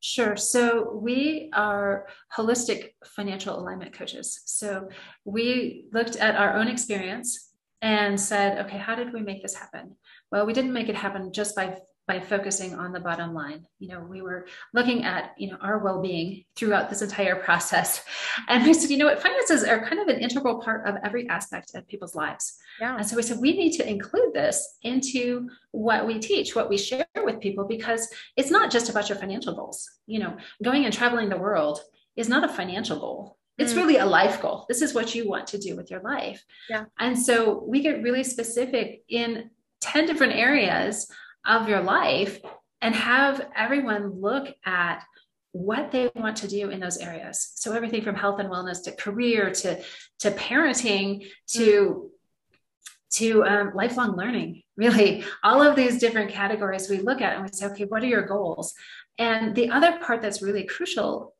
Sure. 0.00 0.36
So 0.36 0.92
we 1.02 1.50
are 1.52 2.06
holistic 2.36 2.92
financial 3.04 3.58
alignment 3.58 3.92
coaches. 3.92 4.40
So 4.44 4.88
we 5.24 5.86
looked 5.92 6.14
at 6.16 6.36
our 6.36 6.56
own 6.56 6.68
experience 6.68 7.50
and 7.82 8.20
said, 8.20 8.66
okay, 8.66 8.78
how 8.78 8.94
did 8.94 9.12
we 9.12 9.20
make 9.20 9.42
this 9.42 9.54
happen? 9.54 9.96
Well, 10.30 10.46
we 10.46 10.52
didn't 10.52 10.72
make 10.72 10.88
it 10.88 10.94
happen 10.94 11.32
just 11.32 11.56
by 11.56 11.78
by 12.08 12.18
focusing 12.18 12.74
on 12.74 12.90
the 12.90 12.98
bottom 12.98 13.34
line. 13.34 13.66
You 13.78 13.88
know, 13.88 14.00
we 14.00 14.22
were 14.22 14.46
looking 14.72 15.04
at, 15.04 15.34
you 15.36 15.50
know, 15.50 15.58
our 15.60 15.78
well-being 15.78 16.44
throughout 16.56 16.88
this 16.88 17.02
entire 17.02 17.36
process. 17.36 18.04
And 18.48 18.64
we 18.64 18.72
said, 18.72 18.88
you 18.90 18.96
know 18.96 19.06
what, 19.06 19.20
finances 19.20 19.64
are 19.64 19.84
kind 19.84 20.00
of 20.00 20.08
an 20.08 20.20
integral 20.20 20.60
part 20.60 20.86
of 20.86 20.94
every 21.04 21.28
aspect 21.28 21.74
of 21.74 21.86
people's 21.88 22.14
lives. 22.14 22.56
Yeah. 22.80 22.96
And 22.96 23.06
so 23.06 23.16
we 23.16 23.22
said, 23.22 23.40
we 23.40 23.52
need 23.52 23.72
to 23.72 23.88
include 23.88 24.32
this 24.32 24.76
into 24.82 25.50
what 25.72 26.06
we 26.06 26.18
teach, 26.18 26.54
what 26.54 26.70
we 26.70 26.78
share 26.78 27.04
with 27.16 27.40
people, 27.40 27.66
because 27.66 28.08
it's 28.36 28.50
not 28.50 28.70
just 28.70 28.88
about 28.88 29.08
your 29.08 29.18
financial 29.18 29.54
goals. 29.54 29.90
You 30.06 30.20
know, 30.20 30.36
going 30.62 30.84
and 30.84 30.94
traveling 30.94 31.28
the 31.28 31.36
world 31.36 31.80
is 32.16 32.28
not 32.28 32.48
a 32.48 32.52
financial 32.52 32.98
goal. 33.00 33.36
It's 33.58 33.72
mm. 33.74 33.78
really 33.78 33.96
a 33.96 34.06
life 34.06 34.40
goal. 34.40 34.64
This 34.68 34.80
is 34.80 34.94
what 34.94 35.14
you 35.14 35.28
want 35.28 35.48
to 35.48 35.58
do 35.58 35.76
with 35.76 35.90
your 35.90 36.00
life. 36.00 36.42
Yeah. 36.70 36.84
And 36.98 37.18
so 37.18 37.64
we 37.66 37.80
get 37.80 38.02
really 38.02 38.24
specific 38.24 39.02
in 39.08 39.50
10 39.80 40.06
different 40.06 40.34
areas 40.34 41.10
of 41.46 41.68
your 41.68 41.80
life 41.80 42.40
and 42.80 42.94
have 42.94 43.46
everyone 43.56 44.20
look 44.20 44.48
at 44.64 45.02
what 45.52 45.90
they 45.90 46.10
want 46.14 46.36
to 46.38 46.48
do 46.48 46.68
in 46.70 46.80
those 46.80 46.98
areas. 46.98 47.52
So 47.56 47.72
everything 47.72 48.02
from 48.02 48.14
health 48.14 48.38
and 48.38 48.48
wellness 48.48 48.84
to 48.84 48.92
career 48.92 49.50
to 49.50 49.82
to 50.20 50.30
parenting 50.32 51.26
to 51.54 52.10
to 53.10 53.44
um, 53.44 53.72
lifelong 53.74 54.16
learning. 54.16 54.62
Really, 54.76 55.24
all 55.42 55.62
of 55.62 55.74
these 55.74 55.98
different 55.98 56.30
categories 56.30 56.88
we 56.88 56.98
look 56.98 57.20
at 57.20 57.34
and 57.34 57.42
we 57.42 57.48
say, 57.52 57.66
okay, 57.66 57.84
what 57.84 58.02
are 58.02 58.06
your 58.06 58.26
goals? 58.26 58.74
And 59.18 59.54
the 59.54 59.70
other 59.70 59.98
part 59.98 60.22
that's 60.22 60.42
really 60.42 60.64
crucial 60.64 61.34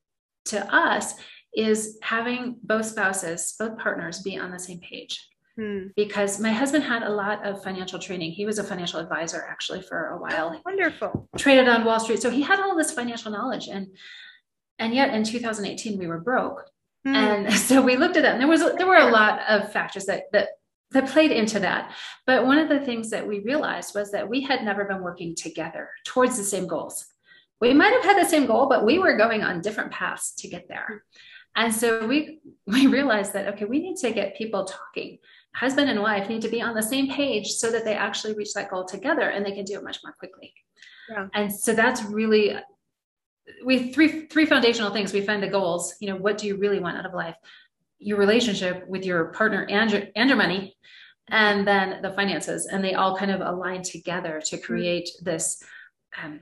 to 0.46 0.74
us 0.74 1.14
is 1.54 1.98
having 2.02 2.56
both 2.62 2.86
spouses, 2.86 3.54
both 3.58 3.78
partners 3.78 4.22
be 4.22 4.38
on 4.38 4.50
the 4.50 4.58
same 4.58 4.80
page. 4.80 5.28
Hmm. 5.58 5.88
Because 5.96 6.38
my 6.38 6.52
husband 6.52 6.84
had 6.84 7.02
a 7.02 7.10
lot 7.10 7.44
of 7.44 7.64
financial 7.64 7.98
training. 7.98 8.30
He 8.30 8.46
was 8.46 8.60
a 8.60 8.64
financial 8.64 9.00
advisor 9.00 9.44
actually 9.50 9.82
for 9.82 10.10
a 10.10 10.18
while. 10.18 10.52
Oh, 10.54 10.60
wonderful. 10.64 11.28
Traded 11.36 11.68
on 11.68 11.84
Wall 11.84 11.98
Street. 11.98 12.22
So 12.22 12.30
he 12.30 12.42
had 12.42 12.60
all 12.60 12.76
this 12.76 12.92
financial 12.92 13.32
knowledge. 13.32 13.66
And 13.66 13.88
and 14.78 14.94
yet 14.94 15.12
in 15.12 15.24
2018 15.24 15.98
we 15.98 16.06
were 16.06 16.20
broke. 16.20 16.64
Hmm. 17.04 17.14
And 17.14 17.52
so 17.68 17.82
we 17.82 17.96
looked 17.96 18.16
at 18.16 18.22
that. 18.22 18.34
And 18.34 18.40
there 18.40 18.48
was 18.48 18.60
there 18.76 18.86
were 18.86 18.96
a 18.96 19.10
lot 19.10 19.40
of 19.48 19.72
factors 19.72 20.06
that 20.06 20.24
that 20.32 20.50
that 20.92 21.08
played 21.08 21.32
into 21.32 21.58
that. 21.58 21.92
But 22.24 22.46
one 22.46 22.58
of 22.58 22.68
the 22.68 22.80
things 22.80 23.10
that 23.10 23.26
we 23.26 23.40
realized 23.40 23.96
was 23.96 24.12
that 24.12 24.28
we 24.28 24.42
had 24.42 24.62
never 24.62 24.84
been 24.84 25.02
working 25.02 25.34
together 25.34 25.90
towards 26.04 26.36
the 26.36 26.44
same 26.44 26.68
goals. 26.68 27.04
We 27.60 27.74
might 27.74 27.92
have 27.92 28.04
had 28.04 28.24
the 28.24 28.28
same 28.28 28.46
goal, 28.46 28.68
but 28.68 28.86
we 28.86 29.00
were 29.00 29.16
going 29.16 29.42
on 29.42 29.60
different 29.60 29.90
paths 29.90 30.34
to 30.36 30.48
get 30.48 30.68
there. 30.68 31.02
And 31.56 31.74
so 31.74 32.06
we 32.06 32.38
we 32.66 32.86
realized 32.86 33.32
that 33.32 33.48
okay, 33.54 33.64
we 33.64 33.80
need 33.80 33.96
to 33.96 34.12
get 34.12 34.36
people 34.36 34.64
talking. 34.64 35.18
Husband 35.54 35.90
and 35.90 36.02
wife 36.02 36.28
need 36.28 36.42
to 36.42 36.48
be 36.48 36.62
on 36.62 36.74
the 36.74 36.82
same 36.82 37.10
page 37.10 37.48
so 37.48 37.70
that 37.70 37.84
they 37.84 37.94
actually 37.94 38.34
reach 38.34 38.52
that 38.54 38.70
goal 38.70 38.84
together 38.84 39.28
and 39.30 39.44
they 39.44 39.52
can 39.52 39.64
do 39.64 39.74
it 39.74 39.82
much 39.82 39.98
more 40.04 40.12
quickly. 40.12 40.54
Yeah. 41.10 41.28
And 41.34 41.52
so 41.52 41.74
that's 41.74 42.02
really 42.04 42.56
we 43.64 43.92
three 43.92 44.26
three 44.26 44.46
foundational 44.46 44.92
things. 44.92 45.12
We 45.12 45.22
find 45.22 45.42
the 45.42 45.48
goals. 45.48 45.94
You 46.00 46.10
know, 46.10 46.16
what 46.16 46.38
do 46.38 46.46
you 46.46 46.56
really 46.56 46.80
want 46.80 46.98
out 46.98 47.06
of 47.06 47.14
life? 47.14 47.36
Your 47.98 48.18
relationship 48.18 48.86
with 48.86 49.04
your 49.04 49.26
partner 49.26 49.66
and 49.68 49.90
your 49.90 50.02
and 50.14 50.28
your 50.28 50.38
money, 50.38 50.76
and 51.28 51.66
then 51.66 52.02
the 52.02 52.12
finances, 52.12 52.66
and 52.66 52.84
they 52.84 52.94
all 52.94 53.16
kind 53.16 53.30
of 53.30 53.40
align 53.40 53.82
together 53.82 54.40
to 54.46 54.58
create 54.58 55.10
this 55.22 55.62
um, 56.22 56.40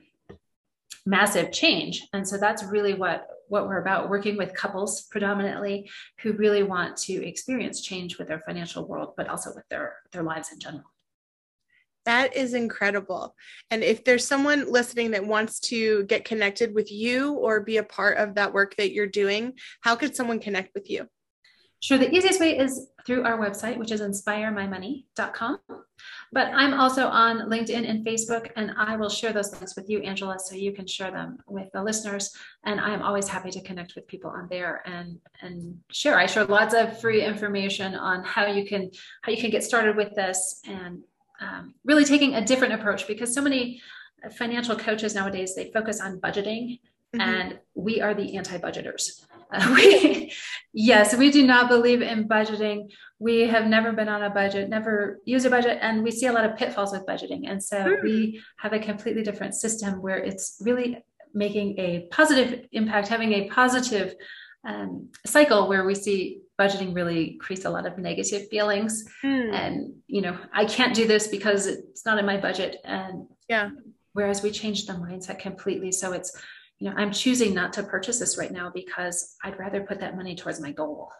massive 1.04 1.52
change. 1.52 2.06
And 2.12 2.26
so 2.26 2.36
that's 2.36 2.64
really 2.64 2.94
what 2.94 3.26
what 3.48 3.66
we're 3.66 3.80
about 3.80 4.08
working 4.08 4.36
with 4.36 4.54
couples 4.54 5.02
predominantly 5.10 5.88
who 6.20 6.32
really 6.32 6.62
want 6.62 6.96
to 6.96 7.26
experience 7.26 7.80
change 7.80 8.18
with 8.18 8.28
their 8.28 8.42
financial 8.46 8.86
world 8.86 9.14
but 9.16 9.28
also 9.28 9.52
with 9.54 9.64
their 9.68 9.96
their 10.12 10.22
lives 10.22 10.52
in 10.52 10.58
general 10.58 10.84
that 12.06 12.36
is 12.36 12.54
incredible. 12.54 13.34
And 13.70 13.82
if 13.82 14.04
there's 14.04 14.24
someone 14.24 14.72
listening 14.72 15.10
that 15.10 15.26
wants 15.26 15.58
to 15.60 16.04
get 16.04 16.24
connected 16.24 16.72
with 16.72 16.90
you 16.90 17.32
or 17.32 17.60
be 17.60 17.78
a 17.78 17.82
part 17.82 18.16
of 18.18 18.36
that 18.36 18.54
work 18.54 18.76
that 18.76 18.92
you're 18.92 19.08
doing, 19.08 19.54
how 19.80 19.96
could 19.96 20.14
someone 20.14 20.38
connect 20.38 20.72
with 20.72 20.88
you? 20.88 21.08
Sure. 21.80 21.98
The 21.98 22.14
easiest 22.14 22.40
way 22.40 22.56
is 22.56 22.88
through 23.04 23.24
our 23.24 23.38
website, 23.38 23.76
which 23.76 23.90
is 23.90 24.00
inspiremymoney.com. 24.00 25.58
But 26.32 26.48
I'm 26.52 26.74
also 26.74 27.06
on 27.08 27.48
LinkedIn 27.48 27.88
and 27.88 28.04
Facebook, 28.04 28.50
and 28.56 28.72
I 28.76 28.96
will 28.96 29.08
share 29.08 29.32
those 29.32 29.52
links 29.52 29.76
with 29.76 29.88
you, 29.88 30.00
Angela, 30.00 30.38
so 30.38 30.54
you 30.54 30.72
can 30.72 30.86
share 30.86 31.10
them 31.10 31.38
with 31.46 31.70
the 31.72 31.82
listeners. 31.82 32.34
And 32.64 32.80
I 32.80 32.92
am 32.92 33.02
always 33.02 33.28
happy 33.28 33.50
to 33.50 33.60
connect 33.62 33.94
with 33.94 34.06
people 34.08 34.30
on 34.30 34.48
there 34.50 34.82
and 34.86 35.18
and 35.42 35.78
share. 35.92 36.18
I 36.18 36.26
share 36.26 36.44
lots 36.44 36.74
of 36.74 37.00
free 37.00 37.22
information 37.24 37.94
on 37.94 38.24
how 38.24 38.46
you 38.46 38.66
can 38.66 38.90
how 39.22 39.32
you 39.32 39.38
can 39.38 39.50
get 39.50 39.64
started 39.64 39.96
with 39.96 40.14
this, 40.14 40.60
and 40.66 41.02
um, 41.40 41.74
really 41.84 42.04
taking 42.04 42.34
a 42.34 42.44
different 42.44 42.74
approach 42.74 43.06
because 43.06 43.34
so 43.34 43.42
many 43.42 43.80
financial 44.36 44.76
coaches 44.76 45.14
nowadays 45.14 45.54
they 45.54 45.70
focus 45.72 46.00
on 46.00 46.20
budgeting, 46.20 46.80
mm-hmm. 47.14 47.20
and 47.20 47.58
we 47.74 48.00
are 48.00 48.14
the 48.14 48.36
anti-budgeters. 48.36 49.24
Uh, 49.52 49.72
we, 49.76 50.32
yes, 50.72 51.16
we 51.16 51.30
do 51.30 51.46
not 51.46 51.68
believe 51.68 52.02
in 52.02 52.28
budgeting. 52.28 52.90
We 53.18 53.48
have 53.48 53.66
never 53.66 53.92
been 53.92 54.08
on 54.08 54.22
a 54.22 54.30
budget, 54.30 54.68
never 54.68 55.18
used 55.24 55.46
a 55.46 55.50
budget, 55.50 55.78
and 55.80 56.02
we 56.02 56.10
see 56.10 56.26
a 56.26 56.32
lot 56.32 56.44
of 56.44 56.56
pitfalls 56.56 56.92
with 56.92 57.06
budgeting. 57.06 57.48
And 57.48 57.62
so 57.62 57.78
mm. 57.78 58.02
we 58.02 58.42
have 58.58 58.72
a 58.72 58.78
completely 58.78 59.22
different 59.22 59.54
system 59.54 60.02
where 60.02 60.18
it's 60.18 60.58
really 60.60 61.04
making 61.34 61.78
a 61.78 62.08
positive 62.10 62.66
impact, 62.72 63.08
having 63.08 63.32
a 63.32 63.48
positive 63.48 64.14
um, 64.66 65.10
cycle 65.24 65.68
where 65.68 65.84
we 65.84 65.94
see 65.94 66.40
budgeting 66.58 66.94
really 66.94 67.38
creates 67.40 67.64
a 67.66 67.70
lot 67.70 67.86
of 67.86 67.98
negative 67.98 68.48
feelings. 68.48 69.04
Mm. 69.22 69.52
And, 69.52 69.94
you 70.06 70.22
know, 70.22 70.36
I 70.52 70.64
can't 70.64 70.94
do 70.94 71.06
this 71.06 71.28
because 71.28 71.66
it's 71.66 72.04
not 72.04 72.18
in 72.18 72.26
my 72.26 72.38
budget. 72.38 72.78
And 72.84 73.26
yeah. 73.48 73.70
Whereas 74.14 74.42
we 74.42 74.50
changed 74.50 74.88
the 74.88 74.94
mindset 74.94 75.38
completely. 75.38 75.92
So 75.92 76.12
it's 76.12 76.40
you 76.78 76.90
know, 76.90 76.96
I'm 76.96 77.12
choosing 77.12 77.54
not 77.54 77.72
to 77.74 77.82
purchase 77.82 78.18
this 78.18 78.36
right 78.36 78.52
now 78.52 78.70
because 78.72 79.36
I'd 79.42 79.58
rather 79.58 79.82
put 79.82 80.00
that 80.00 80.16
money 80.16 80.36
towards 80.36 80.60
my 80.60 80.72
goal. 80.72 81.10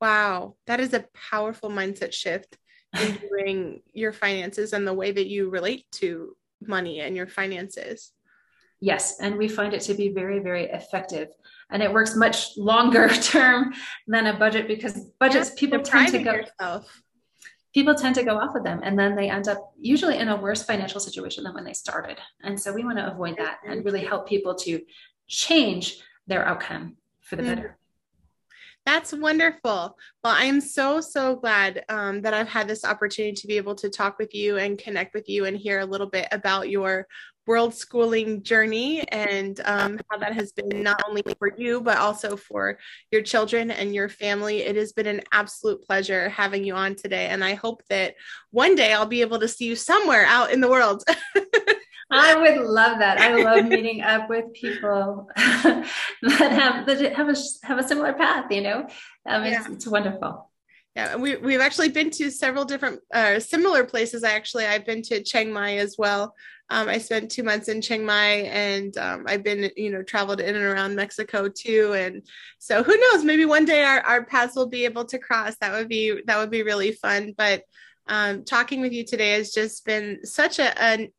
Wow, 0.00 0.56
that 0.66 0.80
is 0.80 0.92
a 0.94 1.04
powerful 1.30 1.70
mindset 1.70 2.12
shift 2.12 2.58
in 3.00 3.16
doing 3.30 3.82
your 3.92 4.12
finances 4.12 4.72
and 4.72 4.86
the 4.86 4.94
way 4.94 5.12
that 5.12 5.28
you 5.28 5.50
relate 5.50 5.86
to 5.92 6.36
money 6.60 7.00
and 7.00 7.16
your 7.16 7.28
finances. 7.28 8.12
Yes, 8.80 9.20
and 9.20 9.38
we 9.38 9.46
find 9.46 9.74
it 9.74 9.82
to 9.82 9.94
be 9.94 10.08
very, 10.08 10.40
very 10.40 10.64
effective. 10.64 11.28
And 11.70 11.82
it 11.82 11.92
works 11.92 12.16
much 12.16 12.56
longer 12.56 13.08
term 13.22 13.72
than 14.08 14.26
a 14.26 14.36
budget 14.36 14.66
because 14.66 14.98
budgets 15.20 15.52
people 15.56 15.80
tend 15.80 16.08
to 16.12 16.18
go. 16.18 16.32
Yourself. 16.32 17.02
People 17.72 17.94
tend 17.94 18.14
to 18.14 18.22
go 18.22 18.38
off 18.38 18.54
of 18.54 18.64
them 18.64 18.80
and 18.82 18.98
then 18.98 19.16
they 19.16 19.30
end 19.30 19.48
up 19.48 19.72
usually 19.78 20.18
in 20.18 20.28
a 20.28 20.36
worse 20.36 20.62
financial 20.62 21.00
situation 21.00 21.44
than 21.44 21.54
when 21.54 21.64
they 21.64 21.72
started. 21.72 22.18
And 22.42 22.60
so 22.60 22.72
we 22.72 22.84
want 22.84 22.98
to 22.98 23.10
avoid 23.10 23.36
that 23.38 23.58
and 23.66 23.84
really 23.84 24.04
help 24.04 24.28
people 24.28 24.54
to 24.56 24.80
change 25.26 25.98
their 26.26 26.44
outcome 26.44 26.96
for 27.20 27.36
the 27.36 27.42
mm-hmm. 27.42 27.54
better. 27.54 27.78
That's 28.84 29.12
wonderful. 29.12 29.96
Well, 30.24 30.34
I'm 30.36 30.60
so, 30.60 31.00
so 31.00 31.36
glad 31.36 31.84
um, 31.88 32.20
that 32.22 32.34
I've 32.34 32.48
had 32.48 32.66
this 32.66 32.84
opportunity 32.84 33.34
to 33.34 33.46
be 33.46 33.56
able 33.56 33.76
to 33.76 33.88
talk 33.88 34.18
with 34.18 34.34
you 34.34 34.58
and 34.58 34.76
connect 34.76 35.14
with 35.14 35.28
you 35.28 35.44
and 35.44 35.56
hear 35.56 35.80
a 35.80 35.86
little 35.86 36.08
bit 36.08 36.26
about 36.32 36.68
your 36.68 37.06
world 37.46 37.74
schooling 37.74 38.42
journey 38.42 39.06
and 39.08 39.60
um, 39.64 40.00
how 40.10 40.18
that 40.18 40.34
has 40.34 40.52
been 40.52 40.82
not 40.82 41.02
only 41.08 41.22
for 41.38 41.52
you, 41.56 41.80
but 41.80 41.98
also 41.98 42.36
for 42.36 42.78
your 43.10 43.22
children 43.22 43.70
and 43.70 43.94
your 43.94 44.08
family. 44.08 44.58
It 44.58 44.76
has 44.76 44.92
been 44.92 45.06
an 45.06 45.22
absolute 45.32 45.82
pleasure 45.82 46.28
having 46.28 46.64
you 46.64 46.74
on 46.74 46.94
today. 46.94 47.26
And 47.26 47.42
I 47.42 47.54
hope 47.54 47.82
that 47.88 48.14
one 48.50 48.76
day 48.76 48.92
I'll 48.92 49.06
be 49.06 49.22
able 49.22 49.40
to 49.40 49.48
see 49.48 49.66
you 49.66 49.76
somewhere 49.76 50.24
out 50.26 50.52
in 50.52 50.60
the 50.60 50.68
world. 50.68 51.02
I 52.12 52.34
would 52.36 52.66
love 52.66 52.98
that. 52.98 53.18
I 53.18 53.34
love 53.42 53.64
meeting 53.66 54.02
up 54.02 54.28
with 54.28 54.52
people 54.52 55.30
that 55.36 55.86
have 56.22 56.86
that 56.86 57.14
have 57.14 57.28
a 57.28 57.36
have 57.66 57.78
a 57.78 57.88
similar 57.88 58.12
path. 58.12 58.50
You 58.50 58.60
know, 58.60 58.86
um, 59.26 59.44
yeah. 59.44 59.60
it's, 59.60 59.68
it's 59.68 59.86
wonderful. 59.86 60.50
Yeah, 60.94 61.16
we 61.16 61.36
we've 61.36 61.60
actually 61.60 61.88
been 61.88 62.10
to 62.10 62.30
several 62.30 62.66
different 62.66 63.00
uh, 63.14 63.40
similar 63.40 63.84
places. 63.84 64.24
I 64.24 64.32
actually 64.32 64.66
I've 64.66 64.84
been 64.84 65.00
to 65.04 65.22
Chiang 65.22 65.50
Mai 65.50 65.78
as 65.78 65.96
well. 65.98 66.34
Um, 66.72 66.88
I 66.88 66.96
spent 66.96 67.30
two 67.30 67.42
months 67.42 67.68
in 67.68 67.82
Chiang 67.82 68.06
Mai, 68.06 68.48
and 68.50 68.96
um, 68.96 69.24
I've 69.28 69.44
been 69.44 69.70
you 69.76 69.90
know 69.90 70.02
traveled 70.02 70.40
in 70.40 70.56
and 70.56 70.64
around 70.64 70.96
Mexico 70.96 71.48
too. 71.48 71.92
And 71.92 72.22
so 72.58 72.82
who 72.82 72.96
knows? 72.96 73.24
Maybe 73.24 73.44
one 73.44 73.66
day 73.66 73.82
our 73.82 74.00
our 74.00 74.24
paths 74.24 74.56
will 74.56 74.68
be 74.68 74.86
able 74.86 75.04
to 75.04 75.18
cross. 75.18 75.54
That 75.60 75.72
would 75.72 75.88
be 75.88 76.22
that 76.26 76.38
would 76.38 76.50
be 76.50 76.62
really 76.62 76.92
fun. 76.92 77.34
But 77.36 77.64
um, 78.06 78.44
talking 78.44 78.80
with 78.80 78.92
you 78.92 79.04
today 79.04 79.32
has 79.32 79.52
just 79.52 79.84
been 79.84 80.24
such 80.24 80.58
a, 80.58 80.72
a 80.82 81.10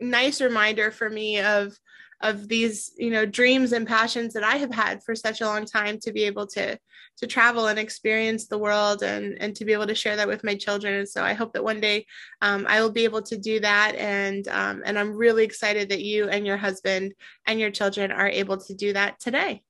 nice 0.00 0.40
reminder 0.40 0.90
for 0.90 1.10
me 1.10 1.40
of 1.40 1.76
of 2.22 2.48
these 2.48 2.92
you 2.96 3.10
know 3.10 3.26
dreams 3.26 3.72
and 3.72 3.86
passions 3.86 4.32
that 4.32 4.44
i 4.44 4.56
have 4.56 4.72
had 4.72 5.02
for 5.02 5.14
such 5.14 5.40
a 5.40 5.46
long 5.46 5.64
time 5.64 5.98
to 5.98 6.12
be 6.12 6.24
able 6.24 6.46
to 6.46 6.78
to 7.18 7.26
travel 7.26 7.66
and 7.66 7.78
experience 7.78 8.46
the 8.46 8.58
world 8.58 9.02
and 9.02 9.36
and 9.40 9.54
to 9.56 9.64
be 9.64 9.72
able 9.72 9.86
to 9.86 9.94
share 9.94 10.16
that 10.16 10.28
with 10.28 10.44
my 10.44 10.54
children. 10.54 10.94
And 10.94 11.08
so 11.08 11.22
i 11.22 11.32
hope 11.34 11.52
that 11.52 11.64
one 11.64 11.80
day 11.80 12.06
um, 12.40 12.66
i 12.68 12.80
will 12.80 12.90
be 12.90 13.04
able 13.04 13.22
to 13.22 13.36
do 13.36 13.60
that. 13.60 13.94
And 13.96 14.46
um, 14.48 14.82
and 14.84 14.98
i'm 14.98 15.14
really 15.16 15.44
excited 15.44 15.88
that 15.90 16.02
you 16.02 16.28
and 16.28 16.46
your 16.46 16.56
husband 16.56 17.14
and 17.46 17.60
your 17.60 17.70
children 17.70 18.10
are 18.10 18.28
able 18.28 18.56
to 18.56 18.74
do 18.74 18.92
that 18.92 19.20
today. 19.20 19.62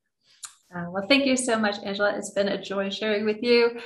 Uh, 0.74 0.86
well 0.90 1.06
thank 1.08 1.26
you 1.26 1.36
so 1.36 1.58
much 1.58 1.76
angela. 1.84 2.16
It's 2.16 2.30
been 2.30 2.48
a 2.48 2.62
joy 2.62 2.90
sharing 2.90 3.24
with 3.24 3.42
you 3.42 3.80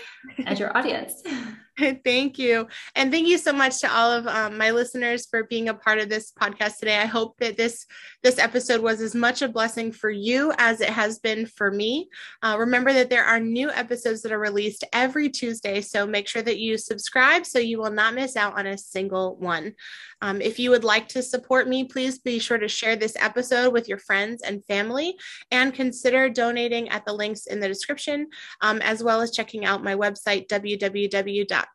and 0.44 0.58
your 0.58 0.76
audience 0.76 1.22
thank 2.04 2.38
you. 2.38 2.66
And 2.94 3.10
thank 3.10 3.28
you 3.28 3.36
so 3.36 3.52
much 3.52 3.80
to 3.80 3.92
all 3.92 4.10
of 4.10 4.26
um, 4.26 4.56
my 4.56 4.70
listeners 4.70 5.26
for 5.26 5.44
being 5.44 5.68
a 5.68 5.74
part 5.74 5.98
of 5.98 6.08
this 6.08 6.32
podcast 6.32 6.78
today. 6.78 6.96
I 6.96 7.04
hope 7.04 7.36
that 7.38 7.56
this 7.56 7.86
this 8.22 8.38
episode 8.38 8.80
was 8.80 9.00
as 9.00 9.14
much 9.14 9.42
a 9.42 9.48
blessing 9.48 9.92
for 9.92 10.10
you 10.10 10.52
as 10.58 10.80
it 10.80 10.88
has 10.88 11.18
been 11.18 11.46
for 11.46 11.70
me. 11.70 12.08
Uh, 12.42 12.56
remember 12.58 12.92
that 12.92 13.10
there 13.10 13.24
are 13.24 13.38
new 13.38 13.70
episodes 13.70 14.22
that 14.22 14.32
are 14.32 14.38
released 14.38 14.84
every 14.92 15.28
Tuesday, 15.28 15.80
so 15.80 16.06
make 16.06 16.26
sure 16.26 16.42
that 16.42 16.58
you 16.58 16.78
subscribe 16.78 17.44
so 17.44 17.58
you 17.58 17.78
will 17.78 17.90
not 17.90 18.14
miss 18.14 18.36
out 18.36 18.58
on 18.58 18.66
a 18.66 18.78
single 18.78 19.36
one. 19.36 19.74
Um, 20.22 20.40
if 20.40 20.58
you 20.58 20.70
would 20.70 20.84
like 20.84 21.08
to 21.08 21.22
support 21.22 21.68
me, 21.68 21.84
please 21.84 22.18
be 22.18 22.38
sure 22.38 22.58
to 22.58 22.68
share 22.68 22.96
this 22.96 23.16
episode 23.20 23.72
with 23.72 23.86
your 23.86 23.98
friends 23.98 24.42
and 24.42 24.64
family 24.64 25.16
and 25.50 25.74
consider 25.74 26.30
donating 26.30 26.88
at 26.88 27.04
the 27.04 27.12
links 27.12 27.46
in 27.46 27.60
the 27.60 27.68
description, 27.68 28.28
um, 28.62 28.80
as 28.80 29.04
well 29.04 29.20
as 29.20 29.30
checking 29.30 29.66
out 29.66 29.84
my 29.84 29.94
website, 29.94 30.48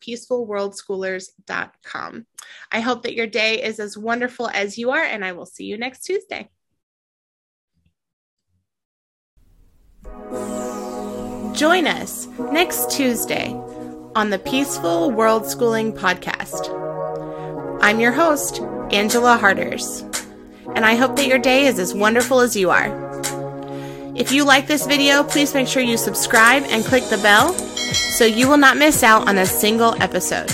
www.peacefulworldschoolers.com. 0.02 2.26
I 2.72 2.80
hope 2.80 3.04
that 3.04 3.16
your 3.16 3.28
day 3.28 3.62
is 3.62 3.80
as 3.80 3.98
wonderful 3.98 4.50
as 4.50 4.78
you 4.78 4.92
are, 4.92 5.04
and 5.04 5.24
I 5.24 5.32
will 5.34 5.46
see 5.46 5.66
you 5.66 5.78
next 5.78 6.04
Tuesday. 6.04 6.50
Join 11.54 11.88
us 11.88 12.28
next 12.52 12.92
Tuesday 12.92 13.54
on 14.16 14.30
the 14.30 14.40
Peaceful 14.40 15.12
World 15.12 15.48
Schooling 15.48 15.94
Podcast. 15.94 16.70
I'm 17.82 18.00
your 18.00 18.12
host, 18.12 18.62
Angela 18.92 19.38
Harders, 19.38 20.02
and 20.76 20.86
I 20.86 20.96
hope 20.96 21.16
that 21.18 21.28
your 21.28 21.40
day 21.40 21.66
is 21.66 21.80
as 21.80 21.94
wonderful 21.94 22.40
as 22.40 22.56
you 22.56 22.70
are. 22.70 23.11
If 24.14 24.32
you 24.32 24.44
like 24.44 24.68
this 24.68 24.86
video, 24.86 25.24
please 25.24 25.54
make 25.54 25.68
sure 25.68 25.82
you 25.82 25.96
subscribe 25.96 26.64
and 26.64 26.84
click 26.84 27.06
the 27.06 27.18
bell 27.18 27.54
so 27.54 28.26
you 28.26 28.50
will 28.50 28.58
not 28.58 28.76
miss 28.76 29.04
out 29.04 29.28
on 29.30 29.38
a 29.38 29.46
single 29.46 29.96
episode. 30.02 30.52